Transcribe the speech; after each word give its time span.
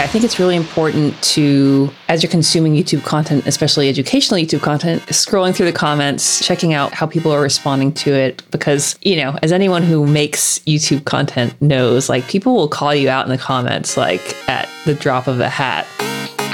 I 0.00 0.06
think 0.06 0.24
it's 0.24 0.38
really 0.38 0.56
important 0.56 1.22
to, 1.34 1.90
as 2.08 2.22
you're 2.22 2.30
consuming 2.30 2.72
YouTube 2.72 3.04
content, 3.04 3.46
especially 3.46 3.90
educational 3.90 4.40
YouTube 4.40 4.62
content, 4.62 5.02
scrolling 5.08 5.54
through 5.54 5.66
the 5.66 5.74
comments, 5.74 6.42
checking 6.42 6.72
out 6.72 6.94
how 6.94 7.06
people 7.06 7.30
are 7.32 7.42
responding 7.42 7.92
to 7.92 8.14
it. 8.14 8.42
Because, 8.50 8.98
you 9.02 9.16
know, 9.16 9.38
as 9.42 9.52
anyone 9.52 9.82
who 9.82 10.06
makes 10.06 10.60
YouTube 10.60 11.04
content 11.04 11.60
knows, 11.60 12.08
like 12.08 12.26
people 12.28 12.54
will 12.54 12.66
call 12.66 12.94
you 12.94 13.10
out 13.10 13.26
in 13.26 13.30
the 13.30 13.36
comments, 13.36 13.98
like 13.98 14.22
at 14.48 14.70
the 14.86 14.94
drop 14.94 15.26
of 15.26 15.38
a 15.38 15.50
hat. 15.50 15.86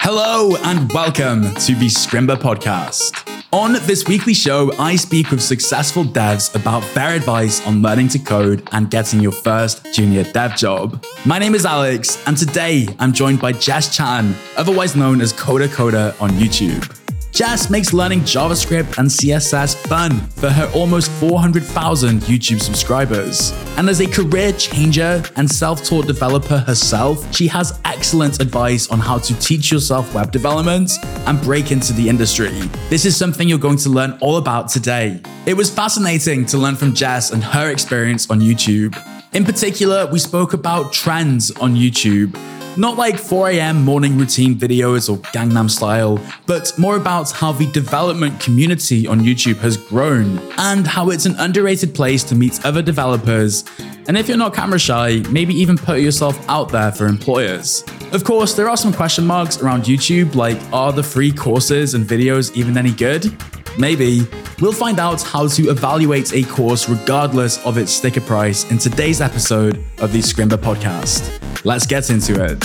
Hello 0.00 0.56
and 0.64 0.92
welcome 0.92 1.42
to 1.54 1.76
the 1.76 1.86
Scrimba 1.86 2.34
podcast. 2.34 3.35
On 3.52 3.74
this 3.74 4.08
weekly 4.08 4.34
show, 4.34 4.72
I 4.76 4.96
speak 4.96 5.30
with 5.30 5.40
successful 5.40 6.04
devs 6.04 6.52
about 6.56 6.82
their 6.94 7.10
advice 7.10 7.64
on 7.64 7.80
learning 7.80 8.08
to 8.08 8.18
code 8.18 8.68
and 8.72 8.90
getting 8.90 9.20
your 9.20 9.30
first 9.30 9.86
junior 9.94 10.24
dev 10.24 10.56
job. 10.56 11.04
My 11.24 11.38
name 11.38 11.54
is 11.54 11.64
Alex, 11.64 12.20
and 12.26 12.36
today 12.36 12.88
I'm 12.98 13.12
joined 13.12 13.40
by 13.40 13.52
Jess 13.52 13.94
Chan, 13.94 14.34
otherwise 14.56 14.96
known 14.96 15.20
as 15.20 15.32
Coder 15.32 15.68
Coder 15.68 16.20
on 16.20 16.30
YouTube. 16.30 17.05
Jess 17.36 17.68
makes 17.68 17.92
learning 17.92 18.20
JavaScript 18.20 18.96
and 18.96 19.10
CSS 19.10 19.76
fun 19.88 20.20
for 20.40 20.48
her 20.48 20.70
almost 20.74 21.10
400,000 21.20 22.22
YouTube 22.22 22.62
subscribers. 22.62 23.52
And 23.76 23.90
as 23.90 24.00
a 24.00 24.06
career 24.06 24.52
changer 24.52 25.22
and 25.36 25.46
self 25.50 25.84
taught 25.84 26.06
developer 26.06 26.56
herself, 26.56 27.34
she 27.34 27.46
has 27.48 27.78
excellent 27.84 28.40
advice 28.40 28.88
on 28.88 29.00
how 29.00 29.18
to 29.18 29.38
teach 29.38 29.70
yourself 29.70 30.14
web 30.14 30.32
development 30.32 30.92
and 31.26 31.38
break 31.42 31.72
into 31.72 31.92
the 31.92 32.08
industry. 32.08 32.58
This 32.88 33.04
is 33.04 33.18
something 33.18 33.46
you're 33.46 33.58
going 33.58 33.76
to 33.80 33.90
learn 33.90 34.16
all 34.22 34.38
about 34.38 34.70
today. 34.70 35.20
It 35.44 35.58
was 35.58 35.68
fascinating 35.68 36.46
to 36.46 36.56
learn 36.56 36.74
from 36.74 36.94
Jess 36.94 37.32
and 37.32 37.44
her 37.44 37.70
experience 37.70 38.30
on 38.30 38.40
YouTube. 38.40 38.96
In 39.32 39.44
particular, 39.44 40.06
we 40.06 40.18
spoke 40.18 40.52
about 40.52 40.92
trends 40.92 41.50
on 41.52 41.74
YouTube 41.74 42.36
not 42.76 42.98
like 42.98 43.18
4 43.18 43.50
a.m. 43.50 43.84
morning 43.84 44.18
routine 44.18 44.54
videos 44.54 45.08
or 45.08 45.16
Gangnam 45.32 45.70
Style, 45.70 46.20
but 46.46 46.72
more 46.78 46.96
about 46.96 47.30
how 47.30 47.52
the 47.52 47.70
development 47.72 48.38
community 48.38 49.06
on 49.06 49.20
YouTube 49.20 49.56
has 49.56 49.76
grown 49.76 50.38
and 50.58 50.86
how 50.86 51.10
it's 51.10 51.24
an 51.24 51.34
underrated 51.36 51.94
place 51.94 52.22
to 52.24 52.34
meet 52.34 52.64
other 52.64 52.82
developers. 52.82 53.64
And 54.08 54.16
if 54.16 54.28
you're 54.28 54.36
not 54.36 54.54
camera 54.54 54.78
shy, 54.78 55.22
maybe 55.30 55.54
even 55.54 55.78
put 55.78 56.00
yourself 56.00 56.38
out 56.48 56.68
there 56.68 56.92
for 56.92 57.06
employers. 57.06 57.82
Of 58.12 58.24
course, 58.24 58.54
there 58.54 58.68
are 58.68 58.76
some 58.76 58.92
question 58.92 59.26
marks 59.26 59.60
around 59.62 59.84
YouTube, 59.84 60.34
like 60.34 60.58
are 60.72 60.92
the 60.92 61.02
free 61.02 61.32
courses 61.32 61.94
and 61.94 62.04
videos 62.06 62.54
even 62.56 62.76
any 62.76 62.92
good? 62.92 63.34
Maybe. 63.78 64.26
We'll 64.60 64.72
find 64.72 64.98
out 64.98 65.22
how 65.22 65.48
to 65.48 65.68
evaluate 65.68 66.32
a 66.32 66.44
course 66.44 66.88
regardless 66.88 67.64
of 67.64 67.76
its 67.76 67.92
sticker 67.92 68.20
price 68.22 68.70
in 68.70 68.78
today's 68.78 69.20
episode 69.20 69.84
of 69.98 70.12
the 70.12 70.20
Scrimba 70.20 70.56
podcast. 70.56 71.64
Let's 71.64 71.86
get 71.86 72.10
into 72.10 72.42
it. 72.42 72.64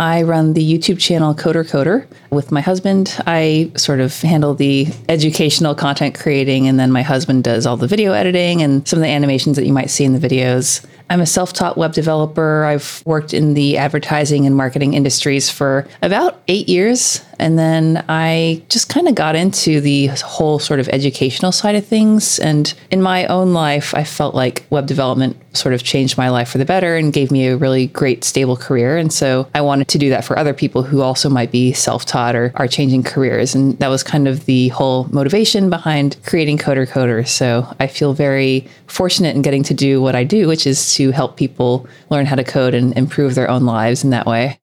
I 0.00 0.22
run 0.22 0.54
the 0.54 0.62
YouTube 0.62 0.98
channel 0.98 1.34
Coder 1.34 1.62
Coder 1.62 2.06
with 2.30 2.50
my 2.50 2.62
husband. 2.62 3.20
I 3.26 3.70
sort 3.76 4.00
of 4.00 4.18
handle 4.22 4.54
the 4.54 4.88
educational 5.10 5.74
content 5.74 6.18
creating, 6.18 6.66
and 6.66 6.80
then 6.80 6.90
my 6.90 7.02
husband 7.02 7.44
does 7.44 7.66
all 7.66 7.76
the 7.76 7.86
video 7.86 8.14
editing 8.14 8.62
and 8.62 8.88
some 8.88 8.98
of 8.98 9.02
the 9.02 9.10
animations 9.10 9.56
that 9.56 9.66
you 9.66 9.74
might 9.74 9.90
see 9.90 10.04
in 10.04 10.18
the 10.18 10.28
videos. 10.28 10.82
I'm 11.10 11.20
a 11.20 11.26
self 11.26 11.52
taught 11.52 11.76
web 11.76 11.92
developer. 11.92 12.64
I've 12.64 13.02
worked 13.04 13.34
in 13.34 13.52
the 13.52 13.76
advertising 13.76 14.46
and 14.46 14.56
marketing 14.56 14.94
industries 14.94 15.50
for 15.50 15.86
about 16.00 16.40
eight 16.48 16.66
years. 16.66 17.22
And 17.40 17.58
then 17.58 18.04
I 18.08 18.62
just 18.68 18.90
kind 18.90 19.08
of 19.08 19.14
got 19.14 19.34
into 19.34 19.80
the 19.80 20.08
whole 20.08 20.58
sort 20.58 20.78
of 20.78 20.88
educational 20.90 21.52
side 21.52 21.74
of 21.74 21.86
things. 21.86 22.38
And 22.38 22.72
in 22.90 23.00
my 23.00 23.26
own 23.26 23.54
life, 23.54 23.94
I 23.94 24.04
felt 24.04 24.34
like 24.34 24.66
web 24.68 24.86
development 24.86 25.36
sort 25.56 25.74
of 25.74 25.82
changed 25.82 26.16
my 26.18 26.28
life 26.28 26.50
for 26.50 26.58
the 26.58 26.64
better 26.64 26.96
and 26.96 27.12
gave 27.12 27.30
me 27.30 27.46
a 27.46 27.56
really 27.56 27.86
great, 27.86 28.22
stable 28.24 28.56
career. 28.56 28.98
And 28.98 29.12
so 29.12 29.48
I 29.54 29.62
wanted 29.62 29.88
to 29.88 29.98
do 29.98 30.10
that 30.10 30.24
for 30.24 30.38
other 30.38 30.52
people 30.52 30.82
who 30.82 31.00
also 31.00 31.28
might 31.30 31.50
be 31.50 31.72
self 31.72 32.04
taught 32.04 32.36
or 32.36 32.52
are 32.56 32.68
changing 32.68 33.02
careers. 33.02 33.54
And 33.54 33.78
that 33.78 33.88
was 33.88 34.02
kind 34.02 34.28
of 34.28 34.44
the 34.44 34.68
whole 34.68 35.08
motivation 35.10 35.70
behind 35.70 36.18
creating 36.26 36.58
Coder 36.58 36.86
Coder. 36.86 37.26
So 37.26 37.74
I 37.80 37.86
feel 37.86 38.12
very 38.12 38.68
fortunate 38.86 39.34
in 39.34 39.42
getting 39.42 39.62
to 39.64 39.74
do 39.74 40.02
what 40.02 40.14
I 40.14 40.24
do, 40.24 40.46
which 40.46 40.66
is 40.66 40.94
to 40.94 41.10
help 41.10 41.38
people 41.38 41.88
learn 42.10 42.26
how 42.26 42.36
to 42.36 42.44
code 42.44 42.74
and 42.74 42.96
improve 42.98 43.34
their 43.34 43.50
own 43.50 43.64
lives 43.64 44.04
in 44.04 44.10
that 44.10 44.26
way. 44.26 44.59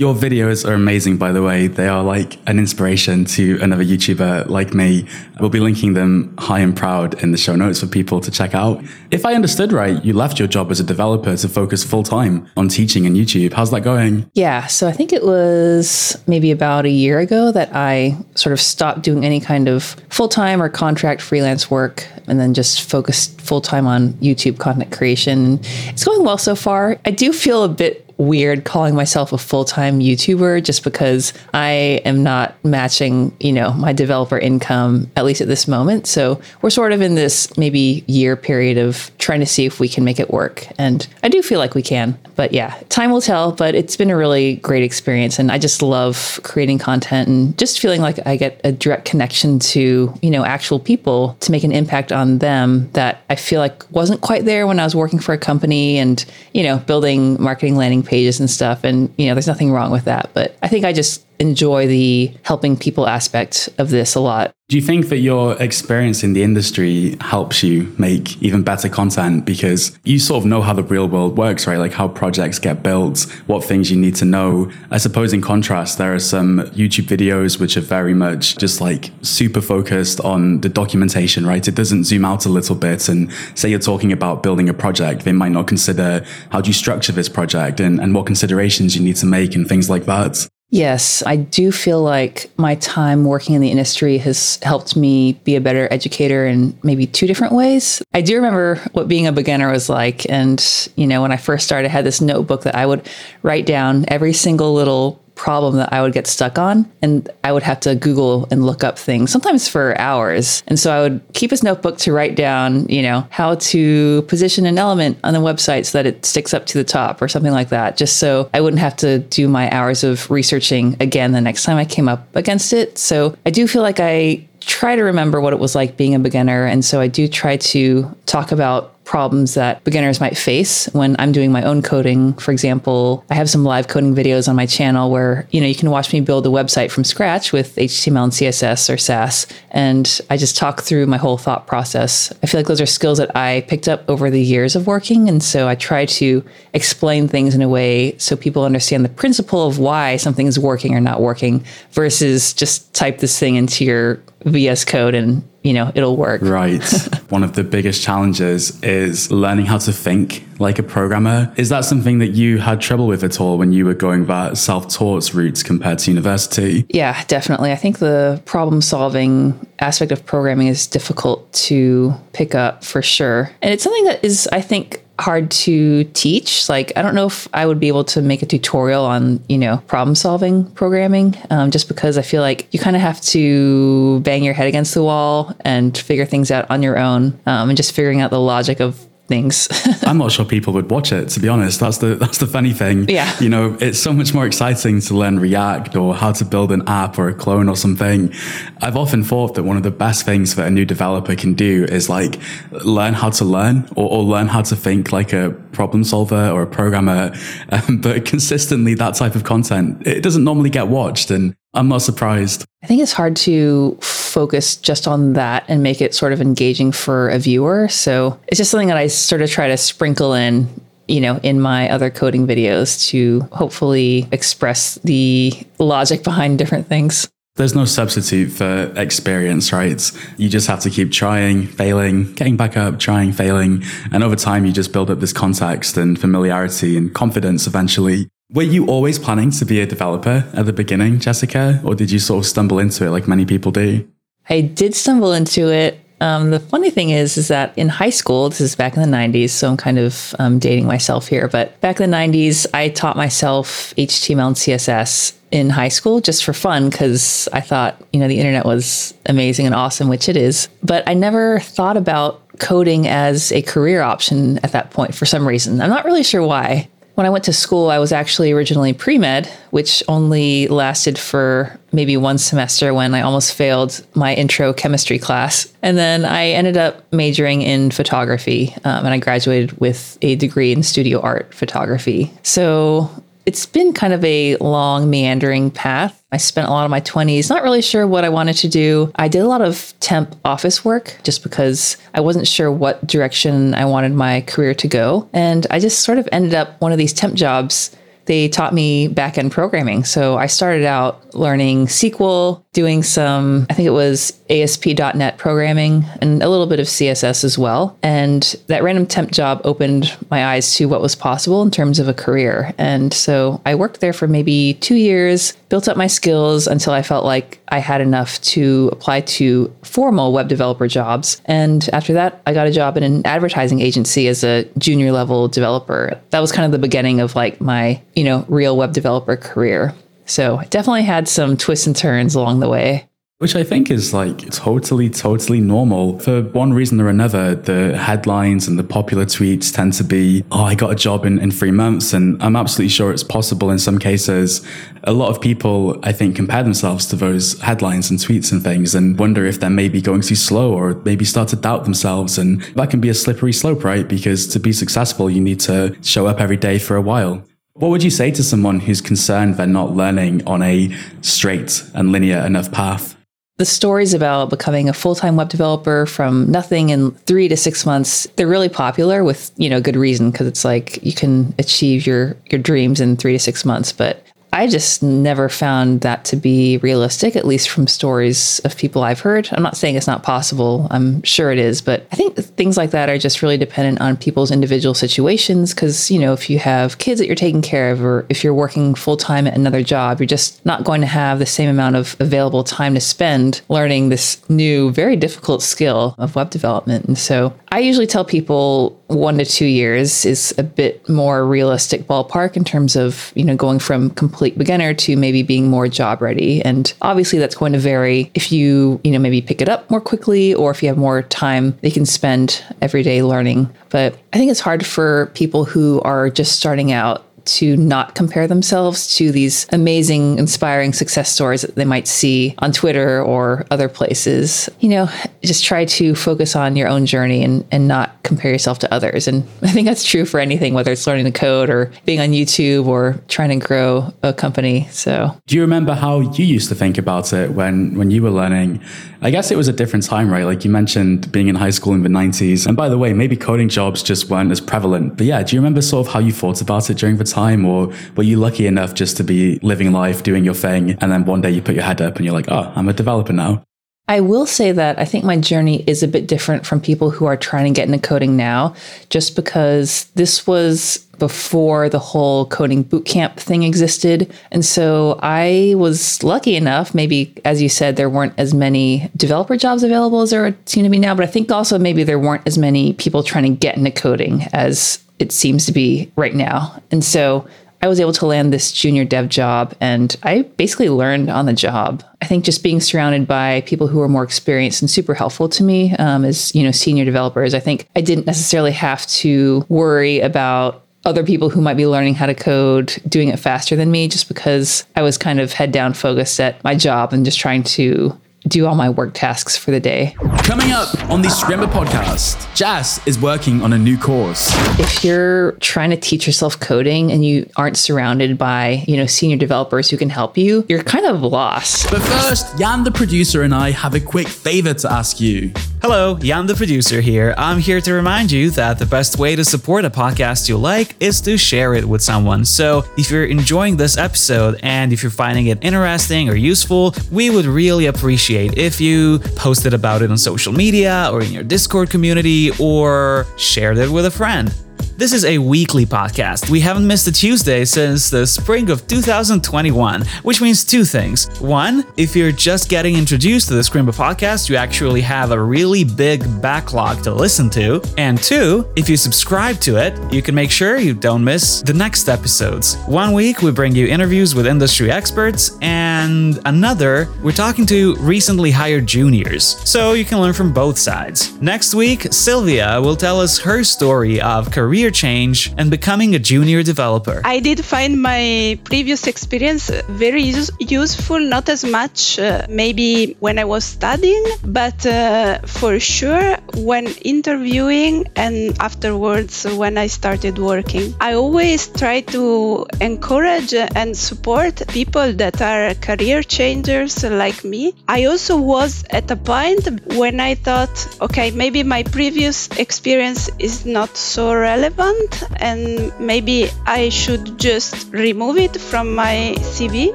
Your 0.00 0.14
videos 0.14 0.64
are 0.64 0.74
amazing, 0.74 1.16
by 1.16 1.32
the 1.32 1.42
way. 1.42 1.66
They 1.66 1.88
are 1.88 2.04
like 2.04 2.38
an 2.48 2.60
inspiration 2.60 3.24
to 3.24 3.58
another 3.60 3.82
YouTuber 3.82 4.48
like 4.48 4.72
me. 4.72 5.08
We'll 5.40 5.50
be 5.50 5.58
linking 5.58 5.94
them 5.94 6.36
high 6.38 6.60
and 6.60 6.76
proud 6.76 7.20
in 7.20 7.32
the 7.32 7.36
show 7.36 7.56
notes 7.56 7.80
for 7.80 7.88
people 7.88 8.20
to 8.20 8.30
check 8.30 8.54
out. 8.54 8.80
If 9.10 9.26
I 9.26 9.34
understood 9.34 9.72
right, 9.72 10.04
you 10.04 10.12
left 10.12 10.38
your 10.38 10.46
job 10.46 10.70
as 10.70 10.78
a 10.78 10.84
developer 10.84 11.36
to 11.36 11.48
focus 11.48 11.82
full 11.82 12.04
time 12.04 12.48
on 12.56 12.68
teaching 12.68 13.06
and 13.06 13.16
YouTube. 13.16 13.52
How's 13.52 13.72
that 13.72 13.80
going? 13.80 14.30
Yeah. 14.34 14.66
So 14.68 14.86
I 14.86 14.92
think 14.92 15.12
it 15.12 15.24
was 15.24 16.16
maybe 16.28 16.52
about 16.52 16.84
a 16.84 16.90
year 16.90 17.18
ago 17.18 17.50
that 17.50 17.70
I 17.74 18.16
sort 18.36 18.52
of 18.52 18.60
stopped 18.60 19.02
doing 19.02 19.24
any 19.24 19.40
kind 19.40 19.66
of 19.66 19.96
full 20.10 20.28
time 20.28 20.62
or 20.62 20.68
contract 20.68 21.22
freelance 21.22 21.72
work 21.72 22.06
and 22.28 22.38
then 22.38 22.54
just 22.54 22.88
focused 22.88 23.40
full 23.40 23.60
time 23.60 23.88
on 23.88 24.12
YouTube 24.22 24.60
content 24.60 24.92
creation. 24.92 25.58
It's 25.88 26.04
going 26.04 26.22
well 26.22 26.38
so 26.38 26.54
far. 26.54 27.00
I 27.04 27.10
do 27.10 27.32
feel 27.32 27.64
a 27.64 27.68
bit 27.68 28.07
weird 28.18 28.64
calling 28.64 28.94
myself 28.94 29.32
a 29.32 29.38
full-time 29.38 30.00
YouTuber 30.00 30.62
just 30.62 30.84
because 30.84 31.32
I 31.54 32.00
am 32.04 32.22
not 32.22 32.56
matching, 32.64 33.34
you 33.38 33.52
know, 33.52 33.72
my 33.72 33.92
developer 33.92 34.36
income 34.36 35.10
at 35.16 35.24
least 35.24 35.40
at 35.40 35.48
this 35.48 35.68
moment. 35.68 36.06
So 36.06 36.40
we're 36.60 36.70
sort 36.70 36.92
of 36.92 37.00
in 37.00 37.14
this 37.14 37.56
maybe 37.56 38.04
year 38.06 38.36
period 38.36 38.76
of 38.76 39.10
trying 39.18 39.40
to 39.40 39.46
see 39.46 39.64
if 39.64 39.78
we 39.78 39.88
can 39.88 40.04
make 40.04 40.18
it 40.18 40.30
work. 40.30 40.66
And 40.78 41.06
I 41.22 41.28
do 41.28 41.42
feel 41.42 41.58
like 41.58 41.74
we 41.74 41.82
can. 41.82 42.18
But 42.34 42.52
yeah, 42.52 42.80
time 42.88 43.12
will 43.12 43.20
tell, 43.20 43.52
but 43.52 43.74
it's 43.74 43.96
been 43.96 44.10
a 44.10 44.16
really 44.16 44.56
great 44.56 44.82
experience 44.82 45.38
and 45.38 45.50
I 45.52 45.58
just 45.58 45.80
love 45.80 46.40
creating 46.42 46.78
content 46.78 47.28
and 47.28 47.56
just 47.56 47.78
feeling 47.78 48.00
like 48.00 48.18
I 48.26 48.36
get 48.36 48.60
a 48.64 48.72
direct 48.72 49.04
connection 49.04 49.60
to, 49.60 50.12
you 50.20 50.30
know, 50.30 50.44
actual 50.44 50.80
people 50.80 51.36
to 51.40 51.52
make 51.52 51.62
an 51.62 51.72
impact 51.72 52.10
on 52.10 52.38
them 52.38 52.90
that 52.92 53.22
I 53.30 53.36
feel 53.36 53.60
like 53.60 53.88
wasn't 53.92 54.20
quite 54.22 54.44
there 54.44 54.66
when 54.66 54.80
I 54.80 54.84
was 54.84 54.96
working 54.96 55.20
for 55.20 55.32
a 55.32 55.38
company 55.38 55.98
and, 55.98 56.24
you 56.52 56.64
know, 56.64 56.78
building 56.78 57.40
marketing 57.40 57.76
landing 57.76 58.02
pages 58.08 58.40
and 58.40 58.50
stuff. 58.50 58.82
And, 58.84 59.12
you 59.16 59.26
know, 59.26 59.34
there's 59.34 59.46
nothing 59.46 59.70
wrong 59.70 59.90
with 59.90 60.04
that. 60.06 60.30
But 60.34 60.56
I 60.62 60.68
think 60.68 60.84
I 60.84 60.92
just 60.92 61.24
enjoy 61.38 61.86
the 61.86 62.32
helping 62.42 62.76
people 62.76 63.06
aspect 63.06 63.68
of 63.78 63.90
this 63.90 64.14
a 64.14 64.20
lot. 64.20 64.52
Do 64.68 64.76
you 64.76 64.82
think 64.82 65.08
that 65.08 65.18
your 65.18 65.56
experience 65.62 66.22
in 66.22 66.34
the 66.34 66.42
industry 66.42 67.16
helps 67.22 67.62
you 67.62 67.94
make 67.96 68.40
even 68.42 68.62
better 68.62 68.90
content 68.90 69.46
because 69.46 69.98
you 70.04 70.18
sort 70.18 70.42
of 70.42 70.46
know 70.46 70.60
how 70.60 70.74
the 70.74 70.82
real 70.82 71.08
world 71.08 71.38
works, 71.38 71.66
right? 71.66 71.78
Like 71.78 71.94
how 71.94 72.06
projects 72.06 72.58
get 72.58 72.82
built, 72.82 73.22
what 73.46 73.64
things 73.64 73.90
you 73.90 73.96
need 73.96 74.14
to 74.16 74.26
know. 74.26 74.70
I 74.90 74.98
suppose 74.98 75.32
in 75.32 75.40
contrast, 75.40 75.96
there 75.96 76.14
are 76.14 76.18
some 76.18 76.58
YouTube 76.72 77.06
videos 77.06 77.58
which 77.58 77.78
are 77.78 77.82
very 77.82 78.12
much 78.12 78.58
just 78.58 78.82
like 78.82 79.10
super 79.22 79.62
focused 79.62 80.20
on 80.20 80.60
the 80.60 80.68
documentation, 80.68 81.46
right? 81.46 81.66
It 81.66 81.74
doesn't 81.74 82.04
zoom 82.04 82.26
out 82.26 82.44
a 82.44 82.50
little 82.50 82.76
bit 82.76 83.08
and 83.08 83.32
say 83.54 83.70
you're 83.70 83.78
talking 83.78 84.12
about 84.12 84.42
building 84.42 84.68
a 84.68 84.74
project, 84.74 85.24
they 85.24 85.32
might 85.32 85.52
not 85.52 85.66
consider 85.66 86.26
how 86.50 86.60
do 86.60 86.68
you 86.68 86.74
structure 86.74 87.12
this 87.12 87.30
project 87.30 87.80
and, 87.80 87.98
and 88.00 88.14
what 88.14 88.26
considerations 88.26 88.94
you 88.94 89.02
need 89.02 89.16
to 89.16 89.26
make 89.26 89.54
and 89.54 89.66
things 89.66 89.88
like 89.88 90.04
that. 90.04 90.46
Yes, 90.70 91.22
I 91.24 91.36
do 91.36 91.72
feel 91.72 92.02
like 92.02 92.50
my 92.58 92.74
time 92.74 93.24
working 93.24 93.54
in 93.54 93.62
the 93.62 93.70
industry 93.70 94.18
has 94.18 94.58
helped 94.62 94.96
me 94.96 95.32
be 95.44 95.56
a 95.56 95.62
better 95.62 95.88
educator 95.90 96.46
in 96.46 96.78
maybe 96.82 97.06
two 97.06 97.26
different 97.26 97.54
ways. 97.54 98.02
I 98.12 98.20
do 98.20 98.36
remember 98.36 98.76
what 98.92 99.08
being 99.08 99.26
a 99.26 99.32
beginner 99.32 99.70
was 99.70 99.88
like. 99.88 100.28
And, 100.28 100.62
you 100.94 101.06
know, 101.06 101.22
when 101.22 101.32
I 101.32 101.38
first 101.38 101.64
started, 101.64 101.88
I 101.88 101.92
had 101.92 102.04
this 102.04 102.20
notebook 102.20 102.64
that 102.64 102.74
I 102.74 102.84
would 102.84 103.08
write 103.42 103.64
down 103.64 104.04
every 104.08 104.34
single 104.34 104.74
little 104.74 105.22
problem 105.38 105.76
that 105.76 105.92
I 105.92 106.02
would 106.02 106.12
get 106.12 106.26
stuck 106.26 106.58
on. 106.58 106.90
And 107.00 107.30
I 107.44 107.52
would 107.52 107.62
have 107.62 107.80
to 107.80 107.94
Google 107.94 108.46
and 108.50 108.66
look 108.66 108.84
up 108.84 108.98
things, 108.98 109.30
sometimes 109.30 109.68
for 109.68 109.98
hours. 109.98 110.62
And 110.66 110.78
so 110.78 110.92
I 110.92 111.00
would 111.00 111.20
keep 111.32 111.50
this 111.50 111.62
notebook 111.62 111.96
to 111.98 112.12
write 112.12 112.34
down, 112.34 112.86
you 112.88 113.00
know, 113.00 113.26
how 113.30 113.54
to 113.54 114.22
position 114.22 114.66
an 114.66 114.76
element 114.76 115.18
on 115.24 115.32
the 115.32 115.40
website 115.40 115.86
so 115.86 115.98
that 115.98 116.06
it 116.06 116.26
sticks 116.26 116.52
up 116.52 116.66
to 116.66 116.78
the 116.78 116.84
top 116.84 117.22
or 117.22 117.28
something 117.28 117.52
like 117.52 117.70
that, 117.70 117.96
just 117.96 118.18
so 118.18 118.50
I 118.52 118.60
wouldn't 118.60 118.80
have 118.80 118.96
to 118.96 119.20
do 119.20 119.48
my 119.48 119.70
hours 119.70 120.04
of 120.04 120.30
researching 120.30 120.96
again 121.00 121.32
the 121.32 121.40
next 121.40 121.64
time 121.64 121.76
I 121.76 121.84
came 121.84 122.08
up 122.08 122.34
against 122.36 122.72
it. 122.72 122.98
So 122.98 123.36
I 123.46 123.50
do 123.50 123.66
feel 123.66 123.82
like 123.82 124.00
I 124.00 124.44
try 124.60 124.96
to 124.96 125.02
remember 125.02 125.40
what 125.40 125.52
it 125.52 125.58
was 125.58 125.74
like 125.74 125.96
being 125.96 126.14
a 126.14 126.18
beginner. 126.18 126.66
And 126.66 126.84
so 126.84 127.00
I 127.00 127.06
do 127.06 127.28
try 127.28 127.56
to 127.56 128.14
talk 128.26 128.52
about 128.52 128.97
problems 129.08 129.54
that 129.54 129.82
beginners 129.84 130.20
might 130.20 130.36
face 130.36 130.84
when 130.92 131.16
I'm 131.18 131.32
doing 131.32 131.50
my 131.50 131.62
own 131.62 131.80
coding. 131.80 132.34
For 132.34 132.52
example, 132.52 133.24
I 133.30 133.34
have 133.36 133.48
some 133.48 133.64
live 133.64 133.88
coding 133.88 134.14
videos 134.14 134.48
on 134.48 134.54
my 134.54 134.66
channel 134.66 135.10
where, 135.10 135.48
you 135.50 135.62
know, 135.62 135.66
you 135.66 135.74
can 135.74 135.90
watch 135.90 136.12
me 136.12 136.20
build 136.20 136.46
a 136.46 136.50
website 136.50 136.90
from 136.90 137.04
scratch 137.04 137.50
with 137.50 137.74
HTML 137.76 138.24
and 138.24 138.32
CSS 138.32 138.92
or 138.92 138.98
Sass. 138.98 139.46
And 139.70 140.20
I 140.28 140.36
just 140.36 140.58
talk 140.58 140.82
through 140.82 141.06
my 141.06 141.16
whole 141.16 141.38
thought 141.38 141.66
process. 141.66 142.30
I 142.42 142.46
feel 142.46 142.58
like 142.60 142.66
those 142.66 142.82
are 142.82 142.86
skills 142.86 143.16
that 143.16 143.34
I 143.34 143.64
picked 143.66 143.88
up 143.88 144.04
over 144.08 144.28
the 144.28 144.42
years 144.42 144.76
of 144.76 144.86
working. 144.86 145.26
And 145.30 145.42
so 145.42 145.68
I 145.68 145.74
try 145.74 146.04
to 146.04 146.44
explain 146.74 147.28
things 147.28 147.54
in 147.54 147.62
a 147.62 147.68
way 147.68 148.14
so 148.18 148.36
people 148.36 148.62
understand 148.62 149.06
the 149.06 149.08
principle 149.08 149.66
of 149.66 149.78
why 149.78 150.18
something 150.18 150.46
is 150.46 150.58
working 150.58 150.94
or 150.94 151.00
not 151.00 151.22
working 151.22 151.64
versus 151.92 152.52
just 152.52 152.92
type 152.92 153.20
this 153.20 153.38
thing 153.38 153.54
into 153.54 153.86
your 153.86 154.20
VS 154.44 154.84
Code 154.84 155.14
and 155.14 155.42
you 155.68 155.74
know, 155.74 155.92
it'll 155.94 156.16
work. 156.16 156.40
Right. 156.40 156.82
One 157.28 157.44
of 157.44 157.52
the 157.52 157.62
biggest 157.62 158.02
challenges 158.02 158.82
is 158.82 159.30
learning 159.30 159.66
how 159.66 159.76
to 159.76 159.92
think 159.92 160.42
like 160.58 160.78
a 160.78 160.82
programmer. 160.82 161.52
Is 161.58 161.68
that 161.68 161.84
something 161.84 162.20
that 162.20 162.28
you 162.28 162.56
had 162.56 162.80
trouble 162.80 163.06
with 163.06 163.22
at 163.22 163.38
all 163.38 163.58
when 163.58 163.74
you 163.74 163.84
were 163.84 163.92
going 163.92 164.24
that 164.26 164.56
self 164.56 164.88
taught 164.88 165.34
route 165.34 165.62
compared 165.62 165.98
to 165.98 166.10
university? 166.10 166.86
Yeah, 166.88 167.22
definitely. 167.24 167.70
I 167.70 167.76
think 167.76 167.98
the 167.98 168.40
problem 168.46 168.80
solving 168.80 169.60
aspect 169.78 170.10
of 170.10 170.24
programming 170.24 170.68
is 170.68 170.86
difficult 170.86 171.52
to 171.52 172.14
pick 172.32 172.54
up 172.54 172.82
for 172.82 173.02
sure. 173.02 173.50
And 173.60 173.74
it's 173.74 173.84
something 173.84 174.04
that 174.04 174.24
is, 174.24 174.48
I 174.50 174.62
think, 174.62 175.04
hard 175.18 175.50
to 175.50 176.04
teach. 176.04 176.68
Like, 176.68 176.92
I 176.96 177.02
don't 177.02 177.14
know 177.14 177.26
if 177.26 177.48
I 177.52 177.66
would 177.66 177.80
be 177.80 177.88
able 177.88 178.04
to 178.04 178.22
make 178.22 178.42
a 178.42 178.46
tutorial 178.46 179.04
on, 179.04 179.42
you 179.48 179.58
know, 179.58 179.78
problem 179.86 180.14
solving 180.14 180.70
programming, 180.72 181.36
um, 181.50 181.70
just 181.70 181.88
because 181.88 182.16
I 182.16 182.22
feel 182.22 182.42
like 182.42 182.68
you 182.72 182.78
kind 182.78 182.94
of 182.94 183.02
have 183.02 183.20
to 183.22 184.20
bang 184.20 184.44
your 184.44 184.54
head 184.54 184.68
against 184.68 184.94
the 184.94 185.02
wall 185.02 185.54
and 185.60 185.96
figure 185.96 186.26
things 186.26 186.50
out 186.50 186.70
on 186.70 186.82
your 186.82 186.98
own 186.98 187.38
um, 187.46 187.68
and 187.70 187.76
just 187.76 187.92
figuring 187.92 188.20
out 188.20 188.30
the 188.30 188.40
logic 188.40 188.80
of 188.80 189.07
things. 189.28 189.68
I'm 190.02 190.18
not 190.18 190.32
sure 190.32 190.44
people 190.44 190.72
would 190.72 190.90
watch 190.90 191.12
it. 191.12 191.28
To 191.30 191.40
be 191.40 191.48
honest, 191.48 191.80
that's 191.80 191.98
the 191.98 192.16
that's 192.16 192.38
the 192.38 192.46
funny 192.46 192.72
thing. 192.72 193.08
Yeah, 193.08 193.32
you 193.40 193.48
know, 193.48 193.76
it's 193.80 193.98
so 193.98 194.12
much 194.12 194.34
more 194.34 194.46
exciting 194.46 195.00
to 195.02 195.14
learn 195.14 195.38
React 195.38 195.94
or 195.96 196.14
how 196.14 196.32
to 196.32 196.44
build 196.44 196.72
an 196.72 196.82
app 196.88 197.18
or 197.18 197.28
a 197.28 197.34
clone 197.34 197.68
or 197.68 197.76
something. 197.76 198.32
I've 198.80 198.96
often 198.96 199.22
thought 199.22 199.54
that 199.54 199.62
one 199.62 199.76
of 199.76 199.82
the 199.82 199.90
best 199.90 200.24
things 200.24 200.56
that 200.56 200.66
a 200.66 200.70
new 200.70 200.84
developer 200.84 201.36
can 201.36 201.54
do 201.54 201.84
is 201.84 202.08
like 202.08 202.40
learn 202.84 203.14
how 203.14 203.30
to 203.30 203.44
learn 203.44 203.88
or, 203.94 204.10
or 204.10 204.22
learn 204.24 204.48
how 204.48 204.62
to 204.62 204.74
think 204.74 205.12
like 205.12 205.32
a 205.32 205.50
problem 205.72 206.02
solver 206.04 206.48
or 206.48 206.62
a 206.62 206.66
programmer. 206.66 207.32
Um, 207.70 208.00
but 208.00 208.24
consistently, 208.24 208.94
that 208.94 209.14
type 209.14 209.34
of 209.34 209.44
content 209.44 210.06
it 210.06 210.22
doesn't 210.22 210.42
normally 210.42 210.70
get 210.70 210.88
watched, 210.88 211.30
and 211.30 211.54
I'm 211.74 211.88
not 211.88 211.98
surprised. 212.02 212.64
I 212.82 212.86
think 212.86 213.02
it's 213.02 213.12
hard 213.12 213.36
to 213.36 213.98
focus 214.28 214.76
just 214.76 215.08
on 215.08 215.32
that 215.32 215.64
and 215.68 215.82
make 215.82 216.00
it 216.00 216.14
sort 216.14 216.32
of 216.32 216.40
engaging 216.40 216.92
for 216.92 217.28
a 217.28 217.38
viewer. 217.38 217.88
So 217.88 218.38
it's 218.46 218.58
just 218.58 218.70
something 218.70 218.88
that 218.88 218.96
I 218.96 219.06
sort 219.08 219.42
of 219.42 219.50
try 219.50 219.68
to 219.68 219.76
sprinkle 219.76 220.34
in, 220.34 220.68
you 221.08 221.20
know, 221.20 221.40
in 221.42 221.60
my 221.60 221.88
other 221.90 222.10
coding 222.10 222.46
videos 222.46 223.08
to 223.08 223.40
hopefully 223.52 224.28
express 224.30 224.96
the 225.04 225.52
logic 225.78 226.22
behind 226.22 226.58
different 226.58 226.86
things. 226.86 227.28
There's 227.56 227.74
no 227.74 227.86
substitute 227.86 228.50
for 228.52 228.92
experience, 228.94 229.72
right? 229.72 230.00
You 230.36 230.48
just 230.48 230.68
have 230.68 230.78
to 230.80 230.90
keep 230.90 231.10
trying, 231.10 231.66
failing, 231.66 232.32
getting 232.34 232.56
back 232.56 232.76
up, 232.76 233.00
trying, 233.00 233.32
failing. 233.32 233.82
And 234.12 234.22
over 234.22 234.36
time, 234.36 234.64
you 234.64 234.70
just 234.70 234.92
build 234.92 235.10
up 235.10 235.18
this 235.18 235.32
context 235.32 235.96
and 235.96 236.16
familiarity 236.16 236.96
and 236.96 237.12
confidence 237.12 237.66
eventually. 237.66 238.28
Were 238.50 238.62
you 238.62 238.86
always 238.86 239.18
planning 239.18 239.50
to 239.50 239.64
be 239.66 239.80
a 239.80 239.86
developer 239.86 240.48
at 240.54 240.66
the 240.66 240.72
beginning, 240.72 241.18
Jessica? 241.18 241.82
Or 241.84 241.96
did 241.96 242.12
you 242.12 242.20
sort 242.20 242.44
of 242.44 242.46
stumble 242.46 242.78
into 242.78 243.04
it 243.04 243.10
like 243.10 243.26
many 243.26 243.44
people 243.44 243.72
do? 243.72 244.08
I 244.50 244.62
did 244.62 244.94
stumble 244.94 245.32
into 245.32 245.72
it. 245.72 246.00
Um, 246.20 246.50
the 246.50 246.58
funny 246.58 246.90
thing 246.90 247.10
is, 247.10 247.36
is 247.36 247.48
that 247.48 247.72
in 247.76 247.88
high 247.88 248.10
school, 248.10 248.48
this 248.48 248.60
is 248.60 248.74
back 248.74 248.96
in 248.96 249.02
the 249.02 249.16
90s, 249.16 249.50
so 249.50 249.70
I'm 249.70 249.76
kind 249.76 249.98
of 249.98 250.34
um, 250.38 250.58
dating 250.58 250.86
myself 250.86 251.28
here, 251.28 251.46
but 251.46 251.80
back 251.80 252.00
in 252.00 252.10
the 252.10 252.16
90s, 252.16 252.66
I 252.74 252.88
taught 252.88 253.16
myself 253.16 253.94
HTML 253.96 254.48
and 254.48 254.56
CSS 254.56 255.34
in 255.50 255.70
high 255.70 255.88
school 255.88 256.20
just 256.20 256.44
for 256.44 256.52
fun 256.52 256.90
because 256.90 257.48
I 257.52 257.60
thought, 257.60 258.02
you 258.12 258.20
know, 258.20 258.28
the 258.28 258.38
internet 258.38 258.66
was 258.66 259.14
amazing 259.26 259.66
and 259.66 259.74
awesome, 259.74 260.08
which 260.08 260.28
it 260.28 260.36
is. 260.36 260.68
But 260.82 261.08
I 261.08 261.14
never 261.14 261.60
thought 261.60 261.96
about 261.96 262.42
coding 262.58 263.06
as 263.06 263.52
a 263.52 263.62
career 263.62 264.02
option 264.02 264.58
at 264.58 264.72
that 264.72 264.90
point 264.90 265.14
for 265.14 265.24
some 265.24 265.46
reason. 265.46 265.80
I'm 265.80 265.90
not 265.90 266.04
really 266.04 266.24
sure 266.24 266.42
why. 266.42 266.88
When 267.18 267.26
I 267.26 267.30
went 267.30 267.42
to 267.46 267.52
school, 267.52 267.90
I 267.90 267.98
was 267.98 268.12
actually 268.12 268.52
originally 268.52 268.92
pre 268.92 269.18
med, 269.18 269.48
which 269.70 270.04
only 270.06 270.68
lasted 270.68 271.18
for 271.18 271.76
maybe 271.90 272.16
one 272.16 272.38
semester 272.38 272.94
when 272.94 273.12
I 273.12 273.22
almost 273.22 273.54
failed 273.54 274.06
my 274.14 274.34
intro 274.34 274.72
chemistry 274.72 275.18
class. 275.18 275.66
And 275.82 275.98
then 275.98 276.24
I 276.24 276.50
ended 276.50 276.76
up 276.76 277.12
majoring 277.12 277.62
in 277.62 277.90
photography, 277.90 278.72
um, 278.84 279.04
and 279.04 279.08
I 279.08 279.18
graduated 279.18 279.80
with 279.80 280.16
a 280.22 280.36
degree 280.36 280.70
in 280.70 280.84
studio 280.84 281.20
art 281.20 281.52
photography. 281.52 282.32
So 282.44 283.10
it's 283.48 283.64
been 283.64 283.94
kind 283.94 284.12
of 284.12 284.22
a 284.26 284.56
long, 284.56 285.08
meandering 285.08 285.70
path. 285.70 286.22
I 286.30 286.36
spent 286.36 286.68
a 286.68 286.70
lot 286.70 286.84
of 286.84 286.90
my 286.90 287.00
20s 287.00 287.48
not 287.48 287.62
really 287.62 287.80
sure 287.80 288.06
what 288.06 288.22
I 288.22 288.28
wanted 288.28 288.58
to 288.58 288.68
do. 288.68 289.10
I 289.16 289.28
did 289.28 289.38
a 289.38 289.48
lot 289.48 289.62
of 289.62 289.94
temp 290.00 290.36
office 290.44 290.84
work 290.84 291.16
just 291.22 291.42
because 291.42 291.96
I 292.12 292.20
wasn't 292.20 292.46
sure 292.46 292.70
what 292.70 293.06
direction 293.06 293.72
I 293.72 293.86
wanted 293.86 294.12
my 294.12 294.42
career 294.42 294.74
to 294.74 294.86
go. 294.86 295.30
And 295.32 295.66
I 295.70 295.78
just 295.78 296.00
sort 296.00 296.18
of 296.18 296.28
ended 296.30 296.52
up 296.52 296.78
one 296.82 296.92
of 296.92 296.98
these 296.98 297.14
temp 297.14 297.36
jobs 297.36 297.96
they 298.26 298.46
taught 298.46 298.74
me 298.74 299.08
back 299.08 299.36
backend 299.36 299.50
programming. 299.50 300.04
So 300.04 300.36
I 300.36 300.44
started 300.44 300.84
out 300.84 301.34
learning 301.34 301.86
SQL, 301.86 302.62
doing 302.78 303.02
some, 303.02 303.66
I 303.68 303.74
think 303.74 303.88
it 303.88 303.90
was 303.90 304.40
ASP.NET 304.50 305.36
programming 305.36 306.04
and 306.20 306.40
a 306.44 306.48
little 306.48 306.68
bit 306.68 306.78
of 306.78 306.86
CSS 306.86 307.42
as 307.42 307.58
well. 307.58 307.98
And 308.04 308.54
that 308.68 308.84
random 308.84 309.04
temp 309.04 309.32
job 309.32 309.60
opened 309.64 310.16
my 310.30 310.46
eyes 310.46 310.76
to 310.76 310.86
what 310.86 311.02
was 311.02 311.16
possible 311.16 311.60
in 311.62 311.72
terms 311.72 311.98
of 311.98 312.06
a 312.06 312.14
career. 312.14 312.72
And 312.78 313.12
so 313.12 313.60
I 313.66 313.74
worked 313.74 313.98
there 314.00 314.12
for 314.12 314.28
maybe 314.28 314.74
two 314.74 314.94
years, 314.94 315.56
built 315.70 315.88
up 315.88 315.96
my 315.96 316.06
skills 316.06 316.68
until 316.68 316.92
I 316.92 317.02
felt 317.02 317.24
like 317.24 317.58
I 317.66 317.80
had 317.80 318.00
enough 318.00 318.40
to 318.42 318.90
apply 318.92 319.22
to 319.22 319.74
formal 319.82 320.32
web 320.32 320.46
developer 320.46 320.86
jobs. 320.86 321.42
And 321.46 321.90
after 321.92 322.12
that, 322.12 322.40
I 322.46 322.54
got 322.54 322.68
a 322.68 322.70
job 322.70 322.96
in 322.96 323.02
an 323.02 323.26
advertising 323.26 323.80
agency 323.80 324.28
as 324.28 324.44
a 324.44 324.66
junior 324.78 325.10
level 325.10 325.48
developer. 325.48 326.16
That 326.30 326.38
was 326.38 326.52
kind 326.52 326.64
of 326.64 326.70
the 326.70 326.78
beginning 326.78 327.18
of 327.18 327.34
like 327.34 327.60
my 327.60 328.00
you 328.14 328.22
know, 328.22 328.44
real 328.48 328.76
web 328.76 328.92
developer 328.92 329.36
career. 329.36 329.94
So 330.28 330.62
definitely 330.70 331.02
had 331.02 331.26
some 331.26 331.56
twists 331.56 331.86
and 331.86 331.96
turns 331.96 332.34
along 332.34 332.60
the 332.60 332.68
way. 332.68 333.08
Which 333.38 333.54
I 333.54 333.62
think 333.62 333.88
is 333.88 334.12
like 334.12 334.50
totally, 334.50 335.08
totally 335.08 335.60
normal. 335.60 336.18
For 336.18 336.42
one 336.42 336.72
reason 336.72 337.00
or 337.00 337.08
another, 337.08 337.54
the 337.54 337.96
headlines 337.96 338.66
and 338.66 338.76
the 338.76 338.82
popular 338.82 339.26
tweets 339.26 339.72
tend 339.72 339.92
to 339.92 340.02
be, 340.02 340.44
oh, 340.50 340.64
I 340.64 340.74
got 340.74 340.90
a 340.90 340.96
job 340.96 341.24
in, 341.24 341.38
in 341.38 341.52
three 341.52 341.70
months. 341.70 342.12
And 342.12 342.42
I'm 342.42 342.56
absolutely 342.56 342.88
sure 342.88 343.12
it's 343.12 343.22
possible 343.22 343.70
in 343.70 343.78
some 343.78 344.00
cases. 344.00 344.66
A 345.04 345.12
lot 345.12 345.28
of 345.28 345.40
people, 345.40 346.00
I 346.02 346.10
think, 346.10 346.34
compare 346.34 346.64
themselves 346.64 347.06
to 347.06 347.16
those 347.16 347.60
headlines 347.60 348.10
and 348.10 348.18
tweets 348.18 348.50
and 348.50 348.60
things 348.60 348.96
and 348.96 349.16
wonder 349.16 349.46
if 349.46 349.60
they're 349.60 349.70
maybe 349.70 350.02
going 350.02 350.22
too 350.22 350.34
slow 350.34 350.74
or 350.74 350.94
maybe 351.04 351.24
start 351.24 351.46
to 351.50 351.56
doubt 351.56 351.84
themselves. 351.84 352.38
And 352.38 352.60
that 352.74 352.90
can 352.90 353.00
be 353.00 353.08
a 353.08 353.14
slippery 353.14 353.52
slope, 353.52 353.84
right? 353.84 354.08
Because 354.08 354.48
to 354.48 354.58
be 354.58 354.72
successful, 354.72 355.30
you 355.30 355.40
need 355.40 355.60
to 355.60 355.96
show 356.02 356.26
up 356.26 356.40
every 356.40 356.56
day 356.56 356.80
for 356.80 356.96
a 356.96 357.02
while. 357.02 357.44
What 357.78 357.90
would 357.90 358.02
you 358.02 358.10
say 358.10 358.32
to 358.32 358.42
someone 358.42 358.80
who's 358.80 359.00
concerned 359.00 359.54
they're 359.54 359.66
not 359.66 359.94
learning 359.94 360.44
on 360.48 360.62
a 360.62 360.92
straight 361.20 361.84
and 361.94 362.10
linear 362.10 362.44
enough 362.44 362.72
path? 362.72 363.16
The 363.58 363.64
stories 363.64 364.14
about 364.14 364.50
becoming 364.50 364.88
a 364.88 364.92
full-time 364.92 365.36
web 365.36 365.48
developer 365.48 366.04
from 366.04 366.50
nothing 366.50 366.90
in 366.90 367.12
3 367.12 367.46
to 367.48 367.56
6 367.56 367.86
months, 367.86 368.26
they're 368.34 368.48
really 368.48 368.68
popular 368.68 369.22
with, 369.22 369.52
you 369.56 369.70
know, 369.70 369.80
good 369.80 369.96
reason 369.96 370.32
because 370.32 370.48
it's 370.48 370.64
like 370.64 371.04
you 371.04 371.12
can 371.12 371.54
achieve 371.58 372.04
your 372.04 372.36
your 372.50 372.60
dreams 372.60 373.00
in 373.00 373.16
3 373.16 373.32
to 373.32 373.38
6 373.38 373.64
months, 373.64 373.92
but 373.92 374.24
I 374.52 374.66
just 374.66 375.02
never 375.02 375.48
found 375.48 376.00
that 376.00 376.24
to 376.26 376.36
be 376.36 376.78
realistic, 376.78 377.36
at 377.36 377.46
least 377.46 377.68
from 377.68 377.86
stories 377.86 378.60
of 378.60 378.76
people 378.76 379.04
I've 379.04 379.20
heard. 379.20 379.48
I'm 379.52 379.62
not 379.62 379.76
saying 379.76 379.96
it's 379.96 380.06
not 380.06 380.22
possible, 380.22 380.88
I'm 380.90 381.22
sure 381.22 381.50
it 381.52 381.58
is, 381.58 381.80
but 381.80 382.06
I 382.12 382.16
think 382.16 382.36
things 382.36 382.76
like 382.76 382.90
that 382.90 383.08
are 383.08 383.18
just 383.18 383.42
really 383.42 383.56
dependent 383.56 384.00
on 384.00 384.16
people's 384.16 384.50
individual 384.50 384.94
situations. 384.94 385.74
Because, 385.74 386.10
you 386.10 386.18
know, 386.18 386.32
if 386.32 386.50
you 386.50 386.58
have 386.58 386.98
kids 386.98 387.20
that 387.20 387.26
you're 387.26 387.36
taking 387.36 387.62
care 387.62 387.90
of, 387.90 388.04
or 388.04 388.26
if 388.28 388.42
you're 388.42 388.54
working 388.54 388.94
full 388.94 389.16
time 389.16 389.46
at 389.46 389.54
another 389.54 389.82
job, 389.82 390.20
you're 390.20 390.26
just 390.26 390.64
not 390.66 390.84
going 390.84 391.00
to 391.02 391.06
have 391.06 391.38
the 391.38 391.46
same 391.46 391.68
amount 391.68 391.96
of 391.96 392.16
available 392.18 392.64
time 392.64 392.94
to 392.94 393.00
spend 393.00 393.60
learning 393.68 394.08
this 394.08 394.42
new, 394.48 394.90
very 394.92 395.16
difficult 395.16 395.62
skill 395.62 396.14
of 396.18 396.34
web 396.34 396.50
development. 396.50 397.04
And 397.04 397.18
so 397.18 397.54
I 397.70 397.80
usually 397.80 398.06
tell 398.06 398.24
people 398.24 398.97
one 399.08 399.38
to 399.38 399.44
two 399.44 399.66
years 399.66 400.24
is 400.24 400.54
a 400.58 400.62
bit 400.62 401.06
more 401.08 401.46
realistic 401.46 402.02
ballpark 402.02 402.56
in 402.56 402.64
terms 402.64 402.94
of, 402.94 403.32
you 403.34 403.42
know, 403.42 403.56
going 403.56 403.78
from 403.78 404.10
complete 404.10 404.56
beginner 404.56 404.94
to 404.94 405.16
maybe 405.16 405.42
being 405.42 405.68
more 405.68 405.88
job 405.88 406.20
ready. 406.20 406.62
And 406.62 406.92
obviously 407.02 407.38
that's 407.38 407.54
going 407.54 407.72
to 407.72 407.78
vary 407.78 408.30
if 408.34 408.52
you, 408.52 409.00
you 409.02 409.10
know, 409.10 409.18
maybe 409.18 409.40
pick 409.40 409.62
it 409.62 409.68
up 409.68 409.90
more 409.90 410.00
quickly 410.00 410.54
or 410.54 410.70
if 410.70 410.82
you 410.82 410.88
have 410.88 410.98
more 410.98 411.22
time 411.22 411.76
they 411.80 411.90
can 411.90 412.06
spend 412.06 412.62
every 412.82 413.02
day 413.02 413.22
learning. 413.22 413.68
But 413.88 414.18
I 414.32 414.36
think 414.36 414.50
it's 414.50 414.60
hard 414.60 414.84
for 414.84 415.30
people 415.34 415.64
who 415.64 416.00
are 416.02 416.28
just 416.28 416.58
starting 416.58 416.92
out 416.92 417.24
to 417.48 417.76
not 417.76 418.14
compare 418.14 418.46
themselves 418.46 419.16
to 419.16 419.32
these 419.32 419.66
amazing, 419.72 420.38
inspiring 420.38 420.92
success 420.92 421.32
stories 421.32 421.62
that 421.62 421.74
they 421.74 421.84
might 421.84 422.06
see 422.06 422.54
on 422.58 422.72
Twitter 422.72 423.22
or 423.22 423.66
other 423.70 423.88
places. 423.88 424.68
You 424.80 424.90
know, 424.90 425.08
just 425.42 425.64
try 425.64 425.84
to 425.84 426.14
focus 426.14 426.54
on 426.54 426.76
your 426.76 426.88
own 426.88 427.06
journey 427.06 427.42
and, 427.42 427.66
and 427.70 427.88
not 427.88 428.22
compare 428.22 428.52
yourself 428.52 428.78
to 428.80 428.92
others. 428.92 429.26
And 429.26 429.44
I 429.62 429.72
think 429.72 429.86
that's 429.86 430.04
true 430.04 430.24
for 430.24 430.40
anything, 430.40 430.74
whether 430.74 430.92
it's 430.92 431.06
learning 431.06 431.24
to 431.24 431.32
code 431.32 431.70
or 431.70 431.90
being 432.04 432.20
on 432.20 432.30
YouTube 432.30 432.86
or 432.86 433.20
trying 433.28 433.58
to 433.58 433.66
grow 433.66 434.12
a 434.22 434.32
company. 434.32 434.86
So, 434.90 435.36
do 435.46 435.56
you 435.56 435.62
remember 435.62 435.94
how 435.94 436.20
you 436.20 436.44
used 436.44 436.68
to 436.68 436.74
think 436.74 436.98
about 436.98 437.32
it 437.32 437.52
when, 437.52 437.96
when 437.96 438.10
you 438.10 438.22
were 438.22 438.30
learning? 438.30 438.82
I 439.20 439.30
guess 439.30 439.50
it 439.50 439.56
was 439.56 439.66
a 439.66 439.72
different 439.72 440.04
time, 440.04 440.30
right? 440.30 440.44
Like 440.44 440.64
you 440.64 440.70
mentioned 440.70 441.32
being 441.32 441.48
in 441.48 441.56
high 441.56 441.70
school 441.70 441.92
in 441.92 442.02
the 442.02 442.08
90s. 442.08 442.66
And 442.66 442.76
by 442.76 442.88
the 442.88 442.98
way, 442.98 443.12
maybe 443.12 443.36
coding 443.36 443.68
jobs 443.68 444.02
just 444.02 444.28
weren't 444.30 444.52
as 444.52 444.60
prevalent. 444.60 445.16
But 445.16 445.26
yeah, 445.26 445.42
do 445.42 445.56
you 445.56 445.60
remember 445.60 445.82
sort 445.82 446.06
of 446.06 446.12
how 446.12 446.20
you 446.20 446.32
thought 446.32 446.60
about 446.60 446.88
it 446.90 446.98
during 446.98 447.16
the 447.16 447.24
time? 447.24 447.37
Or 447.38 447.92
were 448.16 448.22
you 448.24 448.36
lucky 448.36 448.66
enough 448.66 448.94
just 448.94 449.16
to 449.18 449.24
be 449.24 449.58
living 449.62 449.92
life, 449.92 450.22
doing 450.22 450.44
your 450.44 450.54
thing? 450.54 450.96
And 451.00 451.12
then 451.12 451.24
one 451.24 451.40
day 451.40 451.50
you 451.50 451.62
put 451.62 451.74
your 451.74 451.84
head 451.84 452.00
up 452.00 452.16
and 452.16 452.24
you're 452.24 452.34
like, 452.34 452.48
oh, 452.48 452.72
I'm 452.74 452.88
a 452.88 452.92
developer 452.92 453.32
now? 453.32 453.62
I 454.08 454.20
will 454.20 454.46
say 454.46 454.72
that 454.72 454.98
I 454.98 455.04
think 455.04 455.24
my 455.24 455.36
journey 455.36 455.84
is 455.86 456.02
a 456.02 456.08
bit 456.08 456.26
different 456.26 456.64
from 456.64 456.80
people 456.80 457.10
who 457.10 457.26
are 457.26 457.36
trying 457.36 457.72
to 457.72 457.78
get 457.78 457.86
into 457.86 458.00
coding 458.00 458.36
now, 458.36 458.74
just 459.10 459.36
because 459.36 460.04
this 460.14 460.46
was 460.46 461.04
before 461.18 461.88
the 461.88 461.98
whole 461.98 462.46
coding 462.46 462.84
bootcamp 462.84 463.36
thing 463.36 463.64
existed. 463.64 464.32
And 464.50 464.64
so 464.64 465.18
I 465.22 465.74
was 465.76 466.22
lucky 466.22 466.56
enough, 466.56 466.94
maybe, 466.94 467.34
as 467.44 467.60
you 467.60 467.68
said, 467.68 467.96
there 467.96 468.08
weren't 468.08 468.34
as 468.38 468.54
many 468.54 469.10
developer 469.16 469.56
jobs 469.56 469.82
available 469.82 470.22
as 470.22 470.30
there 470.30 470.56
seem 470.64 470.84
to 470.84 470.90
be 470.90 470.98
now, 470.98 471.14
but 471.14 471.24
I 471.24 471.30
think 471.30 471.50
also 471.50 471.78
maybe 471.78 472.04
there 472.04 472.18
weren't 472.18 472.46
as 472.46 472.56
many 472.56 472.94
people 472.94 473.22
trying 473.22 473.44
to 473.44 473.58
get 473.58 473.76
into 473.76 473.90
coding 473.90 474.44
as 474.52 475.02
it 475.18 475.32
seems 475.32 475.66
to 475.66 475.72
be 475.72 476.10
right 476.16 476.34
now. 476.34 476.80
And 476.90 477.04
so 477.04 477.46
I 477.80 477.88
was 477.88 478.00
able 478.00 478.12
to 478.14 478.26
land 478.26 478.52
this 478.52 478.72
junior 478.72 479.04
dev 479.04 479.28
job 479.28 479.74
and 479.80 480.14
I 480.22 480.42
basically 480.42 480.88
learned 480.88 481.30
on 481.30 481.46
the 481.46 481.52
job. 481.52 482.02
I 482.20 482.26
think 482.26 482.44
just 482.44 482.62
being 482.62 482.80
surrounded 482.80 483.28
by 483.28 483.62
people 483.62 483.86
who 483.86 484.00
are 484.00 484.08
more 484.08 484.24
experienced 484.24 484.82
and 484.82 484.90
super 484.90 485.14
helpful 485.14 485.48
to 485.50 485.62
me 485.62 485.94
um, 485.96 486.24
as, 486.24 486.54
you 486.54 486.64
know, 486.64 486.72
senior 486.72 487.04
developers, 487.04 487.54
I 487.54 487.60
think 487.60 487.88
I 487.94 488.00
didn't 488.00 488.26
necessarily 488.26 488.72
have 488.72 489.06
to 489.06 489.64
worry 489.68 490.20
about 490.20 490.84
other 491.04 491.24
people 491.24 491.48
who 491.48 491.60
might 491.60 491.76
be 491.76 491.86
learning 491.86 492.14
how 492.14 492.26
to 492.26 492.34
code 492.34 493.00
doing 493.08 493.28
it 493.28 493.38
faster 493.38 493.76
than 493.76 493.90
me 493.90 494.08
just 494.08 494.28
because 494.28 494.84
I 494.96 495.02
was 495.02 495.16
kind 495.16 495.40
of 495.40 495.52
head 495.52 495.72
down 495.72 495.94
focused 495.94 496.40
at 496.40 496.62
my 496.64 496.74
job 496.74 497.12
and 497.12 497.24
just 497.24 497.38
trying 497.38 497.62
to 497.62 498.18
do 498.46 498.66
all 498.66 498.74
my 498.74 498.88
work 498.88 499.14
tasks 499.14 499.56
for 499.56 499.70
the 499.70 499.80
day. 499.80 500.14
Coming 500.44 500.72
up 500.72 500.94
on 501.10 501.22
the 501.22 501.28
Scrimba 501.28 501.66
podcast, 501.66 502.54
Jess 502.54 503.04
is 503.06 503.18
working 503.18 503.62
on 503.62 503.72
a 503.72 503.78
new 503.78 503.98
course. 503.98 504.50
If 504.78 505.04
you're 505.04 505.52
trying 505.60 505.90
to 505.90 505.96
teach 505.96 506.26
yourself 506.26 506.58
coding 506.60 507.10
and 507.10 507.24
you 507.24 507.48
aren't 507.56 507.76
surrounded 507.76 508.38
by, 508.38 508.84
you 508.86 508.96
know, 508.96 509.06
senior 509.06 509.36
developers 509.36 509.90
who 509.90 509.96
can 509.96 510.10
help 510.10 510.38
you, 510.38 510.64
you're 510.68 510.82
kind 510.82 511.06
of 511.06 511.22
lost. 511.22 511.90
But 511.90 512.00
first, 512.00 512.58
Jan 512.58 512.84
the 512.84 512.92
producer 512.92 513.42
and 513.42 513.54
I 513.54 513.72
have 513.72 513.94
a 513.94 514.00
quick 514.00 514.28
favor 514.28 514.74
to 514.74 514.92
ask 514.92 515.20
you. 515.20 515.52
Hello, 515.80 516.18
Jan 516.18 516.46
the 516.46 516.56
producer 516.56 517.00
here. 517.00 517.34
I'm 517.38 517.60
here 517.60 517.80
to 517.80 517.92
remind 517.92 518.32
you 518.32 518.50
that 518.50 518.80
the 518.80 518.86
best 518.86 519.16
way 519.16 519.36
to 519.36 519.44
support 519.44 519.84
a 519.84 519.90
podcast 519.90 520.48
you 520.48 520.56
like 520.58 520.96
is 521.00 521.20
to 521.20 521.38
share 521.38 521.74
it 521.74 521.84
with 521.84 522.02
someone. 522.02 522.44
So, 522.44 522.84
if 522.96 523.12
you're 523.12 523.26
enjoying 523.26 523.76
this 523.76 523.96
episode 523.96 524.58
and 524.64 524.92
if 524.92 525.04
you're 525.04 525.10
finding 525.10 525.46
it 525.46 525.62
interesting 525.62 526.28
or 526.28 526.34
useful, 526.34 526.94
we 527.12 527.30
would 527.30 527.44
really 527.44 527.86
appreciate 527.86 528.58
if 528.58 528.80
you 528.80 529.20
posted 529.36 529.72
about 529.72 530.02
it 530.02 530.10
on 530.10 530.18
social 530.18 530.52
media 530.52 531.10
or 531.12 531.22
in 531.22 531.30
your 531.30 531.44
Discord 531.44 531.90
community 531.90 532.50
or 532.58 533.24
shared 533.36 533.78
it 533.78 533.88
with 533.88 534.04
a 534.06 534.10
friend. 534.10 534.52
This 534.98 535.12
is 535.12 535.24
a 535.24 535.38
weekly 535.38 535.86
podcast. 535.86 536.50
We 536.50 536.58
haven't 536.58 536.84
missed 536.84 537.06
a 537.06 537.12
Tuesday 537.12 537.64
since 537.64 538.10
the 538.10 538.26
spring 538.26 538.68
of 538.68 538.84
2021, 538.88 540.02
which 540.24 540.40
means 540.40 540.64
two 540.64 540.84
things. 540.84 541.28
One, 541.40 541.86
if 541.96 542.16
you're 542.16 542.32
just 542.32 542.68
getting 542.68 542.96
introduced 542.96 543.46
to 543.46 543.54
the 543.54 543.60
Scrimba 543.60 543.94
podcast, 543.94 544.50
you 544.50 544.56
actually 544.56 545.02
have 545.02 545.30
a 545.30 545.40
really 545.40 545.84
big 545.84 546.24
backlog 546.42 547.04
to 547.04 547.14
listen 547.14 547.48
to. 547.50 547.80
And 547.96 548.20
two, 548.20 548.68
if 548.74 548.88
you 548.88 548.96
subscribe 548.96 549.60
to 549.60 549.76
it, 549.76 549.96
you 550.12 550.20
can 550.20 550.34
make 550.34 550.50
sure 550.50 550.78
you 550.78 550.94
don't 550.94 551.22
miss 551.22 551.62
the 551.62 551.74
next 551.74 552.08
episodes. 552.08 552.74
One 552.86 553.12
week, 553.12 553.40
we 553.40 553.52
bring 553.52 553.76
you 553.76 553.86
interviews 553.86 554.34
with 554.34 554.48
industry 554.48 554.90
experts, 554.90 555.56
and 555.62 556.40
another, 556.44 557.06
we're 557.22 557.30
talking 557.30 557.66
to 557.66 557.94
recently 558.00 558.50
hired 558.50 558.88
juniors, 558.88 559.44
so 559.44 559.92
you 559.92 560.04
can 560.04 560.20
learn 560.20 560.34
from 560.34 560.52
both 560.52 560.76
sides. 560.76 561.40
Next 561.40 561.72
week, 561.72 562.12
Sylvia 562.12 562.80
will 562.82 562.96
tell 562.96 563.20
us 563.20 563.38
her 563.38 563.62
story 563.62 564.20
of 564.20 564.50
career 564.50 564.87
career 564.88 564.90
change 564.90 565.52
and 565.58 565.70
becoming 565.70 566.14
a 566.14 566.18
junior 566.18 566.62
developer? 566.62 567.20
I 567.24 567.40
did 567.40 567.64
find 567.64 568.00
my 568.00 568.58
previous 568.64 569.06
experience 569.06 569.70
very 569.88 570.22
use- 570.22 570.50
useful, 570.60 571.20
not 571.20 571.48
as 571.48 571.64
much 571.64 572.18
uh, 572.18 572.46
maybe 572.48 573.16
when 573.20 573.38
I 573.38 573.44
was 573.44 573.64
studying, 573.64 574.24
but 574.44 574.86
uh, 574.86 575.40
for 575.46 575.80
sure 575.80 576.36
when 576.54 576.86
interviewing 577.02 578.06
and 578.16 578.56
afterwards 578.60 579.44
when 579.44 579.78
I 579.78 579.88
started 579.88 580.38
working. 580.38 580.94
I 581.00 581.14
always 581.14 581.68
try 581.68 582.00
to 582.14 582.66
encourage 582.80 583.54
and 583.54 583.96
support 583.96 584.62
people 584.68 585.12
that 585.14 585.40
are 585.40 585.74
career 585.74 586.22
changers 586.22 587.04
like 587.04 587.44
me. 587.44 587.74
I 587.88 588.06
also 588.06 588.36
was 588.36 588.84
at 588.90 589.10
a 589.10 589.16
point 589.16 589.68
when 589.96 590.20
I 590.20 590.34
thought, 590.34 590.76
okay, 591.00 591.30
maybe 591.30 591.62
my 591.62 591.82
previous 591.82 592.48
experience 592.58 593.30
is 593.38 593.66
not 593.66 593.96
so 593.96 594.34
relevant 594.34 594.77
relevant 594.78 595.24
and 595.40 595.92
maybe 595.98 596.48
I 596.66 596.88
should 596.88 597.38
just 597.38 597.92
remove 597.92 598.36
it 598.36 598.60
from 598.60 598.94
my 598.94 599.34
CV, 599.38 599.92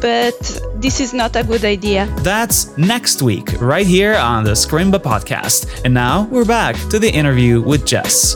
but 0.00 0.80
this 0.80 1.00
is 1.00 1.12
not 1.14 1.36
a 1.36 1.44
good 1.44 1.64
idea. 1.64 2.06
That's 2.18 2.76
next 2.76 3.22
week, 3.22 3.60
right 3.60 3.86
here 3.86 4.14
on 4.14 4.44
the 4.44 4.52
Scrimba 4.52 4.98
podcast. 4.98 5.84
And 5.84 5.94
now 5.94 6.24
we're 6.24 6.44
back 6.44 6.76
to 6.90 6.98
the 6.98 7.10
interview 7.10 7.62
with 7.62 7.86
Jess. 7.86 8.34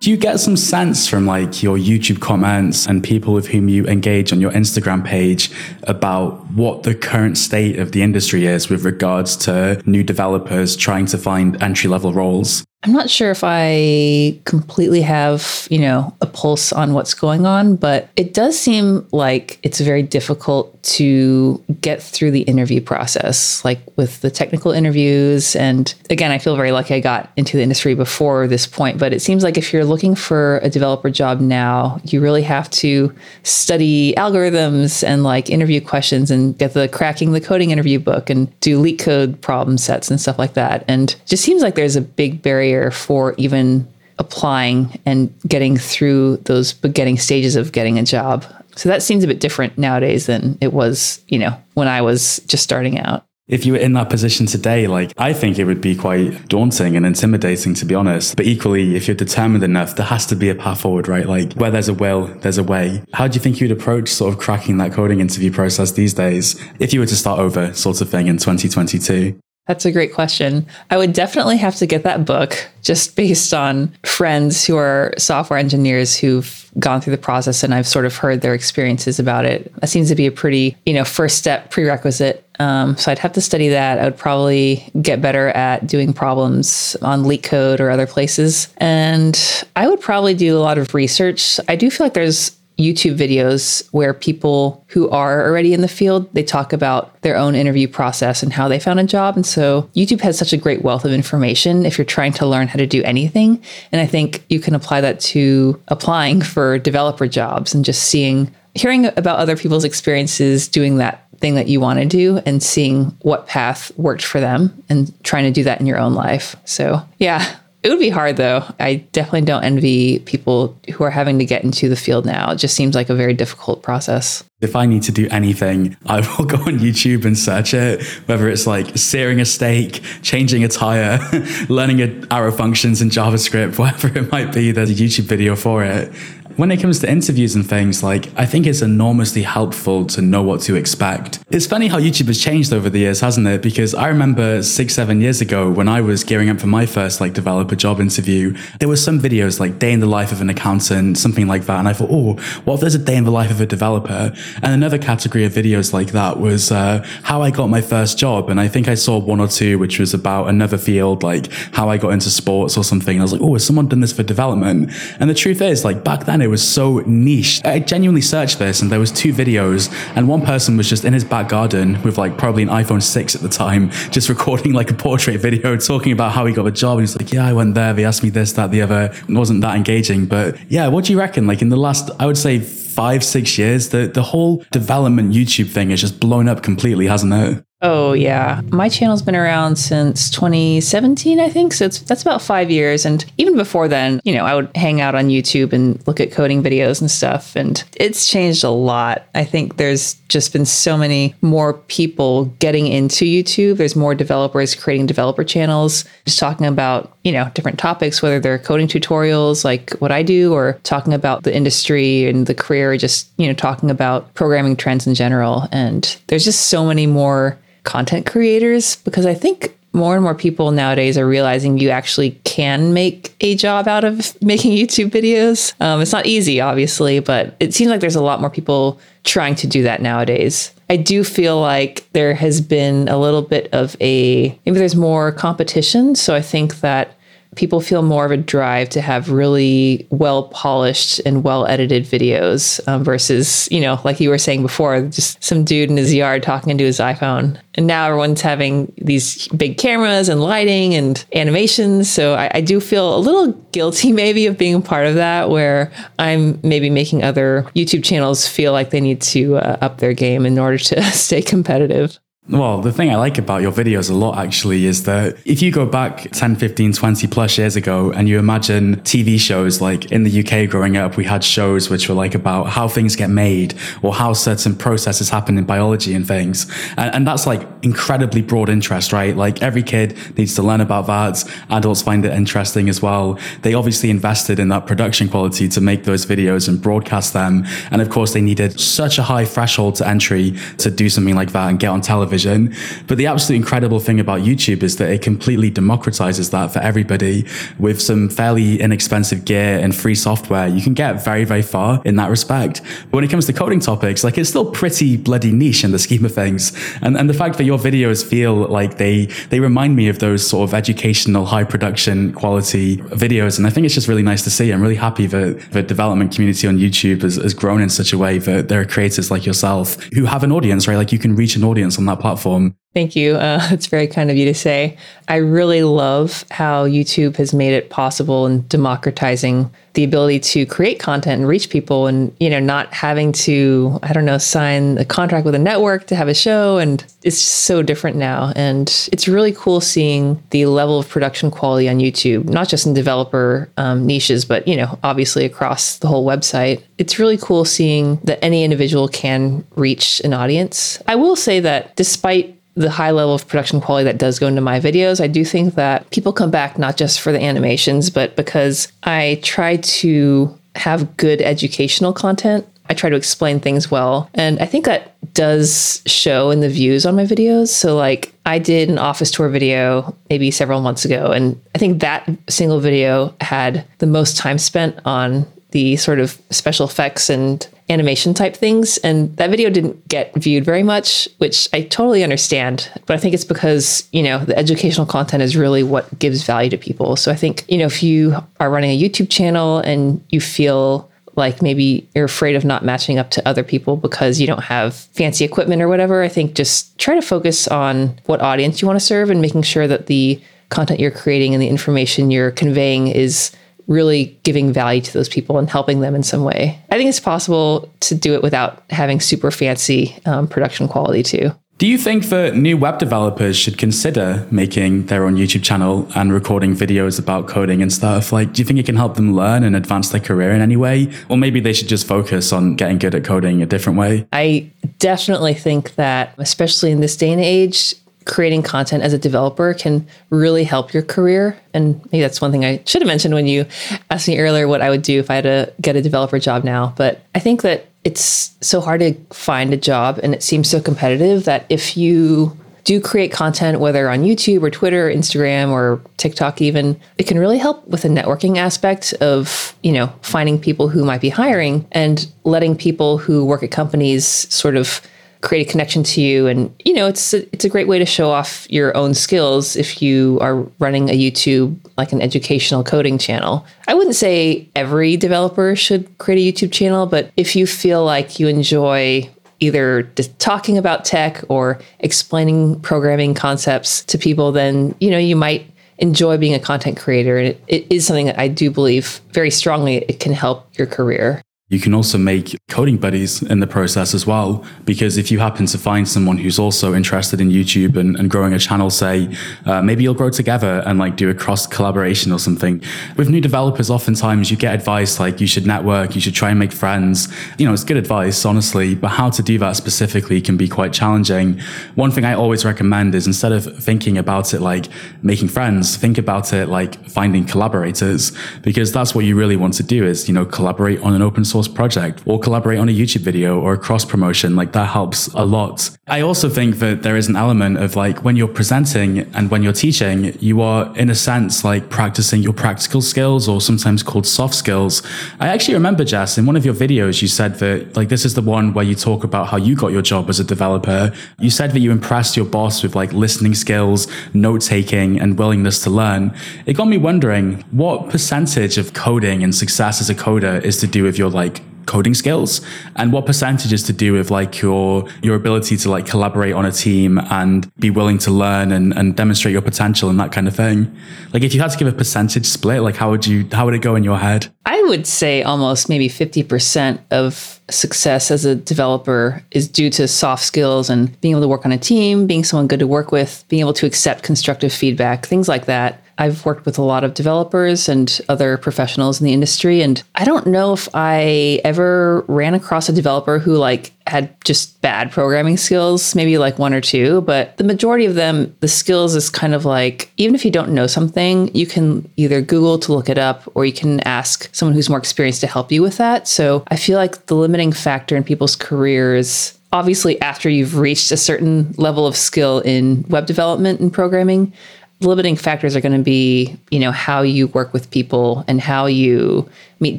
Do 0.00 0.10
you 0.10 0.16
get 0.16 0.38
some 0.38 0.56
sense 0.56 1.08
from 1.08 1.26
like 1.26 1.64
your 1.64 1.76
YouTube 1.76 2.20
comments 2.20 2.86
and 2.86 3.02
people 3.02 3.34
with 3.34 3.48
whom 3.48 3.68
you 3.68 3.86
engage 3.86 4.32
on 4.32 4.40
your 4.40 4.52
Instagram 4.52 5.04
page 5.04 5.50
about 5.82 6.44
what 6.52 6.84
the 6.84 6.94
current 6.94 7.36
state 7.36 7.80
of 7.80 7.90
the 7.90 8.02
industry 8.02 8.46
is 8.46 8.68
with 8.68 8.84
regards 8.84 9.36
to 9.38 9.82
new 9.84 10.04
developers 10.04 10.76
trying 10.76 11.06
to 11.06 11.18
find 11.18 11.60
entry 11.60 11.90
level 11.90 12.12
roles? 12.12 12.64
I'm 12.82 12.92
not 12.92 13.10
sure 13.10 13.30
if 13.32 13.42
I 13.42 14.38
completely 14.44 15.02
have, 15.02 15.66
you 15.70 15.78
know, 15.78 16.14
a 16.20 16.26
pulse 16.26 16.72
on 16.72 16.92
what's 16.92 17.14
going 17.14 17.44
on, 17.44 17.74
but 17.74 18.10
it 18.14 18.32
does 18.32 18.56
seem 18.56 19.06
like 19.10 19.58
it's 19.64 19.80
very 19.80 20.02
difficult 20.02 20.80
to 20.84 21.60
get 21.80 22.00
through 22.00 22.30
the 22.30 22.42
interview 22.42 22.80
process, 22.80 23.64
like 23.64 23.80
with 23.96 24.20
the 24.20 24.30
technical 24.30 24.70
interviews. 24.70 25.56
And 25.56 25.92
again, 26.10 26.30
I 26.30 26.38
feel 26.38 26.54
very 26.54 26.70
lucky 26.70 26.94
I 26.94 27.00
got 27.00 27.32
into 27.36 27.56
the 27.56 27.62
industry 27.62 27.94
before 27.94 28.46
this 28.46 28.68
point, 28.68 28.98
but 28.98 29.12
it 29.12 29.20
seems 29.20 29.42
like 29.42 29.58
if 29.58 29.72
you're 29.72 29.84
looking 29.84 30.14
for 30.14 30.58
a 30.58 30.68
developer 30.68 31.10
job 31.10 31.40
now, 31.40 32.00
you 32.04 32.20
really 32.20 32.42
have 32.42 32.70
to 32.70 33.12
study 33.42 34.14
algorithms 34.14 35.02
and 35.02 35.24
like 35.24 35.50
interview 35.50 35.80
questions 35.80 36.30
and 36.30 36.56
get 36.56 36.74
the 36.74 36.88
cracking 36.88 37.32
the 37.32 37.40
coding 37.40 37.72
interview 37.72 37.98
book 37.98 38.30
and 38.30 38.60
do 38.60 38.80
LeetCode 38.80 39.40
problem 39.40 39.76
sets 39.76 40.08
and 40.08 40.20
stuff 40.20 40.38
like 40.38 40.54
that. 40.54 40.84
And 40.86 41.16
just 41.24 41.42
seems 41.42 41.62
like 41.62 41.74
there's 41.74 41.96
a 41.96 42.00
big 42.00 42.42
barrier 42.42 42.65
barrier 42.66 42.90
for 42.90 43.34
even 43.36 43.86
applying 44.18 44.98
and 45.04 45.32
getting 45.46 45.76
through 45.76 46.38
those 46.38 46.72
beginning 46.72 47.18
stages 47.18 47.56
of 47.56 47.72
getting 47.72 47.98
a 47.98 48.02
job. 48.02 48.44
So 48.76 48.88
that 48.88 49.02
seems 49.02 49.24
a 49.24 49.26
bit 49.26 49.40
different 49.40 49.78
nowadays 49.78 50.26
than 50.26 50.58
it 50.60 50.72
was, 50.72 51.22
you 51.28 51.38
know, 51.38 51.56
when 51.74 51.88
I 51.88 52.02
was 52.02 52.40
just 52.46 52.64
starting 52.64 52.98
out. 52.98 53.24
If 53.48 53.64
you 53.64 53.74
were 53.74 53.78
in 53.78 53.92
that 53.92 54.10
position 54.10 54.46
today, 54.46 54.88
like 54.88 55.12
I 55.16 55.32
think 55.32 55.58
it 55.58 55.66
would 55.66 55.80
be 55.80 55.94
quite 55.94 56.48
daunting 56.48 56.96
and 56.96 57.06
intimidating 57.06 57.74
to 57.74 57.84
be 57.84 57.94
honest. 57.94 58.34
But 58.36 58.46
equally, 58.46 58.96
if 58.96 59.06
you're 59.06 59.14
determined 59.14 59.62
enough, 59.62 59.94
there 59.94 60.06
has 60.06 60.26
to 60.26 60.34
be 60.34 60.48
a 60.48 60.54
path 60.54 60.80
forward, 60.80 61.06
right? 61.06 61.26
Like 61.26 61.52
where 61.52 61.70
there's 61.70 61.88
a 61.88 61.94
will, 61.94 62.26
there's 62.40 62.58
a 62.58 62.64
way. 62.64 63.04
How 63.12 63.28
do 63.28 63.36
you 63.36 63.40
think 63.40 63.60
you'd 63.60 63.70
approach 63.70 64.08
sort 64.08 64.34
of 64.34 64.40
cracking 64.40 64.78
that 64.78 64.92
coding 64.92 65.20
interview 65.20 65.52
process 65.52 65.92
these 65.92 66.12
days 66.12 66.60
if 66.80 66.92
you 66.92 66.98
were 66.98 67.06
to 67.06 67.16
start 67.16 67.38
over 67.38 67.72
sort 67.72 68.00
of 68.00 68.10
thing 68.10 68.26
in 68.26 68.38
2022? 68.38 69.38
That's 69.66 69.84
a 69.84 69.90
great 69.90 70.14
question. 70.14 70.64
I 70.90 70.96
would 70.96 71.12
definitely 71.12 71.56
have 71.56 71.74
to 71.76 71.86
get 71.86 72.04
that 72.04 72.24
book 72.24 72.68
just 72.82 73.16
based 73.16 73.52
on 73.52 73.92
friends 74.04 74.64
who 74.64 74.76
are 74.76 75.12
software 75.18 75.58
engineers 75.58 76.16
who've 76.16 76.70
gone 76.78 77.00
through 77.00 77.16
the 77.16 77.22
process 77.22 77.64
and 77.64 77.74
I've 77.74 77.86
sort 77.86 78.06
of 78.06 78.16
heard 78.16 78.42
their 78.42 78.54
experiences 78.54 79.18
about 79.18 79.44
it. 79.44 79.74
That 79.80 79.88
seems 79.88 80.08
to 80.08 80.14
be 80.14 80.26
a 80.26 80.30
pretty, 80.30 80.76
you 80.86 80.92
know, 80.92 81.04
first 81.04 81.38
step 81.38 81.70
prerequisite. 81.70 82.44
Um, 82.60 82.96
so 82.96 83.10
I'd 83.10 83.18
have 83.18 83.32
to 83.32 83.40
study 83.40 83.68
that. 83.70 83.98
I 83.98 84.04
would 84.04 84.16
probably 84.16 84.88
get 85.02 85.20
better 85.20 85.48
at 85.48 85.86
doing 85.86 86.12
problems 86.12 86.96
on 87.02 87.24
LeetCode 87.24 87.80
or 87.80 87.90
other 87.90 88.06
places. 88.06 88.72
And 88.78 89.64
I 89.74 89.88
would 89.88 90.00
probably 90.00 90.34
do 90.34 90.56
a 90.56 90.60
lot 90.60 90.78
of 90.78 90.94
research. 90.94 91.58
I 91.68 91.76
do 91.76 91.90
feel 91.90 92.06
like 92.06 92.14
there's 92.14 92.56
YouTube 92.78 93.16
videos 93.16 93.88
where 93.92 94.12
people 94.12 94.84
who 94.88 95.08
are 95.08 95.46
already 95.46 95.72
in 95.72 95.80
the 95.80 95.88
field, 95.88 96.32
they 96.34 96.42
talk 96.42 96.72
about 96.72 97.20
their 97.22 97.36
own 97.36 97.54
interview 97.54 97.88
process 97.88 98.42
and 98.42 98.52
how 98.52 98.68
they 98.68 98.78
found 98.78 99.00
a 99.00 99.04
job. 99.04 99.36
And 99.36 99.46
so 99.46 99.88
YouTube 99.94 100.20
has 100.20 100.38
such 100.38 100.52
a 100.52 100.58
great 100.58 100.82
wealth 100.82 101.04
of 101.04 101.12
information 101.12 101.86
if 101.86 101.96
you're 101.96 102.04
trying 102.04 102.32
to 102.34 102.46
learn 102.46 102.68
how 102.68 102.76
to 102.76 102.86
do 102.86 103.02
anything. 103.02 103.62
And 103.92 104.00
I 104.00 104.06
think 104.06 104.44
you 104.50 104.60
can 104.60 104.74
apply 104.74 105.00
that 105.00 105.20
to 105.20 105.80
applying 105.88 106.42
for 106.42 106.78
developer 106.78 107.26
jobs 107.26 107.74
and 107.74 107.84
just 107.84 108.02
seeing 108.02 108.54
hearing 108.74 109.06
about 109.06 109.38
other 109.38 109.56
people's 109.56 109.84
experiences 109.84 110.68
doing 110.68 110.98
that 110.98 111.26
thing 111.38 111.54
that 111.54 111.68
you 111.68 111.80
want 111.80 111.98
to 111.98 112.06
do 112.06 112.38
and 112.44 112.62
seeing 112.62 113.06
what 113.20 113.46
path 113.46 113.90
worked 113.96 114.24
for 114.24 114.40
them 114.40 114.82
and 114.88 115.12
trying 115.24 115.44
to 115.44 115.50
do 115.50 115.64
that 115.64 115.80
in 115.80 115.86
your 115.86 115.98
own 115.98 116.14
life. 116.14 116.56
So, 116.64 117.00
yeah, 117.18 117.56
it 117.86 117.90
would 117.90 118.00
be 118.00 118.08
hard 118.08 118.36
though. 118.36 118.64
I 118.80 118.96
definitely 119.12 119.42
don't 119.42 119.62
envy 119.62 120.18
people 120.20 120.76
who 120.92 121.04
are 121.04 121.10
having 121.10 121.38
to 121.38 121.44
get 121.44 121.62
into 121.62 121.88
the 121.88 121.94
field 121.94 122.26
now. 122.26 122.50
It 122.50 122.56
just 122.56 122.74
seems 122.74 122.96
like 122.96 123.10
a 123.10 123.14
very 123.14 123.32
difficult 123.32 123.84
process. 123.84 124.42
If 124.60 124.74
I 124.74 124.86
need 124.86 125.04
to 125.04 125.12
do 125.12 125.28
anything, 125.30 125.96
I 126.04 126.16
will 126.16 126.46
go 126.46 126.56
on 126.56 126.80
YouTube 126.80 127.24
and 127.24 127.38
search 127.38 127.74
it, 127.74 128.02
whether 128.26 128.48
it's 128.48 128.66
like 128.66 128.98
searing 128.98 129.38
a 129.38 129.44
steak, 129.44 130.02
changing 130.22 130.64
a 130.64 130.68
tire, 130.68 131.20
learning 131.68 132.26
arrow 132.32 132.50
functions 132.50 133.00
in 133.00 133.10
JavaScript, 133.10 133.78
whatever 133.78 134.18
it 134.18 134.32
might 134.32 134.52
be, 134.52 134.72
there's 134.72 134.90
a 134.90 134.94
YouTube 134.94 135.24
video 135.24 135.54
for 135.54 135.84
it. 135.84 136.12
When 136.56 136.70
it 136.70 136.80
comes 136.80 137.00
to 137.00 137.10
interviews 137.10 137.54
and 137.54 137.68
things, 137.68 138.02
like 138.02 138.30
I 138.36 138.46
think 138.46 138.66
it's 138.66 138.82
enormously 138.82 139.42
helpful 139.42 140.06
to 140.06 140.22
know 140.22 140.42
what 140.42 140.60
to 140.62 140.74
expect. 140.74 141.38
It's 141.50 141.66
funny 141.66 141.88
how 141.88 141.98
YouTube 141.98 142.26
has 142.28 142.40
changed 142.40 142.72
over 142.72 142.88
the 142.88 143.00
years, 143.00 143.20
hasn't 143.20 143.46
it? 143.46 143.62
Because 143.62 143.94
I 143.94 144.08
remember 144.08 144.62
six, 144.62 144.94
seven 144.94 145.20
years 145.20 145.40
ago 145.40 145.70
when 145.70 145.88
I 145.88 146.00
was 146.00 146.24
gearing 146.24 146.48
up 146.48 146.58
for 146.58 146.66
my 146.66 146.86
first 146.86 147.20
like 147.20 147.34
developer 147.34 147.76
job 147.76 148.00
interview, 148.00 148.56
there 148.80 148.88
were 148.88 148.96
some 148.96 149.20
videos 149.20 149.60
like 149.60 149.78
day 149.78 149.92
in 149.92 150.00
the 150.00 150.06
life 150.06 150.32
of 150.32 150.40
an 150.40 150.48
accountant, 150.48 151.18
something 151.18 151.46
like 151.46 151.66
that. 151.66 151.78
And 151.78 151.88
I 151.88 151.92
thought, 151.92 152.08
oh, 152.10 152.34
what 152.64 152.74
if 152.74 152.80
there's 152.80 152.94
a 152.94 152.98
day 152.98 153.16
in 153.16 153.24
the 153.24 153.30
life 153.30 153.50
of 153.50 153.60
a 153.60 153.66
developer? 153.66 154.32
And 154.62 154.72
another 154.72 154.98
category 154.98 155.44
of 155.44 155.52
videos 155.52 155.92
like 155.92 156.12
that 156.12 156.40
was 156.40 156.72
uh, 156.72 157.06
how 157.22 157.42
I 157.42 157.50
got 157.50 157.68
my 157.68 157.82
first 157.82 158.18
job. 158.18 158.48
And 158.48 158.58
I 158.60 158.68
think 158.68 158.88
I 158.88 158.94
saw 158.94 159.18
one 159.18 159.40
or 159.40 159.48
two, 159.48 159.78
which 159.78 159.98
was 159.98 160.14
about 160.14 160.48
another 160.48 160.78
field, 160.78 161.22
like 161.22 161.52
how 161.72 161.90
I 161.90 161.98
got 161.98 162.10
into 162.10 162.30
sports 162.30 162.78
or 162.78 162.84
something. 162.84 163.16
And 163.16 163.20
I 163.20 163.24
was 163.24 163.32
like, 163.32 163.42
oh, 163.42 163.52
has 163.52 163.64
someone 163.64 163.88
done 163.88 164.00
this 164.00 164.12
for 164.12 164.22
development? 164.22 164.92
And 165.20 165.28
the 165.28 165.34
truth 165.34 165.60
is, 165.60 165.84
like 165.84 166.02
back 166.02 166.24
then, 166.24 166.45
it 166.46 166.48
was 166.48 166.66
so 166.66 166.98
niche. 167.06 167.60
I 167.64 167.80
genuinely 167.80 168.20
searched 168.20 168.60
this, 168.60 168.80
and 168.80 168.90
there 168.90 169.00
was 169.00 169.10
two 169.10 169.32
videos, 169.32 169.92
and 170.14 170.28
one 170.28 170.42
person 170.42 170.76
was 170.76 170.88
just 170.88 171.04
in 171.04 171.12
his 171.12 171.24
back 171.24 171.48
garden 171.48 172.00
with 172.04 172.18
like 172.18 172.38
probably 172.38 172.62
an 172.62 172.68
iPhone 172.68 173.02
six 173.02 173.34
at 173.34 173.42
the 173.42 173.48
time, 173.48 173.90
just 174.10 174.28
recording 174.28 174.72
like 174.72 174.92
a 174.92 174.94
portrait 174.94 175.40
video, 175.40 175.76
talking 175.76 176.12
about 176.12 176.30
how 176.30 176.46
he 176.46 176.54
got 176.54 176.68
a 176.68 176.70
job. 176.70 176.98
And 176.98 177.00
he's 177.00 177.16
like, 177.16 177.32
yeah, 177.32 177.44
I 177.44 177.52
went 177.52 177.74
there. 177.74 177.92
They 177.92 178.04
asked 178.04 178.22
me 178.22 178.30
this, 178.30 178.52
that, 178.52 178.70
the 178.70 178.80
other. 178.80 179.12
It 179.28 179.34
wasn't 179.34 179.60
that 179.62 179.74
engaging, 179.74 180.26
but 180.26 180.56
yeah. 180.70 180.86
What 180.86 181.04
do 181.04 181.12
you 181.12 181.18
reckon? 181.18 181.48
Like 181.48 181.62
in 181.62 181.68
the 181.68 181.76
last, 181.76 182.10
I 182.20 182.26
would 182.26 182.38
say 182.38 182.60
five, 182.60 183.24
six 183.24 183.58
years, 183.58 183.88
the 183.88 184.06
the 184.06 184.22
whole 184.22 184.64
development 184.70 185.34
YouTube 185.34 185.70
thing 185.70 185.90
has 185.90 186.00
just 186.00 186.20
blown 186.20 186.48
up 186.48 186.62
completely, 186.62 187.08
hasn't 187.08 187.32
it? 187.32 187.65
Oh 187.82 188.14
yeah, 188.14 188.62
my 188.70 188.88
channel's 188.88 189.20
been 189.20 189.36
around 189.36 189.76
since 189.76 190.30
2017, 190.30 191.38
I 191.38 191.50
think. 191.50 191.74
So 191.74 191.84
it's 191.84 191.98
that's 192.00 192.22
about 192.22 192.40
five 192.40 192.70
years. 192.70 193.04
And 193.04 193.22
even 193.36 193.54
before 193.54 193.86
then, 193.86 194.18
you 194.24 194.34
know, 194.34 194.46
I 194.46 194.54
would 194.54 194.74
hang 194.74 195.02
out 195.02 195.14
on 195.14 195.28
YouTube 195.28 195.74
and 195.74 196.02
look 196.06 196.18
at 196.18 196.32
coding 196.32 196.62
videos 196.62 197.02
and 197.02 197.10
stuff. 197.10 197.54
And 197.54 197.84
it's 197.94 198.26
changed 198.26 198.64
a 198.64 198.70
lot. 198.70 199.26
I 199.34 199.44
think 199.44 199.76
there's 199.76 200.14
just 200.28 200.54
been 200.54 200.64
so 200.64 200.96
many 200.96 201.34
more 201.42 201.74
people 201.74 202.46
getting 202.60 202.86
into 202.86 203.26
YouTube. 203.26 203.76
There's 203.76 203.94
more 203.94 204.14
developers 204.14 204.74
creating 204.74 205.04
developer 205.04 205.44
channels, 205.44 206.06
just 206.24 206.38
talking 206.38 206.64
about 206.64 207.14
you 207.24 207.32
know 207.32 207.50
different 207.52 207.78
topics, 207.78 208.22
whether 208.22 208.40
they're 208.40 208.58
coding 208.58 208.88
tutorials 208.88 209.66
like 209.66 209.90
what 209.98 210.10
I 210.10 210.22
do, 210.22 210.54
or 210.54 210.80
talking 210.82 211.12
about 211.12 211.42
the 211.42 211.54
industry 211.54 212.26
and 212.26 212.46
the 212.46 212.54
career, 212.54 212.96
just 212.96 213.28
you 213.36 213.46
know 213.46 213.52
talking 213.54 213.90
about 213.90 214.32
programming 214.32 214.76
trends 214.76 215.06
in 215.06 215.14
general. 215.14 215.68
And 215.72 216.16
there's 216.28 216.44
just 216.46 216.68
so 216.68 216.86
many 216.86 217.06
more 217.06 217.58
content 217.86 218.26
creators 218.26 218.96
because 218.96 219.24
I 219.24 219.32
think 219.32 219.74
more 219.96 220.14
and 220.14 220.22
more 220.22 220.34
people 220.34 220.70
nowadays 220.72 221.16
are 221.16 221.26
realizing 221.26 221.78
you 221.78 221.88
actually 221.88 222.32
can 222.44 222.92
make 222.92 223.34
a 223.40 223.56
job 223.56 223.88
out 223.88 224.04
of 224.04 224.40
making 224.42 224.72
YouTube 224.72 225.10
videos. 225.10 225.72
Um, 225.80 226.02
it's 226.02 226.12
not 226.12 226.26
easy, 226.26 226.60
obviously, 226.60 227.18
but 227.20 227.56
it 227.58 227.72
seems 227.72 227.90
like 227.90 228.00
there's 228.00 228.14
a 228.14 228.22
lot 228.22 228.40
more 228.40 228.50
people 228.50 229.00
trying 229.24 229.54
to 229.54 229.66
do 229.66 229.82
that 229.84 230.02
nowadays. 230.02 230.72
I 230.90 230.98
do 230.98 231.24
feel 231.24 231.60
like 231.60 232.06
there 232.12 232.34
has 232.34 232.60
been 232.60 233.08
a 233.08 233.18
little 233.18 233.42
bit 233.42 233.72
of 233.72 233.96
a 234.00 234.48
maybe 234.66 234.78
there's 234.78 234.94
more 234.94 235.32
competition. 235.32 236.14
So 236.14 236.34
I 236.34 236.42
think 236.42 236.80
that 236.80 237.16
people 237.56 237.80
feel 237.80 238.02
more 238.02 238.24
of 238.24 238.30
a 238.30 238.36
drive 238.36 238.88
to 238.90 239.00
have 239.00 239.30
really 239.30 240.06
well 240.10 240.44
polished 240.48 241.20
and 241.26 241.42
well 241.42 241.66
edited 241.66 242.04
videos 242.04 242.86
um, 242.86 243.02
versus, 243.02 243.68
you 243.70 243.80
know, 243.80 244.00
like 244.04 244.20
you 244.20 244.28
were 244.28 244.38
saying 244.38 244.62
before, 244.62 245.00
just 245.02 245.42
some 245.42 245.64
dude 245.64 245.90
in 245.90 245.96
his 245.96 246.14
yard 246.14 246.42
talking 246.42 246.70
into 246.70 246.84
his 246.84 246.98
iPhone. 246.98 247.58
And 247.74 247.86
now 247.86 248.06
everyone's 248.06 248.40
having 248.40 248.92
these 248.96 249.48
big 249.48 249.78
cameras 249.78 250.28
and 250.28 250.40
lighting 250.40 250.94
and 250.94 251.24
animations. 251.34 252.10
So 252.10 252.34
I, 252.34 252.50
I 252.54 252.60
do 252.60 252.80
feel 252.80 253.16
a 253.16 253.18
little 253.18 253.52
guilty 253.72 254.12
maybe 254.26 254.46
of 254.46 254.56
being 254.56 254.74
a 254.74 254.80
part 254.80 255.06
of 255.06 255.14
that, 255.16 255.50
where 255.50 255.90
I'm 256.18 256.60
maybe 256.62 256.90
making 256.90 257.24
other 257.24 257.66
YouTube 257.74 258.04
channels 258.04 258.46
feel 258.46 258.72
like 258.72 258.90
they 258.90 259.00
need 259.00 259.20
to 259.22 259.56
uh, 259.56 259.78
up 259.80 259.98
their 259.98 260.12
game 260.12 260.46
in 260.46 260.58
order 260.58 260.78
to 260.78 261.02
stay 261.12 261.42
competitive. 261.42 262.18
Well, 262.48 262.80
the 262.80 262.92
thing 262.92 263.10
I 263.10 263.16
like 263.16 263.38
about 263.38 263.62
your 263.62 263.72
videos 263.72 264.08
a 264.08 264.14
lot 264.14 264.38
actually 264.38 264.86
is 264.86 265.02
that 265.02 265.36
if 265.44 265.62
you 265.62 265.72
go 265.72 265.84
back 265.84 266.30
10, 266.30 266.54
15, 266.54 266.92
20 266.92 267.26
plus 267.26 267.58
years 267.58 267.74
ago 267.74 268.12
and 268.12 268.28
you 268.28 268.38
imagine 268.38 268.96
TV 269.00 269.36
shows 269.36 269.80
like 269.80 270.12
in 270.12 270.22
the 270.22 270.44
UK 270.44 270.70
growing 270.70 270.96
up, 270.96 271.16
we 271.16 271.24
had 271.24 271.42
shows 271.42 271.90
which 271.90 272.08
were 272.08 272.14
like 272.14 272.36
about 272.36 272.68
how 272.68 272.86
things 272.86 273.16
get 273.16 273.30
made 273.30 273.74
or 274.00 274.14
how 274.14 274.32
certain 274.32 274.76
processes 274.76 275.28
happen 275.28 275.58
in 275.58 275.64
biology 275.64 276.14
and 276.14 276.28
things. 276.28 276.70
And, 276.96 277.12
and 277.16 277.26
that's 277.26 277.48
like 277.48 277.66
incredibly 277.82 278.42
broad 278.42 278.68
interest, 278.68 279.12
right? 279.12 279.36
Like 279.36 279.60
every 279.60 279.82
kid 279.82 280.16
needs 280.38 280.54
to 280.54 280.62
learn 280.62 280.80
about 280.80 281.08
that. 281.08 281.42
Adults 281.70 282.02
find 282.02 282.24
it 282.24 282.32
interesting 282.32 282.88
as 282.88 283.02
well. 283.02 283.40
They 283.62 283.74
obviously 283.74 284.08
invested 284.08 284.60
in 284.60 284.68
that 284.68 284.86
production 284.86 285.28
quality 285.28 285.68
to 285.70 285.80
make 285.80 286.04
those 286.04 286.24
videos 286.24 286.68
and 286.68 286.80
broadcast 286.80 287.32
them. 287.32 287.64
And 287.90 288.00
of 288.00 288.08
course, 288.08 288.34
they 288.34 288.40
needed 288.40 288.78
such 288.78 289.18
a 289.18 289.24
high 289.24 289.46
threshold 289.46 289.96
to 289.96 290.06
entry 290.06 290.56
to 290.78 290.92
do 290.92 291.08
something 291.08 291.34
like 291.34 291.50
that 291.50 291.70
and 291.70 291.80
get 291.80 291.88
on 291.88 292.02
television 292.02 292.35
television. 292.36 292.74
But 293.06 293.18
the 293.18 293.26
absolute 293.26 293.56
incredible 293.56 294.00
thing 294.00 294.20
about 294.20 294.40
YouTube 294.40 294.82
is 294.82 294.96
that 294.96 295.10
it 295.10 295.22
completely 295.22 295.70
democratizes 295.70 296.50
that 296.50 296.72
for 296.72 296.80
everybody 296.80 297.46
with 297.78 298.00
some 298.00 298.28
fairly 298.28 298.80
inexpensive 298.80 299.44
gear 299.44 299.78
and 299.78 299.94
free 299.94 300.14
software. 300.14 300.68
You 300.68 300.82
can 300.82 300.94
get 300.94 301.24
very, 301.24 301.44
very 301.44 301.62
far 301.62 302.02
in 302.04 302.16
that 302.16 302.30
respect. 302.30 302.82
But 303.04 303.16
when 303.16 303.24
it 303.24 303.30
comes 303.30 303.46
to 303.46 303.52
coding 303.52 303.80
topics, 303.80 304.24
like 304.24 304.38
it's 304.38 304.50
still 304.50 304.70
pretty 304.70 305.16
bloody 305.16 305.52
niche 305.52 305.84
in 305.84 305.92
the 305.92 305.98
scheme 305.98 306.24
of 306.24 306.34
things. 306.34 306.72
And, 307.02 307.16
and 307.16 307.28
the 307.28 307.34
fact 307.34 307.58
that 307.58 307.64
your 307.64 307.78
videos 307.78 308.24
feel 308.24 308.54
like 308.54 308.98
they, 308.98 309.26
they 309.50 309.60
remind 309.60 309.96
me 309.96 310.08
of 310.08 310.18
those 310.18 310.46
sort 310.46 310.68
of 310.68 310.74
educational, 310.74 311.46
high 311.46 311.64
production 311.64 312.32
quality 312.32 312.96
videos. 312.96 313.58
And 313.58 313.66
I 313.66 313.70
think 313.70 313.86
it's 313.86 313.94
just 313.94 314.08
really 314.08 314.22
nice 314.22 314.44
to 314.44 314.50
see. 314.50 314.72
I'm 314.72 314.82
really 314.82 314.96
happy 314.96 315.26
that 315.26 315.72
the 315.72 315.82
development 315.82 316.34
community 316.34 316.66
on 316.68 316.78
YouTube 316.78 317.22
has, 317.22 317.36
has 317.36 317.54
grown 317.54 317.80
in 317.80 317.88
such 317.88 318.12
a 318.12 318.18
way 318.18 318.38
that 318.38 318.68
there 318.68 318.80
are 318.80 318.84
creators 318.84 319.30
like 319.30 319.46
yourself 319.46 320.02
who 320.14 320.24
have 320.24 320.42
an 320.42 320.52
audience, 320.52 320.88
right? 320.88 320.96
Like 320.96 321.12
you 321.12 321.18
can 321.18 321.34
reach 321.36 321.56
an 321.56 321.64
audience 321.64 321.98
on 321.98 322.06
that 322.06 322.20
platform. 322.26 322.74
Thank 322.96 323.14
you. 323.14 323.36
Uh, 323.36 323.60
it's 323.72 323.88
very 323.88 324.06
kind 324.06 324.30
of 324.30 324.38
you 324.38 324.46
to 324.46 324.54
say. 324.54 324.96
I 325.28 325.36
really 325.36 325.82
love 325.82 326.46
how 326.50 326.86
YouTube 326.86 327.36
has 327.36 327.52
made 327.52 327.74
it 327.74 327.90
possible 327.90 328.46
and 328.46 328.66
democratizing 328.70 329.70
the 329.92 330.04
ability 330.04 330.40
to 330.40 330.64
create 330.64 330.98
content 330.98 331.40
and 331.40 331.48
reach 331.48 331.68
people 331.68 332.06
and, 332.06 332.34
you 332.40 332.48
know, 332.48 332.60
not 332.60 332.92
having 332.94 333.32
to, 333.32 333.98
I 334.02 334.14
don't 334.14 334.24
know, 334.24 334.38
sign 334.38 334.96
a 334.96 335.04
contract 335.04 335.44
with 335.44 335.54
a 335.54 335.58
network 335.58 336.06
to 336.06 336.16
have 336.16 336.28
a 336.28 336.34
show. 336.34 336.78
And 336.78 337.04
it's 337.22 337.38
so 337.38 337.82
different 337.82 338.16
now. 338.16 338.52
And 338.56 338.88
it's 339.12 339.28
really 339.28 339.52
cool 339.52 339.82
seeing 339.82 340.42
the 340.50 340.64
level 340.66 340.98
of 340.98 341.08
production 341.08 341.50
quality 341.50 341.90
on 341.90 341.98
YouTube, 341.98 342.48
not 342.48 342.68
just 342.68 342.86
in 342.86 342.94
developer 342.94 343.68
um, 343.76 344.06
niches, 344.06 344.46
but, 344.46 344.66
you 344.66 344.76
know, 344.76 344.98
obviously 345.02 345.44
across 345.44 345.98
the 345.98 346.08
whole 346.08 346.26
website. 346.26 346.82
It's 346.96 347.18
really 347.18 347.36
cool 347.36 347.66
seeing 347.66 348.16
that 348.24 348.42
any 348.42 348.64
individual 348.64 349.08
can 349.08 349.66
reach 349.76 350.20
an 350.20 350.32
audience. 350.32 351.02
I 351.06 351.16
will 351.16 351.36
say 351.36 351.60
that 351.60 351.94
despite 351.96 352.55
the 352.76 352.90
high 352.90 353.10
level 353.10 353.34
of 353.34 353.48
production 353.48 353.80
quality 353.80 354.04
that 354.04 354.18
does 354.18 354.38
go 354.38 354.46
into 354.46 354.60
my 354.60 354.78
videos, 354.78 355.20
I 355.20 355.26
do 355.26 355.44
think 355.44 355.74
that 355.74 356.08
people 356.10 356.32
come 356.32 356.50
back 356.50 356.78
not 356.78 356.96
just 356.96 357.20
for 357.20 357.32
the 357.32 357.42
animations, 357.42 358.10
but 358.10 358.36
because 358.36 358.92
I 359.02 359.40
try 359.42 359.76
to 359.76 360.56
have 360.76 361.16
good 361.16 361.40
educational 361.40 362.12
content. 362.12 362.66
I 362.88 362.94
try 362.94 363.10
to 363.10 363.16
explain 363.16 363.58
things 363.58 363.90
well. 363.90 364.30
And 364.34 364.60
I 364.60 364.66
think 364.66 364.84
that 364.84 365.12
does 365.34 366.02
show 366.06 366.50
in 366.50 366.60
the 366.60 366.68
views 366.68 367.04
on 367.04 367.16
my 367.16 367.24
videos. 367.24 367.68
So, 367.68 367.96
like, 367.96 368.32
I 368.44 368.58
did 368.58 368.88
an 368.88 368.98
office 368.98 369.30
tour 369.30 369.48
video 369.48 370.14
maybe 370.30 370.50
several 370.50 370.80
months 370.80 371.04
ago, 371.04 371.32
and 371.32 371.60
I 371.74 371.78
think 371.78 372.00
that 372.00 372.30
single 372.48 372.78
video 372.78 373.34
had 373.40 373.84
the 373.98 374.06
most 374.06 374.36
time 374.36 374.58
spent 374.58 374.98
on 375.04 375.46
the 375.76 375.94
sort 375.96 376.18
of 376.18 376.40
special 376.48 376.86
effects 376.86 377.28
and 377.28 377.68
animation 377.90 378.32
type 378.32 378.56
things. 378.56 378.96
And 378.98 379.36
that 379.36 379.50
video 379.50 379.68
didn't 379.68 380.08
get 380.08 380.34
viewed 380.34 380.64
very 380.64 380.82
much, 380.82 381.28
which 381.36 381.68
I 381.74 381.82
totally 381.82 382.24
understand. 382.24 382.90
But 383.04 383.12
I 383.12 383.18
think 383.18 383.34
it's 383.34 383.44
because, 383.44 384.08
you 384.10 384.22
know, 384.22 384.42
the 384.42 384.56
educational 384.56 385.06
content 385.06 385.42
is 385.42 385.54
really 385.54 385.82
what 385.82 386.18
gives 386.18 386.44
value 386.44 386.70
to 386.70 386.78
people. 386.78 387.14
So 387.16 387.30
I 387.30 387.34
think, 387.34 387.66
you 387.68 387.76
know, 387.76 387.84
if 387.84 388.02
you 388.02 388.36
are 388.58 388.70
running 388.70 388.90
a 388.90 388.98
YouTube 388.98 389.28
channel 389.28 389.80
and 389.80 390.24
you 390.30 390.40
feel 390.40 391.10
like 391.34 391.60
maybe 391.60 392.08
you're 392.14 392.24
afraid 392.24 392.56
of 392.56 392.64
not 392.64 392.82
matching 392.82 393.18
up 393.18 393.30
to 393.32 393.46
other 393.46 393.62
people 393.62 393.98
because 393.98 394.40
you 394.40 394.46
don't 394.46 394.64
have 394.64 394.94
fancy 394.94 395.44
equipment 395.44 395.82
or 395.82 395.88
whatever, 395.88 396.22
I 396.22 396.28
think 396.28 396.54
just 396.54 396.96
try 396.96 397.16
to 397.16 397.20
focus 397.20 397.68
on 397.68 398.18
what 398.24 398.40
audience 398.40 398.80
you 398.80 398.88
want 398.88 398.98
to 398.98 399.04
serve 399.04 399.28
and 399.28 399.42
making 399.42 399.60
sure 399.60 399.86
that 399.86 400.06
the 400.06 400.40
content 400.70 401.00
you're 401.00 401.10
creating 401.10 401.52
and 401.52 401.62
the 401.62 401.68
information 401.68 402.30
you're 402.30 402.50
conveying 402.50 403.08
is 403.08 403.52
really 403.86 404.38
giving 404.42 404.72
value 404.72 405.00
to 405.00 405.12
those 405.12 405.28
people 405.28 405.58
and 405.58 405.70
helping 405.70 406.00
them 406.00 406.14
in 406.14 406.22
some 406.22 406.42
way. 406.42 406.78
I 406.90 406.96
think 406.96 407.08
it's 407.08 407.20
possible 407.20 407.92
to 408.00 408.14
do 408.14 408.34
it 408.34 408.42
without 408.42 408.82
having 408.90 409.20
super 409.20 409.50
fancy 409.50 410.16
um, 410.26 410.48
production 410.48 410.88
quality 410.88 411.22
too. 411.22 411.52
Do 411.78 411.86
you 411.86 411.98
think 411.98 412.30
that 412.30 412.56
new 412.56 412.78
web 412.78 412.98
developers 412.98 413.54
should 413.54 413.76
consider 413.76 414.46
making 414.50 415.06
their 415.06 415.26
own 415.26 415.36
YouTube 415.36 415.62
channel 415.62 416.08
and 416.14 416.32
recording 416.32 416.74
videos 416.74 417.18
about 417.18 417.48
coding 417.48 417.82
and 417.82 417.92
stuff? 417.92 418.32
Like, 418.32 418.54
do 418.54 418.62
you 418.62 418.64
think 418.64 418.78
it 418.78 418.86
can 418.86 418.96
help 418.96 419.16
them 419.16 419.36
learn 419.36 419.62
and 419.62 419.76
advance 419.76 420.08
their 420.08 420.22
career 420.22 420.52
in 420.52 420.62
any 420.62 420.76
way? 420.76 421.12
Or 421.28 421.36
maybe 421.36 421.60
they 421.60 421.74
should 421.74 421.88
just 421.88 422.06
focus 422.06 422.50
on 422.50 422.76
getting 422.76 422.96
good 422.96 423.14
at 423.14 423.24
coding 423.24 423.60
a 423.60 423.66
different 423.66 423.98
way? 423.98 424.26
I 424.32 424.70
definitely 424.98 425.52
think 425.52 425.96
that, 425.96 426.32
especially 426.38 426.92
in 426.92 427.00
this 427.00 427.14
day 427.14 427.30
and 427.30 427.42
age, 427.42 427.94
creating 428.26 428.62
content 428.62 429.02
as 429.02 429.12
a 429.12 429.18
developer 429.18 429.72
can 429.72 430.06
really 430.30 430.64
help 430.64 430.92
your 430.92 431.02
career. 431.02 431.56
And 431.72 432.00
maybe 432.12 432.20
that's 432.20 432.40
one 432.40 432.52
thing 432.52 432.64
I 432.64 432.82
should 432.84 433.00
have 433.00 433.06
mentioned 433.06 433.34
when 433.34 433.46
you 433.46 433.64
asked 434.10 434.28
me 434.28 434.38
earlier 434.38 434.68
what 434.68 434.82
I 434.82 434.90
would 434.90 435.02
do 435.02 435.18
if 435.18 435.30
I 435.30 435.36
had 435.36 435.44
to 435.44 435.72
get 435.80 435.96
a 435.96 436.02
developer 436.02 436.38
job 436.38 436.64
now. 436.64 436.92
But 436.96 437.22
I 437.34 437.38
think 437.38 437.62
that 437.62 437.86
it's 438.04 438.54
so 438.60 438.80
hard 438.80 439.00
to 439.00 439.14
find 439.32 439.72
a 439.72 439.76
job 439.76 440.20
and 440.22 440.34
it 440.34 440.42
seems 440.42 440.68
so 440.68 440.80
competitive 440.80 441.44
that 441.44 441.66
if 441.68 441.96
you 441.96 442.56
do 442.84 443.00
create 443.00 443.32
content, 443.32 443.80
whether 443.80 444.08
on 444.08 444.22
YouTube 444.22 444.62
or 444.62 444.70
Twitter, 444.70 445.08
or 445.08 445.12
Instagram 445.12 445.70
or 445.70 446.00
TikTok, 446.18 446.62
even, 446.62 446.98
it 447.18 447.26
can 447.26 447.36
really 447.36 447.58
help 447.58 447.86
with 447.88 448.02
the 448.02 448.08
networking 448.08 448.58
aspect 448.58 449.12
of, 449.14 449.74
you 449.82 449.90
know, 449.90 450.06
finding 450.22 450.58
people 450.58 450.88
who 450.88 451.04
might 451.04 451.20
be 451.20 451.28
hiring 451.28 451.84
and 451.90 452.28
letting 452.44 452.76
people 452.76 453.18
who 453.18 453.44
work 453.44 453.64
at 453.64 453.72
companies 453.72 454.24
sort 454.24 454.76
of 454.76 455.00
create 455.46 455.68
a 455.68 455.70
connection 455.70 456.02
to 456.02 456.20
you 456.20 456.48
and 456.48 456.74
you 456.84 456.92
know 456.92 457.06
it's 457.06 457.32
a, 457.32 457.46
it's 457.54 457.64
a 457.64 457.68
great 457.68 457.86
way 457.86 458.00
to 458.00 458.04
show 458.04 458.30
off 458.30 458.66
your 458.68 458.94
own 458.96 459.14
skills 459.14 459.76
if 459.76 460.02
you 460.02 460.40
are 460.40 460.56
running 460.80 461.08
a 461.08 461.12
YouTube 461.12 461.76
like 461.96 462.10
an 462.10 462.20
educational 462.20 462.82
coding 462.82 463.16
channel. 463.16 463.64
I 463.86 463.94
wouldn't 463.94 464.16
say 464.16 464.68
every 464.74 465.16
developer 465.16 465.76
should 465.76 466.18
create 466.18 466.42
a 466.42 466.52
YouTube 466.52 466.72
channel, 466.72 467.06
but 467.06 467.30
if 467.36 467.54
you 467.54 467.64
feel 467.64 468.04
like 468.04 468.40
you 468.40 468.48
enjoy 468.48 469.30
either 469.60 470.02
talking 470.38 470.76
about 470.78 471.04
tech 471.04 471.44
or 471.48 471.78
explaining 472.00 472.80
programming 472.80 473.32
concepts 473.32 474.04
to 474.06 474.18
people, 474.18 474.50
then 474.50 474.96
you 474.98 475.12
know 475.12 475.18
you 475.18 475.36
might 475.36 475.70
enjoy 475.98 476.36
being 476.36 476.54
a 476.54 476.60
content 476.60 476.96
creator. 476.96 477.38
And 477.38 477.48
it, 477.48 477.64
it 477.68 477.86
is 477.88 478.04
something 478.04 478.26
that 478.26 478.38
I 478.38 478.48
do 478.48 478.68
believe 478.68 479.20
very 479.30 479.50
strongly 479.50 479.98
it 480.08 480.18
can 480.18 480.32
help 480.32 480.76
your 480.76 480.88
career. 480.88 481.40
You 481.68 481.80
can 481.80 481.94
also 481.94 482.16
make 482.16 482.56
coding 482.68 482.96
buddies 482.96 483.42
in 483.42 483.58
the 483.58 483.66
process 483.66 484.14
as 484.14 484.24
well, 484.24 484.64
because 484.84 485.16
if 485.16 485.32
you 485.32 485.40
happen 485.40 485.66
to 485.66 485.76
find 485.76 486.08
someone 486.08 486.38
who's 486.38 486.60
also 486.60 486.94
interested 486.94 487.40
in 487.40 487.48
YouTube 487.48 487.96
and, 487.96 488.14
and 488.14 488.30
growing 488.30 488.52
a 488.52 488.58
channel, 488.60 488.88
say, 488.88 489.34
uh, 489.64 489.82
maybe 489.82 490.04
you'll 490.04 490.14
grow 490.14 490.30
together 490.30 490.84
and 490.86 491.00
like 491.00 491.16
do 491.16 491.28
a 491.28 491.34
cross 491.34 491.66
collaboration 491.66 492.30
or 492.30 492.38
something. 492.38 492.80
With 493.16 493.30
new 493.30 493.40
developers, 493.40 493.90
oftentimes 493.90 494.48
you 494.48 494.56
get 494.56 494.76
advice 494.76 495.18
like 495.18 495.40
you 495.40 495.48
should 495.48 495.66
network, 495.66 496.14
you 496.14 496.20
should 496.20 496.36
try 496.36 496.50
and 496.50 496.58
make 496.60 496.70
friends. 496.70 497.26
You 497.58 497.66
know, 497.66 497.72
it's 497.72 497.82
good 497.82 497.96
advice, 497.96 498.44
honestly, 498.44 498.94
but 498.94 499.08
how 499.08 499.30
to 499.30 499.42
do 499.42 499.58
that 499.58 499.74
specifically 499.74 500.40
can 500.40 500.56
be 500.56 500.68
quite 500.68 500.92
challenging. 500.92 501.58
One 501.96 502.12
thing 502.12 502.24
I 502.24 502.34
always 502.34 502.64
recommend 502.64 503.12
is 503.16 503.26
instead 503.26 503.50
of 503.50 503.64
thinking 503.82 504.16
about 504.18 504.54
it 504.54 504.60
like 504.60 504.86
making 505.20 505.48
friends, 505.48 505.96
think 505.96 506.16
about 506.16 506.52
it 506.52 506.68
like 506.68 507.10
finding 507.10 507.44
collaborators, 507.44 508.30
because 508.62 508.92
that's 508.92 509.16
what 509.16 509.24
you 509.24 509.34
really 509.34 509.56
want 509.56 509.74
to 509.74 509.82
do 509.82 510.04
is, 510.04 510.28
you 510.28 510.34
know, 510.34 510.46
collaborate 510.46 511.00
on 511.00 511.12
an 511.12 511.22
open 511.22 511.44
source 511.44 511.55
source 511.56 511.68
project 511.68 512.22
or 512.26 512.38
collaborate 512.38 512.78
on 512.78 512.88
a 512.88 512.92
YouTube 512.92 513.24
video 513.30 513.58
or 513.58 513.72
a 513.72 513.78
cross 513.86 514.04
promotion. 514.04 514.56
Like 514.56 514.72
that 514.72 514.88
helps 514.98 515.28
a 515.28 515.44
lot. 515.56 515.90
I 516.06 516.20
also 516.20 516.48
think 516.48 516.76
that 516.84 517.02
there 517.02 517.16
is 517.16 517.28
an 517.28 517.36
element 517.36 517.78
of 517.78 517.96
like 517.96 518.22
when 518.22 518.36
you're 518.36 518.56
presenting 518.60 519.10
and 519.34 519.50
when 519.50 519.62
you're 519.64 519.78
teaching, 519.86 520.18
you 520.38 520.60
are 520.60 520.82
in 520.96 521.08
a 521.10 521.14
sense 521.14 521.64
like 521.64 521.88
practicing 521.88 522.42
your 522.42 522.52
practical 522.52 523.00
skills 523.00 523.48
or 523.48 523.60
sometimes 523.60 524.02
called 524.02 524.26
soft 524.26 524.54
skills. 524.54 525.02
I 525.40 525.48
actually 525.48 525.74
remember, 525.74 526.04
Jess, 526.04 526.36
in 526.38 526.44
one 526.46 526.56
of 526.56 526.64
your 526.68 526.74
videos, 526.74 527.22
you 527.22 527.28
said 527.40 527.52
that 527.64 527.96
like 527.96 528.08
this 528.08 528.24
is 528.28 528.34
the 528.34 528.46
one 528.58 528.74
where 528.74 528.84
you 528.84 528.94
talk 528.94 529.24
about 529.24 529.48
how 529.48 529.56
you 529.56 529.74
got 529.74 529.90
your 529.96 530.02
job 530.02 530.28
as 530.28 530.38
a 530.38 530.44
developer. 530.44 531.12
You 531.38 531.50
said 531.50 531.72
that 531.72 531.80
you 531.80 531.90
impressed 531.90 532.36
your 532.36 532.46
boss 532.46 532.82
with 532.82 532.94
like 532.94 533.12
listening 533.14 533.54
skills, 533.54 534.06
note 534.34 534.60
taking, 534.60 535.18
and 535.18 535.38
willingness 535.38 535.82
to 535.84 535.90
learn. 535.90 536.22
It 536.66 536.74
got 536.74 536.88
me 536.88 536.98
wondering 536.98 537.64
what 537.82 538.10
percentage 538.10 538.76
of 538.78 538.92
coding 538.92 539.42
and 539.42 539.54
success 539.54 540.00
as 540.02 540.10
a 540.10 540.14
coder 540.14 540.62
is 540.62 540.76
to 540.82 540.86
do 540.86 541.02
with 541.02 541.16
your 541.18 541.30
like 541.30 541.45
coding 541.86 542.14
skills 542.14 542.60
and 542.96 543.12
what 543.12 543.26
percentage 543.26 543.72
is 543.72 543.82
to 543.84 543.92
do 543.92 544.12
with 544.12 544.30
like 544.30 544.60
your 544.60 545.08
your 545.22 545.36
ability 545.36 545.76
to 545.76 545.90
like 545.90 546.06
collaborate 546.06 546.52
on 546.52 546.66
a 546.66 546.72
team 546.72 547.18
and 547.30 547.72
be 547.78 547.90
willing 547.90 548.18
to 548.18 548.30
learn 548.30 548.72
and, 548.72 548.92
and 548.96 549.16
demonstrate 549.16 549.52
your 549.52 549.62
potential 549.62 550.10
and 550.10 550.18
that 550.20 550.32
kind 550.32 550.48
of 550.48 550.54
thing. 550.54 550.94
Like 551.32 551.42
if 551.42 551.54
you 551.54 551.60
had 551.60 551.70
to 551.70 551.78
give 551.78 551.88
a 551.88 551.92
percentage 551.92 552.46
split 552.46 552.82
like 552.82 552.96
how 552.96 553.10
would 553.10 553.26
you 553.26 553.48
how 553.52 553.64
would 553.64 553.74
it 553.74 553.82
go 553.82 553.94
in 553.94 554.04
your 554.04 554.18
head? 554.18 554.48
I 554.66 554.82
would 554.82 555.06
say 555.06 555.42
almost 555.42 555.88
maybe 555.88 556.08
50% 556.08 556.98
of 557.10 557.60
success 557.70 558.30
as 558.30 558.44
a 558.44 558.54
developer 558.54 559.42
is 559.50 559.68
due 559.68 559.90
to 559.90 560.06
soft 560.06 560.44
skills 560.44 560.90
and 560.90 561.20
being 561.20 561.32
able 561.32 561.42
to 561.42 561.48
work 561.48 561.64
on 561.64 561.72
a 561.72 561.78
team 561.78 562.26
being 562.26 562.44
someone 562.44 562.66
good 562.66 562.78
to 562.78 562.86
work 562.86 563.10
with 563.10 563.44
being 563.48 563.60
able 563.60 563.72
to 563.72 563.86
accept 563.86 564.22
constructive 564.22 564.72
feedback 564.72 565.26
things 565.26 565.48
like 565.48 565.66
that 565.66 566.00
I've 566.18 566.44
worked 566.44 566.64
with 566.64 566.78
a 566.78 566.82
lot 566.82 567.04
of 567.04 567.14
developers 567.14 567.88
and 567.88 568.20
other 568.28 568.56
professionals 568.56 569.20
in 569.20 569.26
the 569.26 569.32
industry. 569.32 569.82
And 569.82 570.02
I 570.14 570.24
don't 570.24 570.46
know 570.46 570.72
if 570.72 570.88
I 570.94 571.60
ever 571.64 572.24
ran 572.28 572.54
across 572.54 572.88
a 572.88 572.92
developer 572.92 573.38
who 573.38 573.56
like 573.56 573.92
had 574.06 574.32
just 574.44 574.80
bad 574.80 575.10
programming 575.10 575.56
skills, 575.56 576.14
maybe 576.14 576.38
like 576.38 576.58
one 576.58 576.72
or 576.72 576.80
two, 576.80 577.20
but 577.22 577.56
the 577.56 577.64
majority 577.64 578.06
of 578.06 578.14
them, 578.14 578.54
the 578.60 578.68
skills 578.68 579.14
is 579.14 579.28
kind 579.28 579.54
of 579.54 579.64
like, 579.64 580.10
even 580.16 580.34
if 580.34 580.44
you 580.44 580.50
don't 580.50 580.70
know 580.70 580.86
something, 580.86 581.54
you 581.54 581.66
can 581.66 582.08
either 582.16 582.40
Google 582.40 582.78
to 582.78 582.92
look 582.92 583.08
it 583.08 583.18
up 583.18 583.42
or 583.54 583.66
you 583.66 583.72
can 583.72 584.00
ask 584.00 584.48
someone 584.54 584.74
who's 584.74 584.88
more 584.88 584.98
experienced 584.98 585.40
to 585.40 585.46
help 585.46 585.72
you 585.72 585.82
with 585.82 585.98
that. 585.98 586.28
So 586.28 586.64
I 586.68 586.76
feel 586.76 586.98
like 586.98 587.26
the 587.26 587.34
limiting 587.34 587.72
factor 587.72 588.16
in 588.16 588.24
people's 588.24 588.56
careers 588.56 589.52
obviously 589.72 590.20
after 590.22 590.48
you've 590.48 590.78
reached 590.78 591.10
a 591.12 591.16
certain 591.16 591.72
level 591.76 592.06
of 592.06 592.16
skill 592.16 592.60
in 592.60 593.04
web 593.08 593.26
development 593.26 593.80
and 593.80 593.92
programming 593.92 594.52
limiting 595.00 595.36
factors 595.36 595.76
are 595.76 595.80
going 595.80 595.96
to 595.96 596.02
be, 596.02 596.56
you 596.70 596.78
know, 596.78 596.92
how 596.92 597.22
you 597.22 597.48
work 597.48 597.72
with 597.72 597.90
people 597.90 598.44
and 598.48 598.60
how 598.60 598.86
you 598.86 599.48
meet 599.80 599.98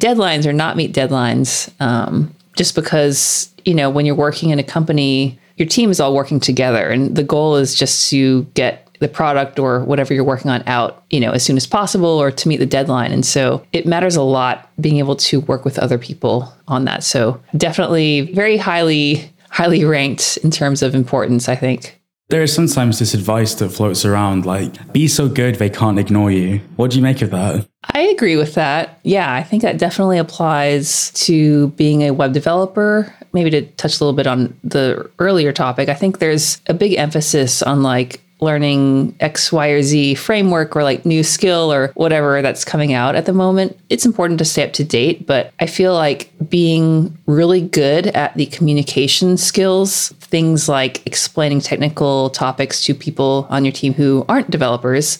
deadlines 0.00 0.46
or 0.46 0.52
not 0.52 0.76
meet 0.76 0.92
deadlines. 0.92 1.70
Um, 1.80 2.34
just 2.56 2.74
because, 2.74 3.52
you 3.64 3.74
know, 3.74 3.88
when 3.88 4.04
you're 4.04 4.14
working 4.14 4.50
in 4.50 4.58
a 4.58 4.64
company, 4.64 5.38
your 5.56 5.68
team 5.68 5.90
is 5.90 6.00
all 6.00 6.14
working 6.14 6.40
together 6.40 6.88
and 6.88 7.16
the 7.16 7.22
goal 7.22 7.56
is 7.56 7.74
just 7.74 8.10
to 8.10 8.42
get 8.54 8.84
the 9.00 9.08
product 9.08 9.60
or 9.60 9.84
whatever 9.84 10.12
you're 10.12 10.24
working 10.24 10.50
on 10.50 10.62
out, 10.66 11.04
you 11.10 11.20
know, 11.20 11.30
as 11.30 11.44
soon 11.44 11.56
as 11.56 11.66
possible 11.66 12.08
or 12.08 12.32
to 12.32 12.48
meet 12.48 12.56
the 12.56 12.66
deadline. 12.66 13.12
And 13.12 13.24
so 13.24 13.64
it 13.72 13.86
matters 13.86 14.16
a 14.16 14.22
lot 14.22 14.70
being 14.80 14.96
able 14.96 15.14
to 15.16 15.40
work 15.40 15.64
with 15.64 15.78
other 15.78 15.98
people 15.98 16.52
on 16.66 16.84
that. 16.86 17.04
So 17.04 17.40
definitely 17.56 18.32
very 18.32 18.56
highly 18.56 19.30
highly 19.50 19.84
ranked 19.84 20.36
in 20.38 20.50
terms 20.50 20.82
of 20.82 20.94
importance, 20.94 21.48
I 21.48 21.56
think. 21.56 21.97
There 22.30 22.42
is 22.42 22.52
sometimes 22.52 22.98
this 22.98 23.14
advice 23.14 23.54
that 23.54 23.70
floats 23.70 24.04
around 24.04 24.44
like, 24.44 24.92
be 24.92 25.08
so 25.08 25.28
good 25.30 25.54
they 25.54 25.70
can't 25.70 25.98
ignore 25.98 26.30
you. 26.30 26.60
What 26.76 26.90
do 26.90 26.98
you 26.98 27.02
make 27.02 27.22
of 27.22 27.30
that? 27.30 27.66
I 27.94 28.00
agree 28.02 28.36
with 28.36 28.52
that. 28.54 29.00
Yeah, 29.02 29.32
I 29.32 29.42
think 29.42 29.62
that 29.62 29.78
definitely 29.78 30.18
applies 30.18 31.10
to 31.12 31.68
being 31.68 32.02
a 32.02 32.10
web 32.10 32.34
developer. 32.34 33.14
Maybe 33.32 33.48
to 33.50 33.62
touch 33.62 33.98
a 33.98 34.04
little 34.04 34.16
bit 34.16 34.26
on 34.26 34.58
the 34.62 35.10
earlier 35.18 35.52
topic, 35.52 35.88
I 35.88 35.94
think 35.94 36.18
there's 36.18 36.60
a 36.66 36.74
big 36.74 36.94
emphasis 36.94 37.62
on 37.62 37.82
like 37.82 38.20
learning 38.40 39.14
X, 39.20 39.52
Y, 39.52 39.68
or 39.68 39.82
Z 39.82 40.14
framework 40.14 40.76
or 40.76 40.82
like 40.82 41.04
new 41.04 41.22
skill 41.22 41.72
or 41.72 41.88
whatever 41.94 42.40
that's 42.42 42.64
coming 42.64 42.92
out 42.92 43.14
at 43.14 43.26
the 43.26 43.32
moment, 43.32 43.78
it's 43.88 44.06
important 44.06 44.38
to 44.38 44.44
stay 44.44 44.64
up 44.64 44.72
to 44.74 44.84
date. 44.84 45.26
But 45.26 45.52
I 45.60 45.66
feel 45.66 45.94
like 45.94 46.30
being 46.48 47.16
really 47.26 47.60
good 47.60 48.08
at 48.08 48.34
the 48.36 48.46
communication 48.46 49.36
skills, 49.36 50.10
things 50.20 50.68
like 50.68 51.04
explaining 51.06 51.60
technical 51.60 52.30
topics 52.30 52.84
to 52.84 52.94
people 52.94 53.46
on 53.50 53.64
your 53.64 53.72
team 53.72 53.94
who 53.94 54.24
aren't 54.28 54.50
developers, 54.50 55.18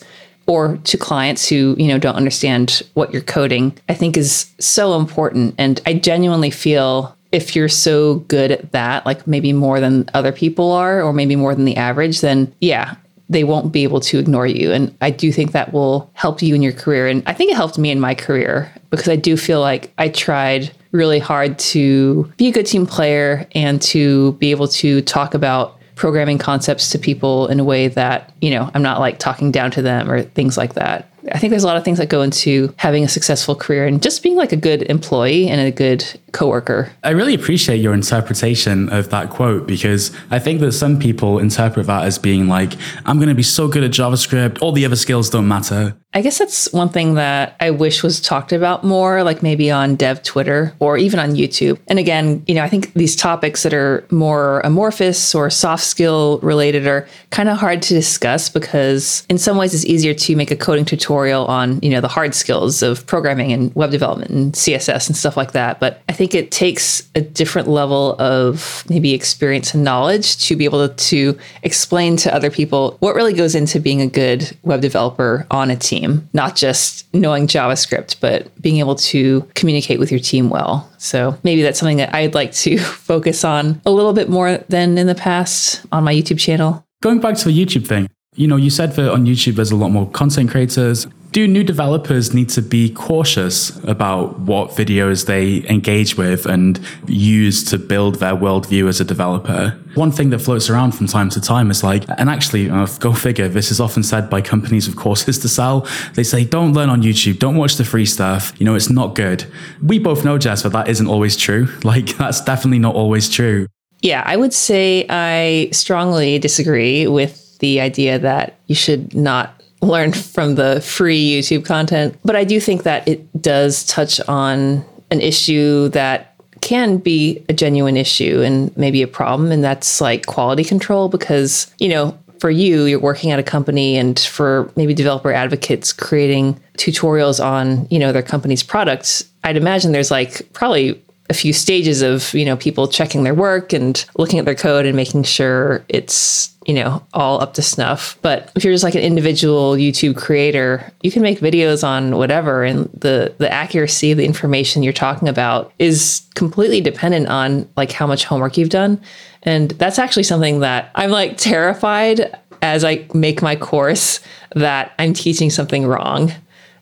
or 0.49 0.77
to 0.77 0.97
clients 0.97 1.47
who 1.47 1.75
you 1.77 1.87
know 1.87 1.99
don't 1.99 2.15
understand 2.15 2.81
what 2.95 3.13
you're 3.13 3.21
coding 3.21 3.77
i 3.87 3.93
think 3.93 4.17
is 4.17 4.51
so 4.59 4.99
important 4.99 5.53
and 5.59 5.79
i 5.85 5.93
genuinely 5.93 6.49
feel 6.49 7.15
if 7.31 7.55
you're 7.55 7.69
so 7.69 8.15
good 8.15 8.51
at 8.51 8.71
that 8.71 9.05
like 9.05 9.27
maybe 9.27 9.53
more 9.53 9.79
than 9.79 10.09
other 10.15 10.31
people 10.31 10.71
are 10.71 11.01
or 11.03 11.13
maybe 11.13 11.35
more 11.35 11.53
than 11.53 11.65
the 11.65 11.77
average 11.77 12.21
then 12.21 12.51
yeah 12.61 12.95
they 13.29 13.43
won't 13.43 13.71
be 13.71 13.83
able 13.83 13.99
to 13.99 14.17
ignore 14.17 14.47
you. 14.47 14.71
And 14.71 14.95
I 15.01 15.11
do 15.11 15.31
think 15.31 15.51
that 15.51 15.71
will 15.71 16.09
help 16.13 16.41
you 16.41 16.55
in 16.55 16.61
your 16.61 16.73
career. 16.73 17.07
And 17.07 17.23
I 17.27 17.33
think 17.33 17.51
it 17.51 17.55
helped 17.55 17.77
me 17.77 17.91
in 17.91 17.99
my 17.99 18.15
career 18.15 18.71
because 18.89 19.07
I 19.07 19.15
do 19.15 19.37
feel 19.37 19.61
like 19.61 19.93
I 19.97 20.09
tried 20.09 20.71
really 20.91 21.19
hard 21.19 21.59
to 21.59 22.31
be 22.37 22.47
a 22.47 22.51
good 22.51 22.65
team 22.65 22.87
player 22.87 23.47
and 23.53 23.79
to 23.83 24.33
be 24.33 24.49
able 24.51 24.67
to 24.67 25.01
talk 25.01 25.35
about 25.35 25.79
programming 25.93 26.37
concepts 26.37 26.89
to 26.89 26.97
people 26.97 27.47
in 27.47 27.59
a 27.59 27.63
way 27.63 27.89
that, 27.89 28.33
you 28.41 28.49
know, 28.49 28.71
I'm 28.73 28.81
not 28.81 28.99
like 28.99 29.19
talking 29.19 29.51
down 29.51 29.69
to 29.71 29.81
them 29.81 30.09
or 30.09 30.23
things 30.23 30.57
like 30.57 30.73
that. 30.73 31.11
I 31.31 31.37
think 31.37 31.51
there's 31.51 31.65
a 31.65 31.67
lot 31.67 31.77
of 31.77 31.83
things 31.83 31.97
that 31.97 32.09
go 32.09 32.21
into 32.21 32.73
having 32.77 33.03
a 33.03 33.09
successful 33.09 33.53
career 33.53 33.85
and 33.85 34.01
just 34.01 34.23
being 34.23 34.37
like 34.37 34.53
a 34.53 34.55
good 34.55 34.83
employee 34.83 35.49
and 35.49 35.59
a 35.59 35.71
good 35.71 36.05
coworker. 36.31 36.91
I 37.03 37.11
really 37.11 37.33
appreciate 37.33 37.77
your 37.77 37.93
interpretation 37.93 38.89
of 38.89 39.09
that 39.09 39.29
quote 39.29 39.67
because 39.67 40.11
I 40.31 40.39
think 40.39 40.59
that 40.61 40.73
some 40.73 40.99
people 40.99 41.39
interpret 41.39 41.87
that 41.87 42.05
as 42.05 42.17
being 42.17 42.47
like, 42.47 42.73
I'm 43.05 43.17
going 43.17 43.29
to 43.29 43.35
be 43.35 43.43
so 43.43 43.67
good 43.67 43.83
at 43.83 43.91
JavaScript, 43.91 44.61
all 44.61 44.71
the 44.71 44.85
other 44.85 44.95
skills 44.95 45.29
don't 45.29 45.47
matter. 45.47 45.95
I 46.11 46.21
guess 46.23 46.39
that's 46.39 46.73
one 46.73 46.89
thing 46.89 47.13
that 47.15 47.55
I 47.59 47.69
wish 47.69 48.01
was 48.01 48.19
talked 48.19 48.51
about 48.51 48.83
more, 48.83 49.23
like 49.23 49.43
maybe 49.43 49.69
on 49.69 49.95
dev 49.95 50.23
Twitter 50.23 50.73
or 50.79 50.97
even 50.97 51.19
on 51.19 51.35
YouTube. 51.35 51.77
And 51.87 51.99
again, 51.99 52.43
you 52.47 52.55
know, 52.55 52.63
I 52.63 52.69
think 52.69 52.93
these 52.93 53.15
topics 53.15 53.61
that 53.61 53.75
are 53.75 54.07
more 54.09 54.61
amorphous 54.61 55.35
or 55.35 55.51
soft 55.51 55.83
skill 55.83 56.39
related 56.41 56.87
are 56.87 57.07
kind 57.29 57.47
of 57.47 57.59
hard 57.59 57.83
to 57.83 57.93
discuss 57.93 58.49
because 58.49 59.23
in 59.29 59.37
some 59.37 59.55
ways 59.55 59.75
it's 59.75 59.85
easier 59.85 60.15
to 60.15 60.35
make 60.35 60.49
a 60.49 60.55
coding 60.55 60.83
tutorial 60.83 61.45
on, 61.45 61.79
you 61.81 61.91
know, 61.91 62.01
the 62.01 62.07
hard 62.07 62.33
skills 62.33 62.81
of 62.81 63.05
programming 63.05 63.53
and 63.53 63.73
web 63.75 63.91
development 63.91 64.31
and 64.31 64.53
CSS 64.53 65.09
and 65.09 65.15
stuff 65.15 65.37
like 65.37 65.51
that. 65.51 65.79
But 65.79 66.01
I 66.09 66.13
think 66.19 66.35
it 66.35 66.51
takes 66.51 67.09
a 67.15 67.21
different 67.21 67.69
level 67.69 68.17
of 68.19 68.83
maybe 68.89 69.13
experience 69.13 69.73
and 69.73 69.85
knowledge 69.85 70.35
to 70.47 70.57
be 70.57 70.65
able 70.65 70.85
to, 70.89 70.93
to 70.93 71.39
explain 71.63 72.17
to 72.17 72.35
other 72.35 72.51
people 72.51 72.97
what 72.99 73.15
really 73.15 73.31
goes 73.31 73.55
into 73.55 73.79
being 73.79 74.01
a 74.01 74.07
good 74.07 74.53
web 74.63 74.81
developer 74.81 75.47
on 75.49 75.71
a 75.71 75.77
team, 75.77 76.27
not 76.33 76.57
just 76.57 77.07
knowing 77.13 77.47
JavaScript, 77.47 78.19
but 78.19 78.51
being 78.61 78.79
able 78.79 78.95
to 78.95 79.47
communicate 79.55 79.97
with 79.97 80.11
your 80.11 80.19
team 80.19 80.49
well. 80.49 80.91
So 80.97 81.37
maybe 81.45 81.61
that's 81.61 81.79
something 81.79 81.95
that 81.97 82.13
I'd 82.13 82.35
like 82.35 82.51
to 82.65 82.77
focus 83.11 83.45
on 83.45 83.81
a 83.85 83.91
little 83.91 84.11
bit 84.11 84.27
more 84.27 84.57
than 84.67 84.97
in 84.97 85.07
the 85.07 85.15
past 85.15 85.85
on 85.93 86.03
my 86.03 86.13
YouTube 86.13 86.37
channel. 86.37 86.85
Going 87.01 87.21
back 87.21 87.37
to 87.37 87.45
the 87.45 87.65
YouTube 87.65 87.87
thing, 87.87 88.09
you 88.35 88.45
know, 88.45 88.57
you 88.57 88.69
said 88.69 88.91
that 88.97 89.09
on 89.09 89.25
YouTube 89.25 89.55
there's 89.55 89.71
a 89.71 89.77
lot 89.77 89.87
more 89.87 90.09
content 90.09 90.51
creators. 90.51 91.07
Do 91.31 91.47
new 91.47 91.63
developers 91.63 92.33
need 92.33 92.49
to 92.49 92.61
be 92.61 92.89
cautious 92.89 93.77
about 93.83 94.39
what 94.39 94.71
videos 94.71 95.27
they 95.27 95.63
engage 95.69 96.17
with 96.17 96.47
and 96.47 96.79
use 97.07 97.63
to 97.65 97.77
build 97.77 98.15
their 98.15 98.33
worldview 98.33 98.87
as 98.87 98.99
a 98.99 99.05
developer? 99.05 99.77
One 99.93 100.11
thing 100.11 100.31
that 100.31 100.39
floats 100.39 100.71
around 100.71 100.93
from 100.93 101.05
time 101.05 101.29
to 101.29 101.39
time 101.39 101.69
is 101.69 101.83
like, 101.83 102.05
and 102.17 102.31
actually, 102.31 102.69
uh, 102.71 102.87
go 102.99 103.13
figure, 103.13 103.47
this 103.47 103.69
is 103.69 103.79
often 103.79 104.01
said 104.01 104.27
by 104.27 104.41
companies 104.41 104.87
with 104.87 104.97
courses 104.97 105.37
to 105.39 105.49
sell. 105.49 105.87
They 106.15 106.23
say, 106.23 106.45
don't 106.45 106.73
learn 106.73 106.89
on 106.89 107.03
YouTube, 107.03 107.37
don't 107.37 107.57
watch 107.57 107.75
the 107.75 107.85
free 107.85 108.05
stuff. 108.05 108.51
You 108.57 108.65
know, 108.65 108.73
it's 108.73 108.89
not 108.89 109.13
good. 109.13 109.45
We 109.83 109.99
both 109.99 110.25
know, 110.25 110.39
Jess, 110.39 110.63
that 110.63 110.71
that 110.71 110.87
isn't 110.87 111.07
always 111.07 111.37
true. 111.37 111.67
Like, 111.89 112.17
that's 112.17 112.41
definitely 112.41 112.77
not 112.77 112.93
always 112.93 113.29
true. 113.29 113.65
Yeah, 114.01 114.21
I 114.23 114.35
would 114.35 114.53
say 114.53 115.07
I 115.09 115.69
strongly 115.71 116.37
disagree 116.37 117.07
with 117.07 117.57
the 117.59 117.81
idea 117.81 118.19
that 118.19 118.59
you 118.67 118.75
should 118.75 119.15
not 119.15 119.58
learn 119.81 120.11
from 120.11 120.55
the 120.55 120.81
free 120.81 121.39
YouTube 121.39 121.65
content. 121.65 122.17
But 122.23 122.35
I 122.35 122.43
do 122.43 122.59
think 122.59 122.83
that 122.83 123.07
it 123.07 123.41
does 123.41 123.85
touch 123.85 124.19
on 124.21 124.85
an 125.11 125.21
issue 125.21 125.89
that 125.89 126.35
can 126.61 126.97
be 126.97 127.43
a 127.47 127.53
genuine 127.53 127.97
issue 127.97 128.41
and 128.41 128.75
maybe 128.77 129.01
a 129.01 129.07
problem. 129.07 129.51
And 129.51 129.63
that's 129.63 130.01
like 130.01 130.25
quality 130.25 130.63
control 130.63 131.07
because, 131.09 131.73
you 131.79 131.89
know, 131.89 132.17
for 132.39 132.49
you, 132.49 132.85
you're 132.85 132.99
working 132.99 133.31
at 133.31 133.39
a 133.39 133.43
company 133.43 133.97
and 133.97 134.19
for 134.19 134.71
maybe 134.75 134.93
developer 134.93 135.31
advocates 135.31 135.91
creating 135.91 136.59
tutorials 136.77 137.43
on, 137.43 137.87
you 137.89 137.99
know, 137.99 138.11
their 138.11 138.23
company's 138.23 138.63
products, 138.63 139.29
I'd 139.43 139.57
imagine 139.57 139.91
there's 139.91 140.11
like 140.11 140.51
probably 140.53 141.01
a 141.29 141.33
few 141.33 141.53
stages 141.53 142.01
of 142.01 142.33
you 142.33 142.43
know 142.43 142.57
people 142.57 142.87
checking 142.87 143.23
their 143.23 143.35
work 143.35 143.71
and 143.71 144.03
looking 144.17 144.39
at 144.39 144.45
their 144.45 144.55
code 144.55 144.85
and 144.85 144.95
making 144.95 145.23
sure 145.23 145.85
it's 145.87 146.55
you 146.69 146.75
know 146.75 147.03
all 147.15 147.41
up 147.41 147.55
to 147.55 147.63
snuff. 147.63 148.15
But 148.21 148.51
if 148.55 148.63
you're 148.63 148.73
just 148.73 148.83
like 148.83 148.93
an 148.93 149.01
individual 149.01 149.73
youtube 149.73 150.15
creator 150.15 150.93
you 151.01 151.09
can 151.09 151.23
make 151.23 151.39
videos 151.39 151.83
on 151.83 152.15
whatever 152.15 152.63
and 152.63 152.85
the 152.93 153.33
the 153.39 153.51
accuracy 153.51 154.11
of 154.11 154.19
the 154.19 154.25
information 154.25 154.83
you're 154.83 154.93
talking 154.93 155.27
about 155.27 155.73
is 155.79 156.21
completely 156.35 156.79
dependent 156.79 157.27
on 157.27 157.67
like 157.75 157.91
how 157.91 158.05
much 158.05 158.23
homework 158.23 158.55
you've 158.55 158.69
done. 158.69 159.01
And 159.41 159.71
that's 159.71 159.97
actually 159.97 160.23
something 160.23 160.59
that 160.59 160.91
i'm 160.93 161.09
like 161.09 161.37
terrified 161.37 162.37
as 162.61 162.83
i 162.83 163.07
make 163.15 163.41
my 163.41 163.55
course 163.55 164.19
that 164.55 164.93
i'm 164.99 165.13
teaching 165.13 165.49
something 165.49 165.87
wrong. 165.87 166.31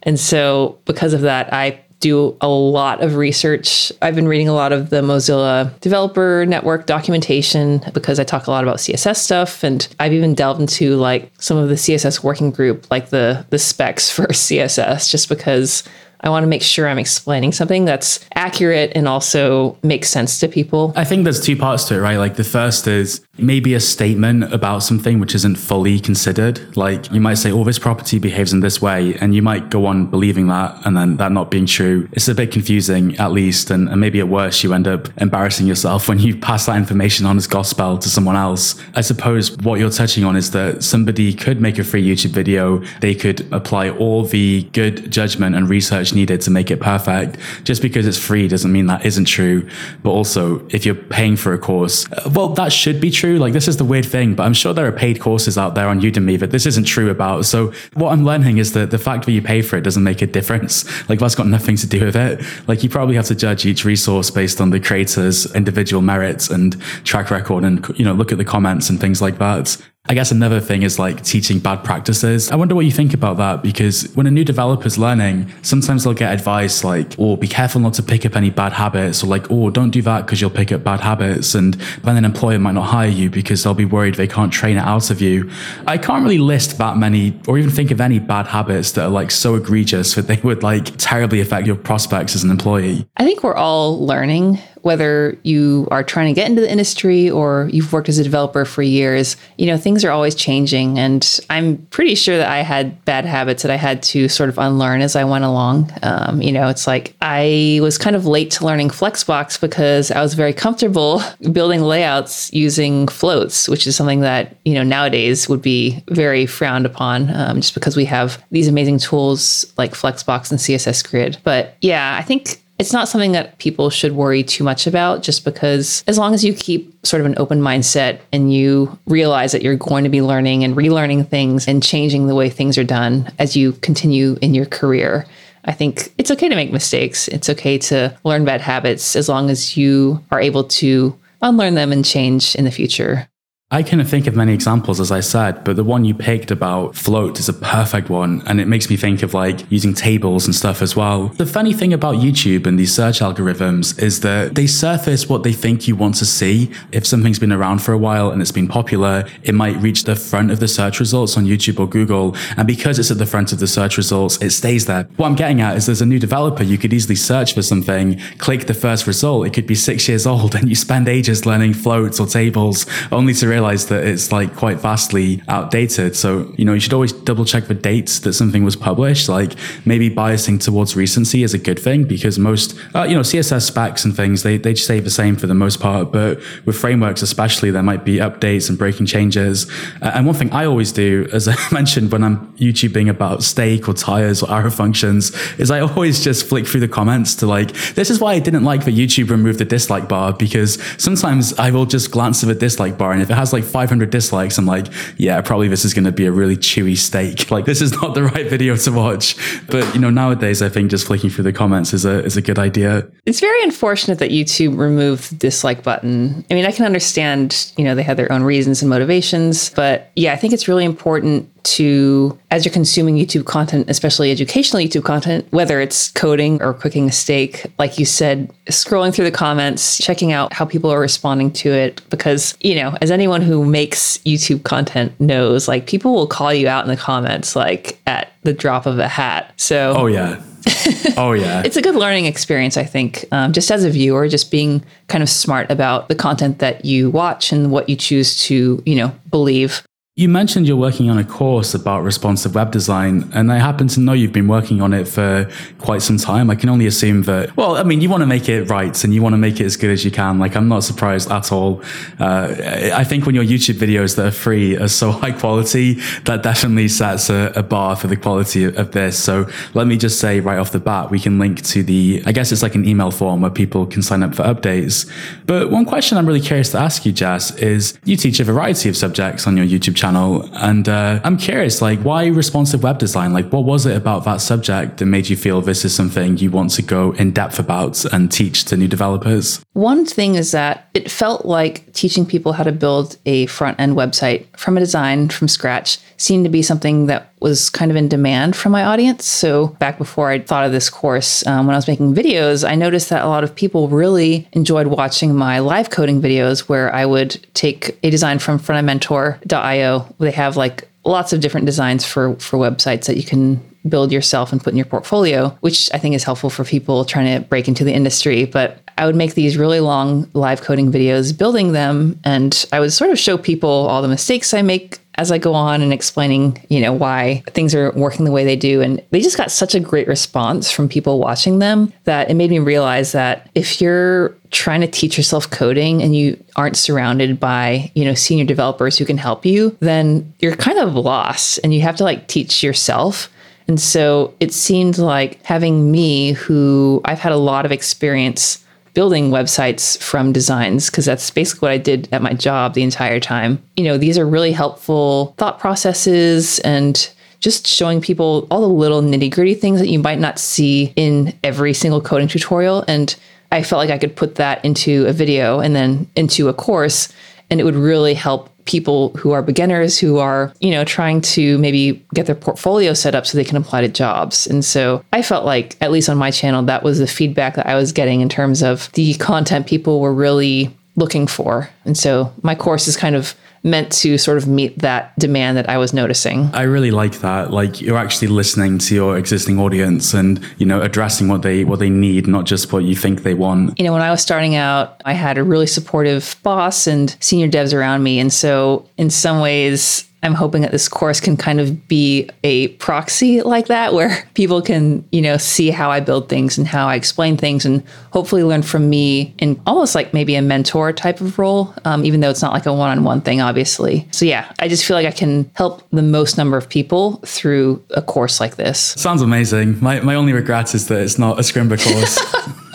And 0.04 0.20
so 0.20 0.78
because 0.84 1.14
of 1.14 1.22
that 1.22 1.54
i 1.54 1.80
do 2.00 2.38
a 2.42 2.48
lot 2.48 3.04
of 3.04 3.16
research. 3.16 3.92
I've 4.02 4.16
been 4.16 4.28
reading 4.28 4.48
a 4.48 4.54
lot 4.54 4.72
of 4.72 4.90
the 4.90 5.02
Mozilla 5.02 5.78
Developer 5.80 6.46
Network 6.46 6.86
documentation 6.86 7.82
because 7.94 8.20
I 8.20 8.24
talk 8.24 8.48
a 8.48 8.52
lot 8.52 8.64
about 8.64 8.78
CSS 8.78 9.18
stuff 9.18 9.64
and 9.64 9.88
I've 10.00 10.14
even 10.14 10.36
delved 10.36 10.62
into 10.62 10.96
like 10.96 11.32
some 11.40 11.58
of 11.58 11.70
the 11.70 11.76
CSS 11.76 12.24
working 12.24 12.52
group 12.52 12.86
like 12.92 13.10
the 13.10 13.46
the 13.50 13.58
specs 13.58 14.12
for 14.12 14.28
CSS 14.28 15.10
just 15.10 15.28
because 15.28 15.84
I 16.22 16.30
want 16.30 16.44
to 16.44 16.48
make 16.48 16.62
sure 16.62 16.88
I'm 16.88 17.00
explaining 17.00 17.52
something 17.52 17.86
that's 17.86 18.20
accurate 18.34 18.92
and 18.96 19.08
also 19.08 19.78
makes 19.84 20.10
sense 20.10 20.40
to 20.40 20.48
people. 20.48 20.94
I 20.96 21.04
think 21.04 21.24
there's 21.24 21.42
two 21.42 21.56
parts 21.56 21.86
to 21.86 21.96
it, 21.96 22.00
right? 22.00 22.18
Like 22.18 22.36
the 22.36 22.44
first 22.44 22.88
is 22.88 23.26
maybe 23.38 23.74
a 23.76 23.80
statement 23.80 24.52
about 24.54 24.80
something 24.80 25.20
which 25.20 25.36
isn't 25.36 25.58
fully 25.58 26.00
considered. 26.00 26.76
Like 26.76 27.12
you 27.12 27.22
might 27.22 27.36
say, 27.36 27.52
oh, 27.52 27.64
this 27.64 27.80
property 27.80 28.20
behaves 28.20 28.54
in 28.54 28.62
this 28.62 28.82
way. 28.82 29.16
And 29.16 29.36
you 29.36 29.42
might 29.42 29.70
go 29.70 29.86
on 29.86 30.08
believing 30.08 30.48
that 30.48 30.86
and 30.86 30.98
then 30.98 31.18
that 31.18 31.32
not 31.32 31.52
being 31.52 31.66
true. 31.66 32.10
It's 32.12 32.28
a 32.28 32.36
bit 32.36 32.52
confusing, 32.52 33.16
at 33.18 33.32
least. 33.32 33.70
And, 33.70 33.88
and 33.90 34.02
maybe 34.02 34.20
at 34.20 34.28
worst, 34.28 34.64
you 34.64 34.74
end 34.74 34.88
up 34.88 35.10
embarrassing 35.22 35.68
yourself 35.68 36.10
when 36.10 36.20
you 36.20 36.36
pass 36.36 36.66
that 36.66 36.78
information 36.78 37.26
on 37.26 37.38
as 37.38 37.48
gospel 37.48 37.98
to 37.98 38.10
someone 38.10 38.36
else. 38.36 38.82
I 38.96 39.02
suppose 39.02 39.56
what 39.58 39.80
you're 39.80 39.92
touching 39.92 40.24
on 40.24 40.36
is 40.36 40.52
that 40.52 40.84
somebody 40.84 41.34
could 41.34 41.62
make 41.62 41.78
a 41.78 41.84
free 41.84 42.06
YouTube 42.06 42.32
video. 42.32 42.80
They 43.02 43.14
could 43.14 43.52
apply 43.54 43.92
all 43.92 44.24
the 44.24 44.64
good 44.74 45.12
judgment 45.12 45.56
and 45.56 45.70
research 45.70 46.07
needed 46.14 46.42
to 46.42 46.52
make 46.52 46.72
it 46.72 46.80
perfect. 46.80 47.38
Just 47.64 47.82
because 47.82 48.08
it's 48.08 48.18
free 48.18 48.48
doesn't 48.48 48.72
mean 48.72 48.88
that 48.88 49.06
isn't 49.06 49.26
true. 49.26 49.68
But 50.04 50.12
also, 50.12 50.66
if 50.70 50.86
you're 50.86 50.96
paying 50.96 51.36
for 51.36 51.54
a 51.54 51.58
course, 51.58 52.12
uh, 52.12 52.30
well, 52.34 52.50
that 52.50 52.72
should 52.72 53.00
be 53.00 53.12
true. 53.12 53.38
Like, 53.38 53.54
this 53.54 53.68
is 53.68 53.78
the 53.78 53.86
weird 53.86 54.06
thing, 54.06 54.36
but 54.36 54.44
I'm 54.44 54.54
sure 54.54 54.74
there 54.74 54.88
are 54.88 54.92
paid 54.92 55.20
courses 55.20 55.58
out 55.58 55.76
there 55.76 55.88
on 55.88 56.02
Udemy 56.02 56.40
that 56.40 56.52
this 56.52 56.66
isn't 56.66 56.86
true 56.86 57.10
about. 57.10 57.46
So, 57.46 57.74
what 57.94 58.12
I'm 58.12 58.26
learning 58.26 58.58
is 58.58 58.74
that 58.74 58.92
the 58.92 59.00
fact 59.00 59.26
that 59.26 59.32
you 59.32 59.42
pay 59.42 59.62
for 59.62 59.78
it 59.78 59.82
doesn't 59.82 60.04
make 60.04 60.22
a 60.22 60.28
difference. 60.28 60.86
Like, 61.10 61.20
that's 61.20 61.36
got 61.36 61.48
nothing 61.48 61.76
to 61.78 61.88
do 61.88 62.06
with 62.06 62.16
it. 62.16 62.42
Like, 62.68 62.84
you 62.84 62.90
probably 62.90 63.16
have 63.16 63.28
to 63.28 63.36
judge 63.36 63.66
each 63.66 63.86
resource 63.86 64.32
based 64.32 64.62
on 64.62 64.70
the 64.70 64.80
creator's 64.80 65.54
individual 65.56 66.02
merits 66.02 66.50
and 66.50 66.80
track 67.04 67.32
record 67.32 67.64
and, 67.64 67.88
you 67.98 68.06
know, 68.06 68.14
look 68.14 68.32
at 68.32 68.38
the 68.38 68.46
comments 68.46 68.90
and 68.90 69.00
things 69.00 69.22
like 69.22 69.38
that. 69.40 69.78
I 70.10 70.14
guess 70.14 70.32
another 70.32 70.62
thing 70.62 70.84
is 70.84 70.98
like 70.98 71.22
teaching 71.24 71.60
bad 71.60 71.84
practices. 71.84 72.50
I 72.50 72.56
wonder 72.56 72.76
what 72.76 72.86
you 72.86 72.92
think 72.92 73.14
about 73.14 73.38
that 73.38 73.62
because 73.62 74.10
when 74.16 74.26
a 74.26 74.32
new 74.32 74.46
developer's 74.46 74.98
learning, 74.98 75.52
sometimes 75.64 76.06
they'll 76.06 76.14
get 76.14 76.34
advice 76.34 76.86
like, 76.86 77.20
oh, 77.20 77.36
be 77.36 77.48
careful 77.48 77.82
not 77.82 77.94
to 77.96 78.04
pick 78.04 78.26
up 78.26 78.38
any 78.38 78.50
bad 78.50 78.72
habits, 78.72 79.22
or 79.22 79.28
like, 79.28 79.52
oh, 79.52 79.70
don't 79.70 79.90
do 79.92 80.02
that 80.04 80.26
because 80.26 80.40
you'll 80.40 80.50
pick 80.50 80.72
up 80.72 80.82
bad 80.84 81.02
habits. 81.02 81.56
And 81.56 81.74
then 82.04 82.16
an 82.16 82.24
employer 82.24 82.58
might 82.58 82.76
not 82.76 82.84
hire 82.84 83.10
you 83.10 83.30
because 83.30 83.64
they'll 83.64 83.74
be 83.74 83.86
worried 83.86 84.16
they 84.16 84.28
can't 84.28 84.52
train 84.52 84.78
it 84.78 84.82
out 84.82 85.12
of 85.12 85.22
you. 85.22 85.52
I 85.86 85.98
can't 85.98 86.24
really 86.24 86.38
list 86.38 86.78
that 86.78 86.96
many 86.96 87.38
or 87.46 87.58
even 87.58 87.70
think 87.70 87.92
of 87.92 88.00
any 88.00 88.20
bad 88.20 88.48
habits 88.48 88.94
that 88.94 89.04
are 89.04 89.10
like 89.10 89.30
so 89.30 89.56
egregious 89.56 90.16
that 90.16 90.28
they 90.28 90.38
would 90.38 90.64
like 90.64 90.96
terribly 90.98 91.42
affect 91.42 91.68
your 91.68 91.76
prospects 91.76 92.34
as 92.34 92.44
an 92.44 92.50
employee. 92.50 93.06
I 93.18 93.26
think 93.26 93.44
we're 93.44 93.56
all 93.56 94.06
learning 94.06 94.60
whether 94.82 95.38
you 95.44 95.88
are 95.92 96.04
trying 96.04 96.34
to 96.34 96.40
get 96.40 96.50
into 96.50 96.62
the 96.62 96.72
industry 96.72 97.30
or 97.30 97.70
you've 97.72 97.92
worked 97.94 98.10
as 98.10 98.18
a 98.18 98.24
developer 98.24 98.66
for 98.66 98.82
years, 98.82 99.38
you 99.58 99.66
know, 99.66 99.78
things 99.78 100.04
are 100.04 100.12
always 100.12 100.36
changing. 100.36 100.98
And 101.00 101.40
I'm 101.50 101.78
pretty 101.88 102.16
sure 102.16 102.38
that 102.38 102.50
I 102.50 102.60
had 102.60 103.04
bad 103.06 103.26
habits 103.26 103.64
that 103.64 103.72
I 103.72 103.76
had 103.76 104.04
to 104.04 104.28
sort 104.30 104.50
of 104.50 104.58
unlearn 104.58 105.02
as 105.02 105.16
I 105.16 105.24
went 105.24 105.44
along. 105.44 105.92
Um, 106.04 106.42
you 106.42 106.52
know, 106.52 106.68
it's 106.68 106.88
like 106.88 107.16
I 107.22 107.80
was 107.82 107.98
kind 107.98 108.16
of 108.16 108.26
late 108.26 108.52
to 108.52 108.66
learning 108.66 108.90
Flexbox 108.90 109.60
because 109.60 110.12
I 110.12 110.22
was 110.22 110.34
very 110.34 110.54
comfortable 110.54 111.22
building 111.52 111.82
layouts 111.82 112.52
using 112.54 113.08
floats, 113.08 113.68
which 113.68 113.88
is 113.88 113.96
something 113.96 114.22
that, 114.22 114.56
you 114.66 114.74
know, 114.74 114.84
nowadays 114.84 115.50
would 115.50 115.62
be 115.62 116.04
very 116.10 116.46
frowned 116.46 116.86
upon 116.86 117.30
um, 117.36 117.62
just 117.62 117.74
because 117.74 117.96
we 117.96 118.06
have 118.06 118.44
these 118.52 118.68
amazing 118.68 119.00
tools 119.00 119.72
like 119.78 119.94
Flexbox 119.94 120.52
and 120.52 120.60
CSS 120.60 121.10
Grid. 121.10 121.38
But 121.44 121.76
yeah, 121.82 122.16
I 122.18 122.22
think 122.22 122.62
it's 122.80 122.94
not 122.94 123.08
something 123.08 123.32
that 123.32 123.58
people 123.58 123.90
should 123.90 124.12
worry 124.12 124.44
too 124.44 124.64
much 124.64 124.86
about 124.86 125.24
just 125.24 125.44
because 125.44 126.04
as 126.08 126.18
long 126.18 126.34
as 126.34 126.44
you 126.44 126.54
keep 126.54 126.94
sort 127.06 127.20
of 127.20 127.26
an 127.26 127.36
open 127.38 127.60
mindset 127.60 128.20
and 128.32 128.54
you 128.54 128.98
realize 129.08 129.52
that 129.52 129.64
you're 129.64 129.76
going 129.76 130.04
to 130.04 130.10
be 130.10 130.22
learning 130.22 130.64
and 130.64 130.76
relearning 130.76 131.28
things 131.28 131.68
and 131.68 131.82
changing 131.82 132.28
the 132.28 132.36
way 132.36 132.50
things 132.50 132.78
are 132.78 132.84
done 132.84 133.32
as 133.40 133.56
you 133.56 133.74
continue 133.74 134.38
in 134.42 134.54
your 134.54 134.66
career. 134.66 135.26
I 135.66 135.74
think 135.74 136.14
it's 136.18 136.32
okay 136.32 136.48
to 136.48 136.56
make 136.56 136.72
mistakes. 136.72 137.28
It's 137.28 137.50
okay 137.50 137.78
to 137.80 138.16
learn 138.24 138.46
bad 138.46 138.62
habits 138.62 139.16
as 139.16 139.28
long 139.28 139.50
as 139.50 139.76
you 139.76 140.24
are 140.32 140.40
able 140.40 140.64
to 140.66 141.18
unlearn 141.42 141.76
them 141.76 141.92
and 141.92 142.06
change 142.06 142.56
in 142.56 142.64
the 142.64 142.72
future. 142.72 143.28
I 143.70 143.84
can 143.84 144.02
think 144.06 144.28
of 144.28 144.36
many 144.38 144.54
examples, 144.54 145.02
as 145.02 145.12
I 145.12 145.20
said, 145.20 145.66
but 145.66 145.76
the 145.76 145.84
one 145.84 146.06
you 146.06 146.14
picked 146.14 146.52
about 146.52 146.96
float 146.96 147.38
is 147.38 147.50
a 147.50 147.54
perfect 147.54 148.10
one. 148.10 148.42
And 148.46 148.62
it 148.62 148.66
makes 148.66 148.90
me 148.90 148.96
think 148.96 149.24
of 149.24 149.34
like 149.34 149.70
using 149.70 149.94
tables 149.94 150.46
and 150.46 150.56
stuff 150.56 150.82
as 150.82 150.96
well. 150.96 151.28
The 151.28 151.46
funny 151.46 151.74
thing 151.74 151.92
about 151.92 152.16
YouTube 152.16 152.66
and 152.66 152.80
these 152.80 152.96
search 152.96 153.20
algorithms 153.20 154.02
is 154.02 154.22
that 154.22 154.56
they 154.56 154.68
surface 154.68 155.28
what 155.28 155.44
they 155.44 155.52
think 155.52 155.86
you 155.86 155.98
want 155.98 156.16
to 156.16 156.26
see. 156.26 156.72
If 156.94 157.06
something's 157.06 157.40
been 157.40 157.52
around 157.52 157.80
for 157.80 157.92
a 157.92 157.98
while 157.98 158.32
and 158.32 158.42
it's 158.42 158.54
been 158.54 158.70
popular, 158.70 159.28
it 159.44 159.54
might 159.54 159.76
reach 159.82 160.06
the 160.06 160.16
front 160.16 160.50
of 160.50 160.62
the 160.62 160.70
search 160.70 161.02
results 161.02 161.36
on 161.36 161.44
YouTube 161.44 161.78
or 161.78 161.90
Google. 161.90 162.38
And 162.56 162.68
because 162.68 162.98
it's 162.98 163.12
at 163.12 163.18
the 163.18 163.26
front 163.26 163.52
of 163.52 163.60
the 163.60 163.68
search 163.68 163.98
results, 163.98 164.42
it 164.42 164.52
stays 164.52 164.86
there. 164.86 165.10
What 165.18 165.28
I'm 165.28 165.36
getting 165.36 165.60
at 165.60 165.76
is 165.76 165.88
there's 165.88 166.02
a 166.02 166.06
new 166.06 166.20
developer. 166.20 166.64
You 166.64 166.78
could 166.78 166.94
easily 166.94 167.16
search 167.16 167.54
for 167.54 167.62
something, 167.62 168.18
click 168.38 168.68
the 168.68 168.74
first 168.74 169.08
result. 169.08 169.46
It 169.46 169.52
could 169.52 169.68
be 169.68 169.76
six 169.76 170.08
years 170.08 170.26
old 170.34 170.56
and 170.56 170.70
you 170.70 170.76
spend 170.76 171.10
ages 171.10 171.46
learning 171.46 171.74
floats 171.74 172.18
or 172.18 172.28
tables 172.28 172.86
only 173.12 173.34
to 173.34 173.57
realized 173.58 173.90
that 173.90 174.04
it's 174.06 174.32
like 174.32 174.56
quite 174.56 174.78
vastly 174.78 175.42
outdated. 175.48 176.16
So, 176.16 176.28
you 176.60 176.66
know, 176.66 176.74
you 176.74 176.80
should 176.80 176.94
always 176.94 177.12
double 177.30 177.44
check 177.44 177.64
the 177.66 177.80
dates 177.92 178.20
that 178.20 178.34
something 178.34 178.64
was 178.64 178.76
published. 178.76 179.28
Like 179.40 179.52
maybe 179.84 180.08
biasing 180.12 180.58
towards 180.68 180.96
recency 180.96 181.42
is 181.42 181.54
a 181.56 181.58
good 181.58 181.80
thing 181.80 182.04
because 182.04 182.38
most, 182.38 182.78
uh, 182.94 183.06
you 183.10 183.16
know, 183.16 183.26
CSS 183.32 183.64
specs 183.64 184.06
and 184.06 184.16
things, 184.16 184.44
they, 184.44 184.58
they 184.58 184.76
stay 184.76 185.00
the 185.00 185.16
same 185.22 185.36
for 185.36 185.48
the 185.48 185.56
most 185.56 185.80
part. 185.80 186.12
But 186.12 186.38
with 186.66 186.78
frameworks, 186.78 187.24
especially, 187.24 187.72
there 187.72 187.88
might 187.92 188.04
be 188.06 188.18
updates 188.18 188.70
and 188.70 188.78
breaking 188.78 189.08
changes. 189.08 189.66
Uh, 190.04 190.12
and 190.14 190.28
one 190.28 190.36
thing 190.36 190.52
I 190.52 190.66
always 190.66 190.92
do, 190.92 191.28
as 191.34 191.48
I 191.54 191.56
mentioned 191.72 192.12
when 192.12 192.24
I'm 192.24 192.38
YouTubing 192.58 193.10
about 193.10 193.42
steak 193.42 193.90
or 193.90 193.96
tires 193.96 194.44
or 194.44 194.52
arrow 194.52 194.70
functions, 194.70 195.32
is 195.58 195.72
I 195.72 195.80
always 195.80 196.24
just 196.24 196.46
flick 196.46 196.68
through 196.68 196.82
the 196.82 196.94
comments 197.00 197.34
to 197.40 197.48
like, 197.48 197.70
this 197.96 198.12
is 198.12 198.20
why 198.20 198.34
I 198.34 198.40
didn't 198.40 198.66
like 198.66 198.86
that 198.86 198.94
YouTube 198.94 199.32
removed 199.32 199.58
the 199.58 199.66
dislike 199.66 200.08
bar 200.08 200.32
because 200.32 200.72
sometimes 201.02 201.58
I 201.58 201.72
will 201.72 201.88
just 201.88 202.12
glance 202.12 202.44
at 202.44 202.48
the 202.48 202.60
dislike 202.68 203.00
bar 203.00 203.14
and 203.14 203.22
if 203.24 203.32
it 203.32 203.34
has 203.34 203.47
like 203.54 203.64
500 203.64 204.10
dislikes, 204.10 204.58
I'm 204.58 204.66
like, 204.66 204.88
yeah, 205.18 205.42
probably 205.42 205.68
this 205.68 205.86
is 205.86 205.94
going 205.94 206.06
to 206.06 206.12
be 206.12 206.26
a 206.26 206.32
really 206.32 206.58
chewy 206.58 206.98
steak. 206.98 207.48
Like 207.58 207.66
this 207.66 207.82
is 207.82 207.92
not 207.94 208.14
the 208.14 208.24
right 208.24 208.48
video 208.48 208.76
to 208.76 208.92
watch. 208.92 209.36
But 209.68 209.96
you 209.96 210.02
know, 210.02 210.10
nowadays 210.10 210.62
I 210.62 210.70
think 210.70 210.92
just 210.92 211.08
flicking 211.08 211.30
through 211.30 211.46
the 211.46 211.54
comments 211.54 211.94
is 211.94 212.06
a 212.06 212.24
is 212.24 212.38
a 212.38 212.42
good 212.42 212.60
idea. 212.60 213.08
It's 213.26 213.40
very 213.40 213.64
unfortunate 213.64 214.20
that 214.20 214.32
YouTube 214.32 214.78
removed 214.78 215.32
the 215.32 215.36
dislike 215.36 215.82
button. 215.82 216.46
I 216.52 216.54
mean, 216.54 216.66
I 216.66 216.72
can 216.72 216.86
understand, 216.86 217.72
you 217.78 217.84
know, 217.84 217.96
they 217.96 218.04
had 218.04 218.18
their 218.18 218.32
own 218.32 218.44
reasons 218.44 218.82
and 218.82 218.90
motivations, 218.90 219.72
but 219.72 220.12
yeah, 220.16 220.34
I 220.34 220.36
think 220.36 220.54
it's 220.54 220.68
really 220.68 220.86
important 220.86 221.50
to, 221.76 222.38
as 222.52 222.66
you're 222.66 222.74
consuming 222.74 223.16
YouTube 223.16 223.46
content, 223.46 223.90
especially 223.90 224.32
educational 224.32 224.82
YouTube 224.82 225.04
content, 225.04 225.48
whether 225.52 225.80
it's 225.80 226.12
coding 226.12 226.62
or 226.62 226.74
cooking 226.74 227.10
a 227.10 227.12
steak, 227.12 227.66
like 227.78 227.98
you 227.98 228.06
said, 228.06 228.52
scrolling 228.68 229.14
through 229.14 229.26
the 229.26 229.32
comments, 229.32 229.98
checking 229.98 230.32
out 230.32 230.54
how 230.54 230.66
people 230.66 230.92
are 230.92 231.00
responding 231.00 231.52
to 231.52 231.72
it. 231.72 232.02
Because, 232.10 232.58
you 232.62 232.76
know, 232.76 232.98
as 233.02 233.12
anyone 233.12 233.42
who 233.42 233.66
makes 233.66 234.18
YouTube 234.20 234.64
content 234.64 235.20
knows, 235.20 235.68
like 235.68 235.88
people 235.88 236.14
will 236.14 236.28
call 236.28 236.54
you 236.54 236.68
out 236.68 236.84
in 236.84 236.90
the 236.90 236.98
comments, 236.98 237.56
like 237.56 238.00
at 238.08 238.32
the 238.44 238.54
drop 238.54 238.86
of 238.86 239.00
a 239.00 239.08
hat. 239.08 239.54
So, 239.58 239.94
oh, 239.96 240.08
yeah. 240.08 240.42
oh 241.18 241.32
yeah 241.32 241.62
it's 241.64 241.78
a 241.78 241.82
good 241.82 241.96
learning 241.96 242.26
experience 242.26 242.76
i 242.76 242.84
think 242.84 243.26
um, 243.32 243.54
just 243.54 243.72
as 243.72 243.86
a 243.86 243.90
viewer 243.90 244.28
just 244.28 244.52
being 244.52 244.84
kind 245.08 245.24
of 245.24 245.30
smart 245.30 245.70
about 245.72 246.10
the 246.10 246.16
content 246.16 246.60
that 246.60 246.84
you 246.84 247.10
watch 247.10 247.54
and 247.54 247.72
what 247.72 247.88
you 247.88 247.96
choose 247.96 248.42
to 248.42 248.82
you 248.86 248.96
know 248.96 249.14
believe 249.30 249.87
you 250.18 250.28
mentioned 250.28 250.68
you're 250.68 250.76
working 250.76 251.12
on 251.12 251.20
a 251.20 251.24
course 251.24 251.76
about 251.76 252.02
responsive 252.02 252.56
web 252.56 252.72
design, 252.72 253.30
and 253.36 253.52
I 253.52 253.60
happen 253.60 253.88
to 253.90 254.00
know 254.00 254.14
you've 254.14 254.34
been 254.34 254.48
working 254.48 254.82
on 254.82 254.92
it 254.92 255.08
for 255.08 255.48
quite 255.78 256.02
some 256.02 256.18
time. 256.18 256.50
I 256.50 256.56
can 256.56 256.70
only 256.70 256.88
assume 256.88 257.22
that, 257.24 257.56
well, 257.56 257.78
I 257.78 257.84
mean, 257.84 258.02
you 258.02 258.10
want 258.10 258.22
to 258.22 258.26
make 258.26 258.50
it 258.50 258.64
right 258.64 259.04
and 259.04 259.14
you 259.14 259.22
want 259.22 259.34
to 259.34 259.38
make 259.38 259.60
it 259.60 259.66
as 259.66 259.78
good 259.78 259.92
as 259.92 260.04
you 260.04 260.10
can. 260.10 260.40
Like, 260.40 260.56
I'm 260.56 260.68
not 260.68 260.84
surprised 260.84 261.30
at 261.30 261.52
all. 261.52 261.84
Uh, 262.20 262.56
I 262.96 263.04
think 263.04 263.28
when 263.28 263.36
your 263.36 263.44
YouTube 263.44 263.76
videos 263.76 264.16
that 264.16 264.26
are 264.26 264.32
free 264.32 264.76
are 264.76 264.88
so 264.88 265.12
high 265.22 265.34
quality, 265.34 266.02
that 266.26 266.42
definitely 266.42 266.88
sets 266.88 267.30
a, 267.30 267.54
a 267.56 267.62
bar 267.62 267.96
for 267.96 268.08
the 268.08 268.18
quality 268.18 268.64
of, 268.64 268.76
of 268.76 268.92
this. 268.94 269.24
So 269.24 269.48
let 269.76 269.86
me 269.86 269.98
just 269.98 270.20
say 270.20 270.40
right 270.40 270.58
off 270.58 270.72
the 270.72 270.80
bat, 270.80 271.12
we 271.12 271.20
can 271.20 271.38
link 271.38 271.64
to 271.66 271.84
the, 271.84 272.24
I 272.26 272.32
guess 272.32 272.52
it's 272.52 272.64
like 272.64 272.74
an 272.74 272.88
email 272.88 273.12
form 273.12 273.42
where 273.42 273.52
people 273.52 273.86
can 273.86 274.02
sign 274.02 274.24
up 274.24 274.34
for 274.34 274.42
updates. 274.42 275.08
But 275.46 275.70
one 275.70 275.86
question 275.86 276.18
I'm 276.18 276.26
really 276.26 276.42
curious 276.42 276.72
to 276.72 276.80
ask 276.80 277.06
you, 277.06 277.12
Jess, 277.12 277.56
is 277.58 278.00
you 278.04 278.18
teach 278.18 278.40
a 278.40 278.44
variety 278.44 278.90
of 278.90 278.98
subjects 278.98 279.46
on 279.46 279.56
your 279.56 279.68
YouTube 279.68 279.96
channel 279.96 280.07
channel. 280.08 280.50
And 280.54 280.88
uh, 280.88 281.20
I'm 281.24 281.38
curious, 281.38 281.82
like, 281.82 282.00
why 282.00 282.28
responsive 282.28 282.84
web 282.84 282.98
design? 282.98 283.34
Like, 283.34 283.52
what 283.52 283.66
was 283.66 283.86
it 283.86 283.96
about 283.96 284.24
that 284.26 284.42
subject 284.42 284.98
that 284.98 285.06
made 285.06 285.30
you 285.30 285.38
feel 285.38 285.62
this 285.62 285.84
is 285.86 285.94
something 285.94 286.38
you 286.38 286.52
want 286.52 286.72
to 286.72 286.82
go 286.82 287.12
in 287.14 287.32
depth 287.32 287.60
about 287.60 288.06
and 288.06 288.32
teach 288.32 288.66
to 288.66 288.78
new 288.78 288.88
developers? 288.88 289.62
One 289.78 290.06
thing 290.06 290.34
is 290.34 290.54
that 290.54 290.90
it 290.96 291.12
felt 291.12 291.46
like 291.46 291.94
teaching 291.94 292.26
people 292.26 292.54
how 292.54 292.64
to 292.64 292.72
build 292.72 293.16
a 293.28 293.46
front 293.46 293.80
end 293.80 293.96
website 293.96 294.48
from 294.58 294.76
a 294.76 294.80
design 294.80 295.30
from 295.30 295.48
scratch 295.48 296.00
seemed 296.18 296.46
to 296.46 296.50
be 296.50 296.64
something 296.64 297.06
that 297.06 297.32
was 297.42 297.70
kind 297.70 297.92
of 297.92 297.96
in 297.96 298.10
demand 298.10 298.56
from 298.56 298.72
my 298.72 298.84
audience. 298.84 299.28
So, 299.28 299.68
back 299.78 300.00
before 300.00 300.32
I 300.32 300.40
thought 300.40 300.66
of 300.66 300.72
this 300.72 300.90
course, 300.90 301.46
um, 301.46 301.68
when 301.68 301.76
I 301.76 301.78
was 301.78 301.88
making 301.88 302.16
videos, 302.16 302.68
I 302.68 302.74
noticed 302.74 303.10
that 303.10 303.24
a 303.24 303.28
lot 303.28 303.44
of 303.44 303.54
people 303.54 303.88
really 303.88 304.48
enjoyed 304.54 304.88
watching 304.88 305.36
my 305.36 305.60
live 305.60 305.92
coding 305.92 306.24
videos 306.24 306.62
where 306.62 306.92
I 306.92 307.06
would 307.06 307.46
take 307.54 308.00
a 308.02 308.10
design 308.10 308.40
from 308.40 308.58
frontendmentor.io. 308.58 310.16
They 310.18 310.32
have 310.32 310.58
like 310.58 310.90
lots 311.06 311.34
of 311.34 311.40
different 311.40 311.68
designs 311.68 312.04
for, 312.04 312.34
for 312.38 312.58
websites 312.58 313.06
that 313.06 313.16
you 313.16 313.24
can 313.24 313.64
build 313.88 314.12
yourself 314.12 314.52
and 314.52 314.60
put 314.60 314.74
in 314.74 314.78
your 314.78 314.88
portfolio, 314.88 315.50
which 315.62 315.88
I 315.94 316.00
think 316.00 316.16
is 316.16 316.24
helpful 316.24 316.50
for 316.50 316.64
people 316.64 317.06
trying 317.06 317.40
to 317.40 317.48
break 317.48 317.68
into 317.68 317.84
the 317.84 317.94
industry. 317.94 318.46
But 318.46 318.82
I 318.98 319.06
would 319.06 319.16
make 319.16 319.36
these 319.36 319.58
really 319.58 319.80
long 319.80 320.30
live 320.34 320.62
coding 320.62 320.92
videos 320.92 321.38
building 321.38 321.74
them, 321.74 322.20
and 322.24 322.66
I 322.72 322.80
would 322.80 322.94
sort 322.94 323.12
of 323.12 323.20
show 323.20 323.38
people 323.38 323.70
all 323.70 324.02
the 324.02 324.08
mistakes 324.08 324.54
I 324.54 324.62
make 324.62 325.00
as 325.18 325.32
I 325.32 325.40
go 325.40 325.54
on 325.54 325.82
and 325.82 325.92
explaining, 325.92 326.64
you 326.70 326.80
know, 326.80 326.94
why 326.94 327.44
things 327.48 327.74
are 327.74 327.92
working 327.94 328.24
the 328.24 328.32
way 328.32 328.46
they 328.46 328.56
do. 328.56 328.82
And 328.82 329.04
they 329.10 329.20
just 329.20 329.38
got 329.38 329.52
such 329.52 329.74
a 329.74 329.80
great 329.80 330.08
response 330.08 330.72
from 330.72 330.88
people 330.88 331.20
watching 331.20 331.58
them 331.58 331.92
that 332.04 332.30
it 332.30 332.36
made 332.36 332.52
me 332.52 332.60
realize 332.60 333.14
that 333.14 333.50
if 333.56 333.82
you're 333.82 334.36
trying 334.52 334.82
to 334.82 334.88
teach 334.88 335.18
yourself 335.18 335.50
coding 335.50 336.04
and 336.04 336.16
you 336.16 336.42
aren't 336.56 336.78
surrounded 336.78 337.40
by, 337.40 337.92
you 337.96 338.06
know, 338.06 338.14
senior 338.14 338.46
developers 338.46 338.98
who 338.98 339.06
can 339.06 339.18
help 339.18 339.44
you, 339.44 339.76
then 339.80 340.32
you're 340.40 340.56
kind 340.56 340.78
of 340.78 340.94
lost 340.94 341.60
and 341.64 341.74
you 341.74 341.82
have 341.82 341.96
to 341.96 342.04
like 342.04 342.28
teach 342.28 342.64
yourself. 342.64 343.30
And 343.68 343.82
so 343.82 344.36
it 344.40 344.54
seemed 344.54 345.00
like 345.00 345.44
having 345.44 345.92
me, 345.92 346.34
who 346.34 347.02
I've 347.06 347.20
had 347.20 347.32
a 347.32 347.38
lot 347.38 347.66
of 347.66 347.72
experience 347.72 348.64
building 348.98 349.30
websites 349.30 349.96
from 350.02 350.34
designs 350.34 350.90
because 350.90 351.06
that's 351.06 351.30
basically 351.30 351.68
what 351.68 351.72
I 351.72 351.78
did 351.78 352.10
at 352.12 352.24
my 352.24 352.34
job 352.34 352.74
the 352.74 352.82
entire 352.82 353.20
time. 353.20 353.62
You 353.76 353.84
know, 353.84 353.96
these 353.96 354.18
are 354.18 354.26
really 354.26 354.52
helpful 354.52 355.36
thought 355.38 355.60
processes 355.60 356.58
and 356.62 357.08
just 357.40 357.68
showing 357.68 358.02
people 358.02 358.48
all 358.50 358.62
the 358.62 358.68
little 358.68 359.04
nitty 359.04 359.32
gritty 359.32 359.54
things 359.54 359.80
that 359.82 359.88
you 359.90 360.00
might 360.00 360.18
not 360.18 360.40
see 360.40 360.94
in 360.96 361.38
every 361.44 361.76
single 361.76 362.02
coding 362.02 362.28
tutorial. 362.28 362.84
And 362.88 363.16
I 363.52 363.62
felt 363.62 363.78
like 363.78 363.92
I 363.92 364.00
could 364.00 364.16
put 364.16 364.34
that 364.38 364.66
into 364.66 365.06
a 365.06 365.14
video 365.14 365.60
and 365.60 365.76
then 365.76 366.10
into 366.16 366.50
a 366.50 366.54
course, 366.56 367.14
and 367.52 367.60
it 367.60 367.66
would 367.66 367.76
really 367.76 368.16
help 368.16 368.50
people 368.68 369.10
who 369.18 369.32
are 369.32 369.42
beginners 369.42 369.98
who 369.98 370.18
are, 370.18 370.54
you 370.60 370.72
know, 370.72 370.84
trying 370.84 371.22
to 371.22 371.58
maybe 371.58 372.06
get 372.14 372.26
their 372.26 372.36
portfolio 372.36 372.94
set 372.94 373.16
up 373.16 373.26
so 373.26 373.38
they 373.38 373.44
can 373.44 373.58
apply 373.58 373.82
to 373.82 373.88
jobs. 373.88 374.46
And 374.46 374.64
so 374.64 375.04
I 375.14 375.22
felt 375.22 375.46
like, 375.46 375.76
at 375.82 375.92
least 375.92 376.10
on 376.10 376.18
my 376.18 376.30
channel, 376.30 376.62
that 376.64 376.84
was 376.84 377.00
the 377.00 377.08
feedback 377.08 377.56
that 377.56 377.68
I 377.68 377.76
was 377.76 377.92
getting 377.92 378.22
in 378.22 378.30
terms 378.30 378.62
of 378.62 378.92
the 378.94 379.14
content 379.16 379.68
people 379.68 380.00
were 380.00 380.14
really 380.14 380.77
looking 380.98 381.28
for. 381.28 381.70
And 381.86 381.98
so 381.98 382.34
my 382.42 382.56
course 382.56 382.88
is 382.88 382.98
kind 382.98 383.16
of 383.16 383.36
meant 383.64 383.92
to 383.92 384.18
sort 384.18 384.38
of 384.38 384.48
meet 384.48 384.80
that 384.80 385.18
demand 385.18 385.58
that 385.58 385.70
I 385.70 385.78
was 385.78 385.94
noticing. 385.94 386.50
I 386.54 386.64
really 386.64 386.92
like 386.92 387.20
that. 387.20 387.52
Like 387.52 387.82
you're 387.82 387.98
actually 387.98 388.28
listening 388.28 388.80
to 388.80 388.96
your 388.96 389.18
existing 389.18 389.60
audience 389.60 390.14
and, 390.14 390.44
you 390.58 390.66
know, 390.66 390.82
addressing 390.82 391.28
what 391.28 391.42
they 391.42 391.64
what 391.64 391.80
they 391.80 391.90
need, 391.90 392.28
not 392.28 392.46
just 392.46 392.72
what 392.74 392.84
you 392.84 392.96
think 392.96 393.24
they 393.24 393.34
want. 393.34 393.78
You 393.80 393.86
know, 393.86 393.94
when 393.94 394.02
I 394.02 394.12
was 394.12 394.22
starting 394.22 394.56
out, 394.56 395.02
I 395.06 395.14
had 395.14 395.38
a 395.38 395.44
really 395.44 395.68
supportive 395.68 396.36
boss 396.44 396.88
and 396.88 397.16
senior 397.20 397.48
devs 397.48 397.74
around 397.74 398.04
me. 398.04 398.20
And 398.20 398.32
so 398.32 398.88
in 398.98 399.10
some 399.10 399.40
ways 399.40 400.07
I'm 400.24 400.34
hoping 400.34 400.62
that 400.64 400.72
this 400.72 400.90
course 400.90 401.20
can 401.20 401.38
kind 401.38 401.60
of 401.60 401.88
be 401.88 402.30
a 402.44 402.70
proxy 402.70 403.42
like 403.42 403.68
that, 403.68 403.94
where 403.94 404.28
people 404.34 404.62
can, 404.62 405.08
you 405.12 405.22
know, 405.22 405.38
see 405.38 405.70
how 405.70 405.92
I 405.92 406.00
build 406.00 406.30
things 406.30 406.58
and 406.58 406.68
how 406.68 406.88
I 406.88 406.96
explain 406.96 407.38
things 407.38 407.66
and 407.66 407.84
hopefully 408.12 408.44
learn 408.44 408.64
from 408.64 408.90
me 408.90 409.36
in 409.38 409.62
almost 409.66 409.96
like 409.96 410.14
maybe 410.14 410.36
a 410.36 410.42
mentor 410.42 410.92
type 410.92 411.22
of 411.22 411.38
role, 411.38 411.74
um, 411.86 412.04
even 412.06 412.20
though 412.20 412.30
it's 412.30 412.42
not 412.42 412.54
like 412.54 412.66
a 412.66 412.74
one 412.74 412.90
on 412.90 413.04
one 413.04 413.22
thing, 413.22 413.42
obviously. 413.42 414.08
So, 414.12 414.26
yeah, 414.26 414.52
I 414.60 414.68
just 414.68 414.86
feel 414.86 414.96
like 414.96 415.08
I 415.08 415.12
can 415.12 415.50
help 415.54 415.88
the 415.92 416.02
most 416.02 416.38
number 416.38 416.58
of 416.58 416.68
people 416.68 417.18
through 417.26 417.84
a 417.92 418.02
course 418.02 418.40
like 418.40 418.56
this. 418.56 418.80
Sounds 418.80 419.22
amazing. 419.22 419.80
My, 419.82 420.00
my 420.02 420.16
only 420.16 420.34
regret 420.34 420.74
is 420.74 420.88
that 420.88 421.02
it's 421.02 421.20
not 421.20 421.38
a 421.38 421.42
Scrimba 421.42 421.82
course. 421.82 422.58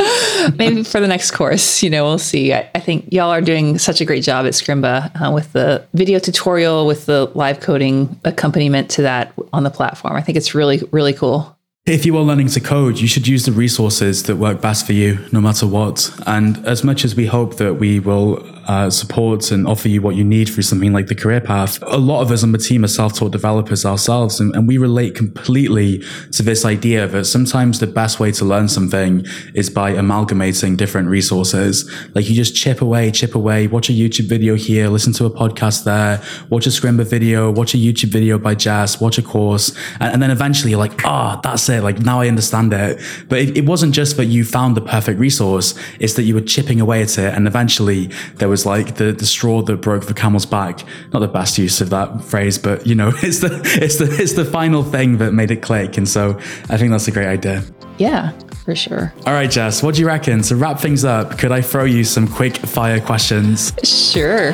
maybe 0.56 0.82
for 0.82 1.00
the 1.00 1.08
next 1.08 1.32
course, 1.32 1.82
you 1.82 1.90
know, 1.90 2.04
we'll 2.04 2.18
see. 2.18 2.52
I, 2.52 2.68
I, 2.74 2.80
think 2.80 3.12
y'all 3.12 3.30
are 3.30 3.40
doing 3.40 3.78
such 3.78 4.00
a 4.00 4.04
great 4.04 4.22
job 4.22 4.46
at 4.46 4.52
Scrimba 4.52 5.10
uh, 5.20 5.32
with 5.32 5.52
the 5.52 5.86
video 5.94 6.18
tutorial, 6.18 6.86
with 6.86 7.06
the 7.06 7.26
live 7.34 7.60
coding 7.60 8.18
accompaniment 8.24 8.90
to 8.90 9.02
that 9.02 9.32
on 9.52 9.62
the 9.62 9.70
platform. 9.70 10.14
I 10.14 10.22
think 10.22 10.36
it's 10.36 10.54
really, 10.54 10.82
really 10.90 11.12
cool. 11.12 11.56
If 11.84 12.06
you 12.06 12.16
are 12.16 12.22
learning 12.22 12.46
to 12.50 12.60
code, 12.60 12.98
you 12.98 13.08
should 13.08 13.26
use 13.26 13.44
the 13.44 13.50
resources 13.50 14.22
that 14.22 14.36
work 14.36 14.60
best 14.60 14.86
for 14.86 14.92
you, 14.92 15.18
no 15.32 15.40
matter 15.40 15.66
what. 15.66 16.16
And 16.28 16.64
as 16.64 16.84
much 16.84 17.04
as 17.04 17.16
we 17.16 17.26
hope 17.26 17.56
that 17.56 17.74
we 17.74 17.98
will 17.98 18.48
uh, 18.68 18.88
support 18.88 19.50
and 19.50 19.66
offer 19.66 19.88
you 19.88 20.00
what 20.00 20.14
you 20.14 20.22
need 20.22 20.48
through 20.48 20.62
something 20.62 20.92
like 20.92 21.08
the 21.08 21.16
career 21.16 21.40
path, 21.40 21.82
a 21.82 21.98
lot 21.98 22.22
of 22.22 22.30
us 22.30 22.44
on 22.44 22.52
the 22.52 22.58
team 22.58 22.84
are 22.84 22.88
self-taught 22.88 23.32
developers 23.32 23.84
ourselves, 23.84 24.38
and, 24.38 24.54
and 24.54 24.68
we 24.68 24.78
relate 24.78 25.16
completely 25.16 26.00
to 26.30 26.44
this 26.44 26.64
idea 26.64 27.08
that 27.08 27.24
sometimes 27.24 27.80
the 27.80 27.88
best 27.88 28.20
way 28.20 28.30
to 28.30 28.44
learn 28.44 28.68
something 28.68 29.26
is 29.52 29.68
by 29.68 29.90
amalgamating 29.90 30.76
different 30.76 31.08
resources. 31.08 31.90
Like 32.14 32.28
you 32.28 32.36
just 32.36 32.54
chip 32.54 32.80
away, 32.80 33.10
chip 33.10 33.34
away, 33.34 33.66
watch 33.66 33.90
a 33.90 33.92
YouTube 33.92 34.28
video 34.28 34.54
here, 34.54 34.86
listen 34.86 35.12
to 35.14 35.24
a 35.24 35.30
podcast 35.30 35.82
there, 35.82 36.22
watch 36.48 36.64
a 36.64 36.70
Scrimba 36.70 37.04
video, 37.04 37.50
watch 37.50 37.74
a 37.74 37.78
YouTube 37.78 38.10
video 38.10 38.38
by 38.38 38.54
Jess, 38.54 39.00
watch 39.00 39.18
a 39.18 39.22
course, 39.22 39.76
and, 39.98 40.12
and 40.12 40.22
then 40.22 40.30
eventually 40.30 40.70
you're 40.70 40.78
like, 40.78 41.04
ah, 41.04 41.38
oh, 41.38 41.40
that's. 41.42 41.71
Like 41.80 42.00
now 42.00 42.20
I 42.20 42.28
understand 42.28 42.72
it. 42.72 43.00
But 43.28 43.38
it, 43.38 43.56
it 43.58 43.66
wasn't 43.66 43.94
just 43.94 44.16
that 44.16 44.26
you 44.26 44.44
found 44.44 44.76
the 44.76 44.80
perfect 44.80 45.18
resource; 45.18 45.78
it's 45.98 46.14
that 46.14 46.22
you 46.22 46.34
were 46.34 46.40
chipping 46.40 46.80
away 46.80 47.02
at 47.02 47.18
it, 47.18 47.34
and 47.34 47.46
eventually 47.46 48.10
there 48.36 48.48
was 48.48 48.66
like 48.66 48.96
the, 48.96 49.12
the 49.12 49.26
straw 49.26 49.62
that 49.62 49.76
broke 49.76 50.06
the 50.06 50.14
camel's 50.14 50.46
back. 50.46 50.84
Not 51.12 51.20
the 51.20 51.28
best 51.28 51.58
use 51.58 51.80
of 51.80 51.90
that 51.90 52.22
phrase, 52.24 52.58
but 52.58 52.86
you 52.86 52.94
know, 52.94 53.08
it's 53.22 53.40
the 53.40 53.60
it's 53.80 53.98
the 53.98 54.08
it's 54.20 54.34
the 54.34 54.44
final 54.44 54.82
thing 54.82 55.18
that 55.18 55.32
made 55.32 55.50
it 55.50 55.62
click. 55.62 55.96
And 55.96 56.08
so 56.08 56.38
I 56.68 56.76
think 56.76 56.90
that's 56.90 57.08
a 57.08 57.12
great 57.12 57.28
idea. 57.28 57.62
Yeah, 57.98 58.32
for 58.64 58.74
sure. 58.74 59.12
All 59.26 59.32
right, 59.32 59.50
Jess, 59.50 59.82
what 59.82 59.94
do 59.94 60.00
you 60.00 60.06
reckon? 60.06 60.42
To 60.42 60.56
wrap 60.56 60.80
things 60.80 61.04
up, 61.04 61.38
could 61.38 61.52
I 61.52 61.60
throw 61.60 61.84
you 61.84 62.04
some 62.04 62.26
quick 62.26 62.56
fire 62.56 63.00
questions? 63.00 63.72
Sure. 63.84 64.52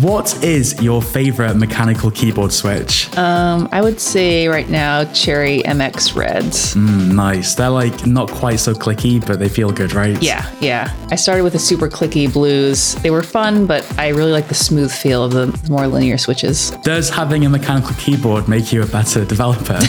What 0.00 0.42
is 0.42 0.80
your 0.82 1.02
favorite 1.02 1.54
mechanical 1.56 2.10
keyboard 2.10 2.52
switch? 2.52 3.14
Um, 3.16 3.68
I 3.70 3.82
would 3.82 4.00
say 4.00 4.48
right 4.48 4.68
now 4.68 5.04
Cherry 5.12 5.62
MX 5.62 6.16
Reds. 6.16 6.74
Mm, 6.74 7.12
nice. 7.14 7.54
They're 7.54 7.70
like 7.70 8.06
not 8.06 8.30
quite 8.30 8.60
so 8.60 8.72
clicky, 8.72 9.24
but 9.24 9.38
they 9.38 9.48
feel 9.48 9.70
good, 9.70 9.92
right? 9.92 10.20
Yeah, 10.22 10.50
yeah. 10.60 10.94
I 11.10 11.16
started 11.16 11.44
with 11.44 11.52
the 11.52 11.58
super 11.58 11.88
clicky 11.88 12.32
blues. 12.32 12.94
They 12.96 13.10
were 13.10 13.22
fun, 13.22 13.66
but 13.66 13.86
I 13.98 14.08
really 14.08 14.32
like 14.32 14.48
the 14.48 14.54
smooth 14.54 14.90
feel 14.90 15.24
of 15.24 15.32
the 15.32 15.46
more 15.68 15.86
linear 15.86 16.18
switches. 16.18 16.70
Does 16.82 17.10
having 17.10 17.44
a 17.44 17.48
mechanical 17.48 17.94
keyboard 17.96 18.48
make 18.48 18.72
you 18.72 18.82
a 18.82 18.86
better 18.86 19.24
developer? 19.24 19.78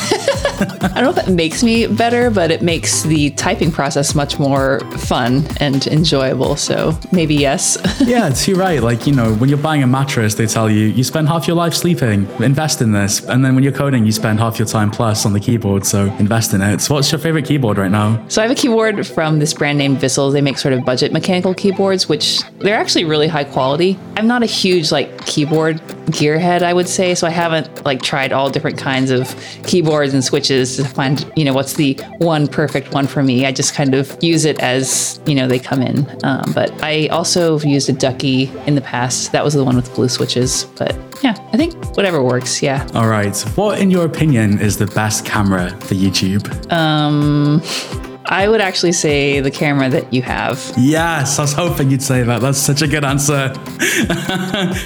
I 0.58 1.02
don't 1.02 1.04
know 1.16 1.22
if 1.22 1.28
it 1.28 1.32
makes 1.32 1.64
me 1.64 1.88
better, 1.88 2.30
but 2.30 2.50
it 2.50 2.62
makes 2.62 3.04
the 3.04 3.32
typing 3.32 3.72
process 3.72 4.16
much 4.16 4.40
more 4.40 4.80
fun 4.98 5.46
and 5.58 5.86
enjoyable. 5.88 6.56
So 6.56 6.98
maybe 7.12 7.36
yes. 7.36 7.78
yeah, 8.06 8.28
it's 8.28 8.48
you're 8.48 8.58
right. 8.58 8.82
Like, 8.82 9.06
you 9.06 9.14
know, 9.14 9.34
when 9.36 9.50
you're 9.50 9.58
buying 9.58 9.84
a 9.84 9.88
mattress, 9.96 10.36
they 10.36 10.46
tell 10.46 10.70
you 10.70 10.88
you 10.88 11.04
spend 11.04 11.30
half 11.30 11.48
your 11.48 11.56
life 11.56 11.74
sleeping, 11.74 12.28
invest 12.42 12.82
in 12.82 12.92
this. 12.92 13.24
And 13.32 13.46
then 13.46 13.56
when 13.56 13.64
you're 13.64 13.80
coding, 13.84 14.06
you 14.06 14.12
spend 14.12 14.40
half 14.40 14.60
your 14.60 14.68
time 14.68 14.92
plus 14.92 15.26
on 15.26 15.32
the 15.32 15.40
keyboard, 15.40 15.86
so 15.86 16.06
invest 16.20 16.54
in 16.54 16.62
it. 16.62 16.82
So 16.82 16.96
what's 16.96 17.10
your 17.12 17.20
favorite 17.20 17.46
keyboard 17.46 17.78
right 17.78 17.92
now? 17.92 18.08
So 18.28 18.42
I 18.42 18.48
have 18.48 18.52
a 18.52 18.60
keyboard 18.60 19.08
from 19.08 19.40
this 19.40 19.54
brand 19.54 19.78
named 19.78 19.98
Vissel. 20.00 20.34
They 20.34 20.42
make 20.42 20.58
sort 20.58 20.74
of 20.74 20.84
budget 20.84 21.14
mechanical 21.14 21.54
keyboards, 21.54 22.10
which 22.10 22.42
they're 22.60 22.76
actually 22.76 23.06
really 23.06 23.28
high 23.28 23.46
quality. 23.46 23.98
I'm 24.18 24.28
not 24.28 24.44
a 24.44 24.48
huge 24.48 24.92
like 24.92 25.26
keyboard 25.26 25.80
gearhead, 26.08 26.62
I 26.62 26.74
would 26.74 26.88
say, 26.88 27.16
so 27.16 27.28
I 27.28 27.32
haven't 27.32 27.86
like 27.86 28.02
tried 28.02 28.32
all 28.32 28.50
different 28.50 28.78
kinds 28.78 29.12
of 29.12 29.36
keyboards 29.64 30.14
and 30.14 30.24
switches 30.24 30.78
to 30.78 30.86
find, 30.86 31.32
you 31.36 31.46
know, 31.46 31.54
what's 31.54 31.74
the 31.74 31.94
one 32.18 32.48
perfect 32.48 32.94
one 32.94 33.08
for 33.08 33.24
me. 33.24 33.46
I 33.46 33.52
just 33.52 33.74
kind 33.74 33.94
of 33.96 34.16
use 34.22 34.46
it 34.46 34.60
as, 34.60 35.20
you 35.26 35.36
know, 35.36 35.48
they 35.48 35.60
come 35.60 35.82
in. 35.82 36.08
Um, 36.24 36.52
but 36.54 36.72
I 36.84 37.08
also 37.08 37.60
used 37.60 37.90
a 37.90 37.94
Ducky 37.94 38.52
in 38.66 38.76
the 38.76 38.82
past. 38.82 39.32
That 39.32 39.44
was 39.44 39.54
the 39.54 39.64
one 39.64 39.76
with 39.76 39.94
blue 39.96 40.10
switches. 40.10 40.66
But 40.78 40.96
yeah, 41.24 41.36
I 41.54 41.58
think 41.58 41.74
whatever 41.96 42.22
works. 42.22 42.62
Yeah. 42.62 42.88
All 42.94 43.08
right. 43.08 43.36
What, 43.56 43.80
in 43.80 43.90
your 43.90 44.06
opinion, 44.06 44.60
is 44.60 44.78
the 44.78 44.88
best 44.88 45.26
camera 45.26 45.70
for 45.82 45.96
YouTube? 45.96 46.72
Um, 46.72 47.62
I 48.28 48.48
would 48.48 48.62
actually 48.62 48.92
say 48.92 49.40
the 49.40 49.52
camera 49.52 49.90
that 49.90 50.12
you 50.14 50.22
have. 50.24 50.74
Yes, 50.78 51.38
I 51.38 51.44
was 51.44 51.54
hoping 51.54 51.92
you'd 51.92 52.02
say 52.02 52.24
that. 52.24 52.42
That's 52.42 52.58
such 52.58 52.82
a 52.82 52.88
good 52.88 53.04
answer. 53.04 53.54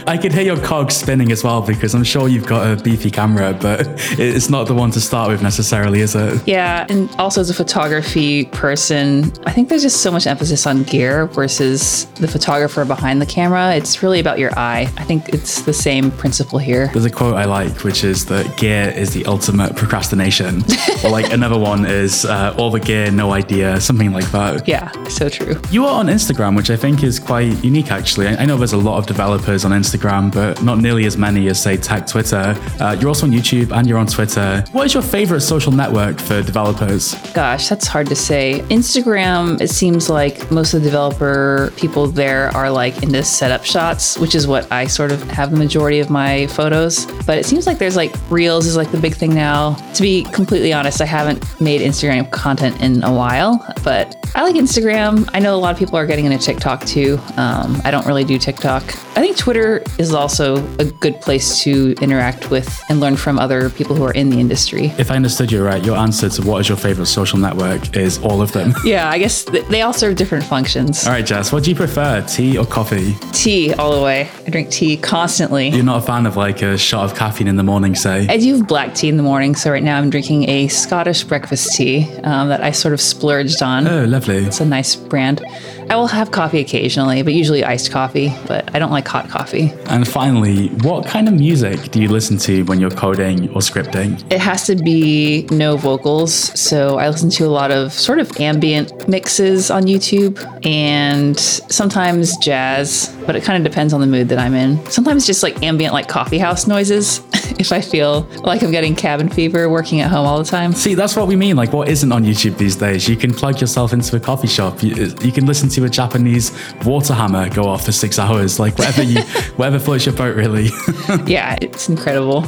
I 0.08 0.20
could 0.22 0.34
hear 0.34 0.44
your 0.44 0.60
cogs 0.60 0.96
spinning 0.96 1.32
as 1.32 1.44
well 1.44 1.62
because 1.62 1.94
I'm 1.96 2.04
sure 2.04 2.28
you've 2.28 2.46
got 2.46 2.70
a 2.70 2.82
beefy 2.82 3.10
camera, 3.10 3.58
but 3.60 3.88
it's 4.20 4.50
not 4.50 4.68
the 4.68 4.74
one 4.74 4.92
to 4.92 5.02
start 5.02 5.30
with 5.30 5.42
necessarily, 5.42 6.02
is 6.02 6.16
it? 6.16 6.46
Yeah, 6.48 6.86
and 6.90 7.10
also 7.18 7.42
as 7.42 7.50
a 7.50 7.54
photography 7.54 8.46
person, 8.46 9.32
I 9.46 9.52
think 9.52 9.70
there's 9.70 9.84
just 9.84 10.02
so 10.02 10.12
much 10.12 10.28
emphasis 10.28 10.68
on 10.68 10.84
gear 10.84 11.28
versus 11.28 12.06
the 12.16 12.28
photographer 12.28 12.84
behind 12.84 13.22
the 13.22 13.26
camera. 13.26 13.76
It's 13.76 14.04
really 14.04 14.20
about 14.20 14.40
your 14.40 14.58
eye. 14.58 14.92
I 14.98 15.04
think 15.04 15.30
it's 15.30 15.62
the 15.62 15.74
same 15.74 16.12
principle 16.12 16.60
here. 16.60 16.88
There's 16.88 17.06
a 17.06 17.10
quote 17.10 17.36
I 17.36 17.46
like, 17.46 17.84
which 17.84 18.04
is 18.04 18.26
that 18.26 18.58
gear 18.58 18.90
is 18.90 19.14
the 19.14 19.26
ultimate 19.26 19.76
procrastination. 19.76 20.64
or 21.04 21.10
like 21.10 21.32
another 21.32 21.58
one 21.58 21.86
is 21.86 22.26
uh, 22.26 22.54
all 22.58 22.70
the 22.70 22.80
gear, 22.80 23.12
no 23.12 23.29
idea, 23.32 23.80
something 23.80 24.12
like 24.12 24.30
that. 24.32 24.68
Yeah, 24.68 24.92
so 25.06 25.30
true. 25.30 25.60
You 25.72 25.86
are 25.86 26.00
on 26.00 26.08
Instagram, 26.08 26.56
which 26.56 26.70
I 26.70 26.76
think 26.76 27.04
is 27.04 27.20
quite 27.20 27.64
unique 27.64 27.92
actually. 27.92 28.28
I 28.28 28.46
know 28.46 28.58
there's 28.58 28.74
a 28.74 28.78
lot 28.78 28.98
of 28.98 29.06
developers 29.06 29.66
on 29.66 29.72
Instagram, 29.72 30.34
but 30.34 30.62
not 30.64 30.80
nearly 30.80 31.06
as 31.06 31.18
many 31.18 31.48
as, 31.48 31.62
say, 31.62 31.78
Tech 31.78 32.08
Twitter. 32.08 32.56
Uh, 32.80 32.96
you're 33.00 33.10
also 33.10 33.26
on 33.26 33.32
YouTube 33.32 33.72
and 33.72 33.88
you're 33.88 33.98
on 33.98 34.08
Twitter. 34.08 34.64
What 34.72 34.86
is 34.86 34.94
your 34.94 35.04
favorite 35.04 35.42
social 35.42 35.72
network 35.72 36.20
for 36.20 36.42
developers? 36.42 37.16
Gosh, 37.34 37.70
that's 37.70 37.88
hard 37.88 38.08
to 38.08 38.16
say. 38.16 38.62
Instagram, 38.70 39.60
it 39.62 39.70
seems 39.70 40.10
like 40.10 40.50
most 40.52 40.74
of 40.74 40.82
the 40.82 40.90
developer 40.90 41.72
people 41.76 42.08
there 42.08 42.50
are 42.50 42.70
like 42.70 43.04
into 43.04 43.24
setup 43.24 43.64
shots, 43.64 44.18
which 44.18 44.36
is 44.36 44.48
what 44.48 44.72
I 44.72 44.86
sort 44.86 45.12
of 45.12 45.22
have 45.32 45.52
the 45.52 45.58
majority 45.58 46.00
of 46.00 46.10
my 46.10 46.48
photos. 46.48 47.06
But 47.26 47.38
it 47.38 47.46
seems 47.46 47.68
like 47.68 47.78
there's 47.78 47.96
like 47.96 48.14
Reels 48.30 48.66
is 48.66 48.76
like 48.76 48.92
the 48.92 49.00
big 49.00 49.16
thing 49.16 49.34
now. 49.34 49.76
To 49.94 50.02
be 50.02 50.24
completely 50.24 50.74
honest, 50.74 51.02
I 51.02 51.06
haven't 51.06 51.60
made 51.62 51.82
Instagram 51.82 52.30
content 52.32 52.82
in 52.82 53.04
a 53.04 53.12
while, 53.20 53.52
but 53.84 54.16
I 54.36 54.44
like 54.44 54.56
Instagram. 54.56 55.30
I 55.34 55.40
know 55.40 55.54
a 55.56 55.58
lot 55.60 55.72
of 55.74 55.78
people 55.78 55.98
are 55.98 56.08
getting 56.08 56.26
into 56.26 56.38
TikTok 56.38 56.86
too. 56.86 57.20
Um, 57.38 57.80
I 57.84 57.92
don't 57.92 58.06
really 58.06 58.24
do 58.24 58.38
TikTok. 58.40 58.84
I 59.18 59.22
think 59.22 59.38
Twitter 59.38 59.84
is 59.98 60.14
also 60.14 60.66
a 60.78 60.86
good 60.86 61.20
place 61.22 61.62
to 61.64 61.94
interact 62.02 62.50
with 62.50 62.70
and 62.90 63.00
learn 63.00 63.18
from 63.18 63.38
other 63.38 63.70
people 63.70 63.96
who 63.96 64.04
are 64.04 64.14
in 64.14 64.30
the 64.30 64.40
industry. 64.40 64.86
If 64.98 65.12
I 65.12 65.16
understood 65.16 65.52
you 65.52 65.64
right, 65.64 65.84
your 65.84 65.98
answer 65.98 66.30
to 66.30 66.42
what 66.44 66.62
is 66.62 66.70
your 66.70 66.78
favorite 66.78 67.08
social 67.08 67.38
network 67.38 67.96
is 67.98 68.18
all 68.20 68.42
of 68.42 68.52
them. 68.54 68.74
Yeah, 68.90 69.10
I 69.10 69.20
guess 69.20 69.44
th- 69.46 69.66
they 69.68 69.82
all 69.82 69.94
serve 69.94 70.16
different 70.16 70.44
functions. 70.46 71.06
All 71.06 71.12
right, 71.12 71.26
Jess, 71.26 71.52
what 71.52 71.64
do 71.64 71.70
you 71.70 71.76
prefer, 71.76 72.22
tea 72.26 72.58
or 72.58 72.66
coffee? 72.66 73.14
Tea 73.34 73.74
all 73.74 73.96
the 73.96 74.02
way. 74.02 74.30
I 74.48 74.50
drink 74.50 74.72
tea 74.72 74.98
constantly. 74.98 75.68
You're 75.70 75.84
not 75.84 76.02
a 76.02 76.06
fan 76.06 76.26
of 76.26 76.38
like 76.38 76.62
a 76.64 76.78
shot 76.78 77.04
of 77.04 77.16
caffeine 77.16 77.48
in 77.48 77.56
the 77.58 77.64
morning, 77.64 77.94
say? 77.94 78.26
I 78.28 78.38
do 78.38 78.56
have 78.56 78.68
black 78.68 78.96
tea 78.96 79.10
in 79.10 79.18
the 79.18 79.24
morning, 79.24 79.54
so 79.54 79.70
right 79.70 79.84
now 79.84 79.98
I'm 79.98 80.10
drinking 80.10 80.50
a 80.50 80.70
Scottish 80.70 81.24
breakfast 81.24 81.76
tea 81.76 82.08
um, 82.24 82.48
that 82.50 82.64
I 82.64 82.72
sort 82.72 82.94
of 82.94 83.02
splurged 83.10 83.62
on. 83.62 83.88
Oh, 83.88 84.06
lovely. 84.06 84.38
It's 84.46 84.60
a 84.60 84.66
nice 84.66 84.96
brand. 84.96 85.44
I 85.90 85.96
will 85.96 86.08
have 86.08 86.30
coffee 86.32 86.60
occasionally, 86.60 87.24
but 87.24 87.34
usually 87.34 87.64
iced 87.64 87.92
coffee, 87.92 88.32
but 88.48 88.74
I 88.76 88.80
don't 88.80 88.92
like 88.92 89.08
hot 89.08 89.28
coffee. 89.28 89.74
And 89.88 90.08
finally, 90.08 90.68
what 90.84 91.08
kind 91.08 91.28
of 91.28 91.34
music 91.34 91.90
do 91.92 92.00
you 92.00 92.08
listen 92.10 92.38
to 92.40 92.64
when 92.66 92.80
you're 92.80 92.92
coding 92.92 93.50
or 93.50 93.62
scripting? 93.62 94.22
It 94.32 94.40
has 94.40 94.68
to 94.68 94.76
be 94.76 95.48
no 95.50 95.78
vocals, 95.78 96.34
so 96.60 97.00
I 97.00 97.10
listen 97.10 97.32
to 97.32 97.46
a 97.46 97.50
lot 97.50 97.72
of 97.72 97.92
sort 97.92 98.20
of 98.20 98.40
ambient 98.40 99.08
mixes 99.08 99.72
on 99.72 99.84
YouTube 99.84 100.38
and 100.64 101.40
sometimes 101.40 102.38
jazz, 102.38 103.16
but 103.26 103.36
it 103.36 103.44
kind 103.44 103.58
of 103.66 103.70
depends 103.70 103.92
on 103.92 104.00
the 104.00 104.08
mood 104.08 104.30
that 104.30 104.38
I'm 104.38 104.54
in. 104.54 104.86
Sometimes 104.92 105.26
just 105.26 105.42
like 105.42 105.64
ambient, 105.64 105.94
like 105.94 106.08
coffee 106.08 106.38
house 106.38 106.68
noises 106.68 107.22
if 107.60 107.74
I 107.74 107.82
feel 107.82 108.22
like 108.44 108.64
I'm 108.64 108.72
getting 108.72 108.96
cabin 108.96 109.30
fever 109.30 109.70
working 109.70 110.00
at 110.00 110.10
home 110.10 110.26
all 110.26 110.38
the 110.38 110.50
time. 110.50 110.72
See, 110.72 110.96
that's 110.96 111.16
what 111.16 111.28
we 111.28 111.36
mean. 111.36 111.58
Like, 111.58 111.74
what 111.74 111.90
isn't 111.90 112.12
on 112.12 112.24
YouTube 112.24 112.58
these 112.58 112.78
days? 112.78 113.08
You 113.08 113.18
can 113.18 113.34
plug 113.34 113.60
yourself 113.60 113.92
into 113.92 114.16
a 114.16 114.20
coffee 114.20 114.48
shop. 114.48 114.82
You, 114.82 115.14
you 115.22 115.32
can 115.32 115.46
listen 115.46 115.68
to 115.70 115.84
a 115.84 115.90
Japanese 115.90 116.58
water 116.86 117.14
hammer 117.14 117.50
go 117.50 117.64
off 117.64 117.86
for 117.86 117.92
six 117.92 118.18
hours. 118.18 118.60
Like, 118.60 118.78
whatever 118.80 119.04
you, 119.04 119.22
whatever 119.58 119.78
floats 119.78 120.06
your 120.06 120.16
boat, 120.16 120.36
really. 120.36 120.70
yeah, 121.26 121.58
it's 121.62 121.90
incredible. 121.90 122.46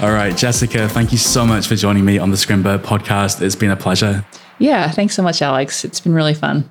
All 0.00 0.12
right, 0.12 0.36
Jessica, 0.36 0.88
thank 0.88 1.12
you 1.12 1.18
so 1.18 1.46
much 1.46 1.66
for 1.66 1.74
joining 1.74 2.04
me 2.04 2.18
on 2.18 2.30
the 2.30 2.36
Scrimba 2.36 2.78
podcast. 2.78 3.40
It's 3.40 3.56
been 3.56 3.70
a 3.70 3.76
pleasure. 3.76 4.24
Yeah, 4.58 4.90
thanks 4.90 5.14
so 5.14 5.22
much, 5.22 5.40
Alex. 5.40 5.84
It's 5.84 6.00
been 6.00 6.12
really 6.12 6.34
fun. 6.34 6.70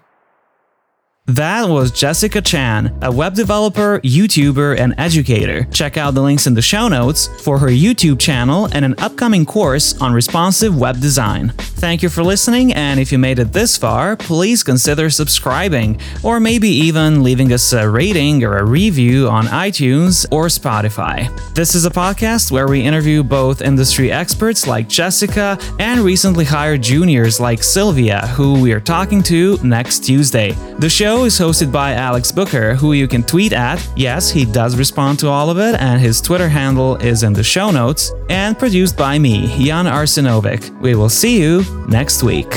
That 1.28 1.70
was 1.70 1.92
Jessica 1.92 2.42
Chan, 2.42 2.98
a 3.04 3.12
web 3.12 3.36
developer, 3.36 4.00
YouTuber, 4.00 4.80
and 4.80 4.96
educator. 4.98 5.66
Check 5.66 5.96
out 5.96 6.16
the 6.16 6.22
links 6.22 6.48
in 6.48 6.56
the 6.56 6.64
show 6.64 6.88
notes 6.88 7.28
for 7.44 7.60
her 7.60 7.68
YouTube 7.68 8.20
channel 8.20 8.68
and 8.72 8.84
an 8.84 8.96
upcoming 8.98 9.46
course 9.46 10.02
on 10.02 10.14
responsive 10.14 10.76
web 10.76 11.00
design. 11.00 11.50
Thank 11.58 12.02
you 12.02 12.10
for 12.10 12.24
listening, 12.24 12.74
and 12.74 13.00
if 13.00 13.12
you 13.12 13.20
made 13.20 13.38
it 13.38 13.54
this 13.54 13.78
far, 13.78 14.16
please 14.16 14.64
consider 14.64 15.12
subscribing, 15.12 16.00
or 16.24 16.40
maybe 16.40 16.70
even 16.70 17.22
leaving 17.22 17.54
us 17.54 17.72
a 17.72 17.88
rating 17.88 18.44
or 18.44 18.58
a 18.58 18.66
review 18.66 19.30
on 19.30 19.46
iTunes 19.46 20.26
or 20.32 20.46
Spotify. 20.46 21.30
This 21.54 21.76
is 21.76 21.86
a 21.86 21.92
podcast 21.92 22.52
where 22.52 22.68
we 22.68 22.82
interview 22.82 23.24
both 23.24 23.62
industry 23.62 24.12
experts 24.12 24.66
like 24.66 24.90
Jessica 24.90 25.58
and 25.78 26.02
recently 26.02 26.46
hired 26.46 26.82
juniors 26.82 27.40
like 27.40 27.62
Sylvia, 27.64 28.26
who 28.28 28.60
we 28.60 28.74
are 28.74 28.80
talking 28.80 29.22
to 29.24 29.60
next 29.64 30.04
Tuesday. 30.04 30.54
The 30.80 30.90
show 31.12 31.26
is 31.26 31.38
hosted 31.38 31.74
by 31.74 31.94
Alex 31.94 32.32
Booker, 32.32 32.74
who 32.74 32.94
you 32.94 33.06
can 33.06 33.22
tweet 33.22 33.52
at. 33.52 33.86
Yes, 33.98 34.30
he 34.30 34.46
does 34.46 34.78
respond 34.78 35.20
to 35.20 35.28
all 35.28 35.50
of 35.50 35.58
it, 35.58 35.76
and 35.76 36.00
his 36.00 36.22
Twitter 36.22 36.48
handle 36.48 36.96
is 36.96 37.24
in 37.24 37.34
the 37.34 37.44
show 37.44 37.70
notes. 37.70 38.14
And 38.30 38.58
produced 38.58 38.96
by 38.96 39.20
me, 39.20 39.48
Jan 39.62 39.88
Arsenovic. 39.88 40.80
We 40.80 40.96
will 40.96 41.10
see 41.10 41.38
you 41.38 41.66
next 41.90 42.24
week. 42.24 42.48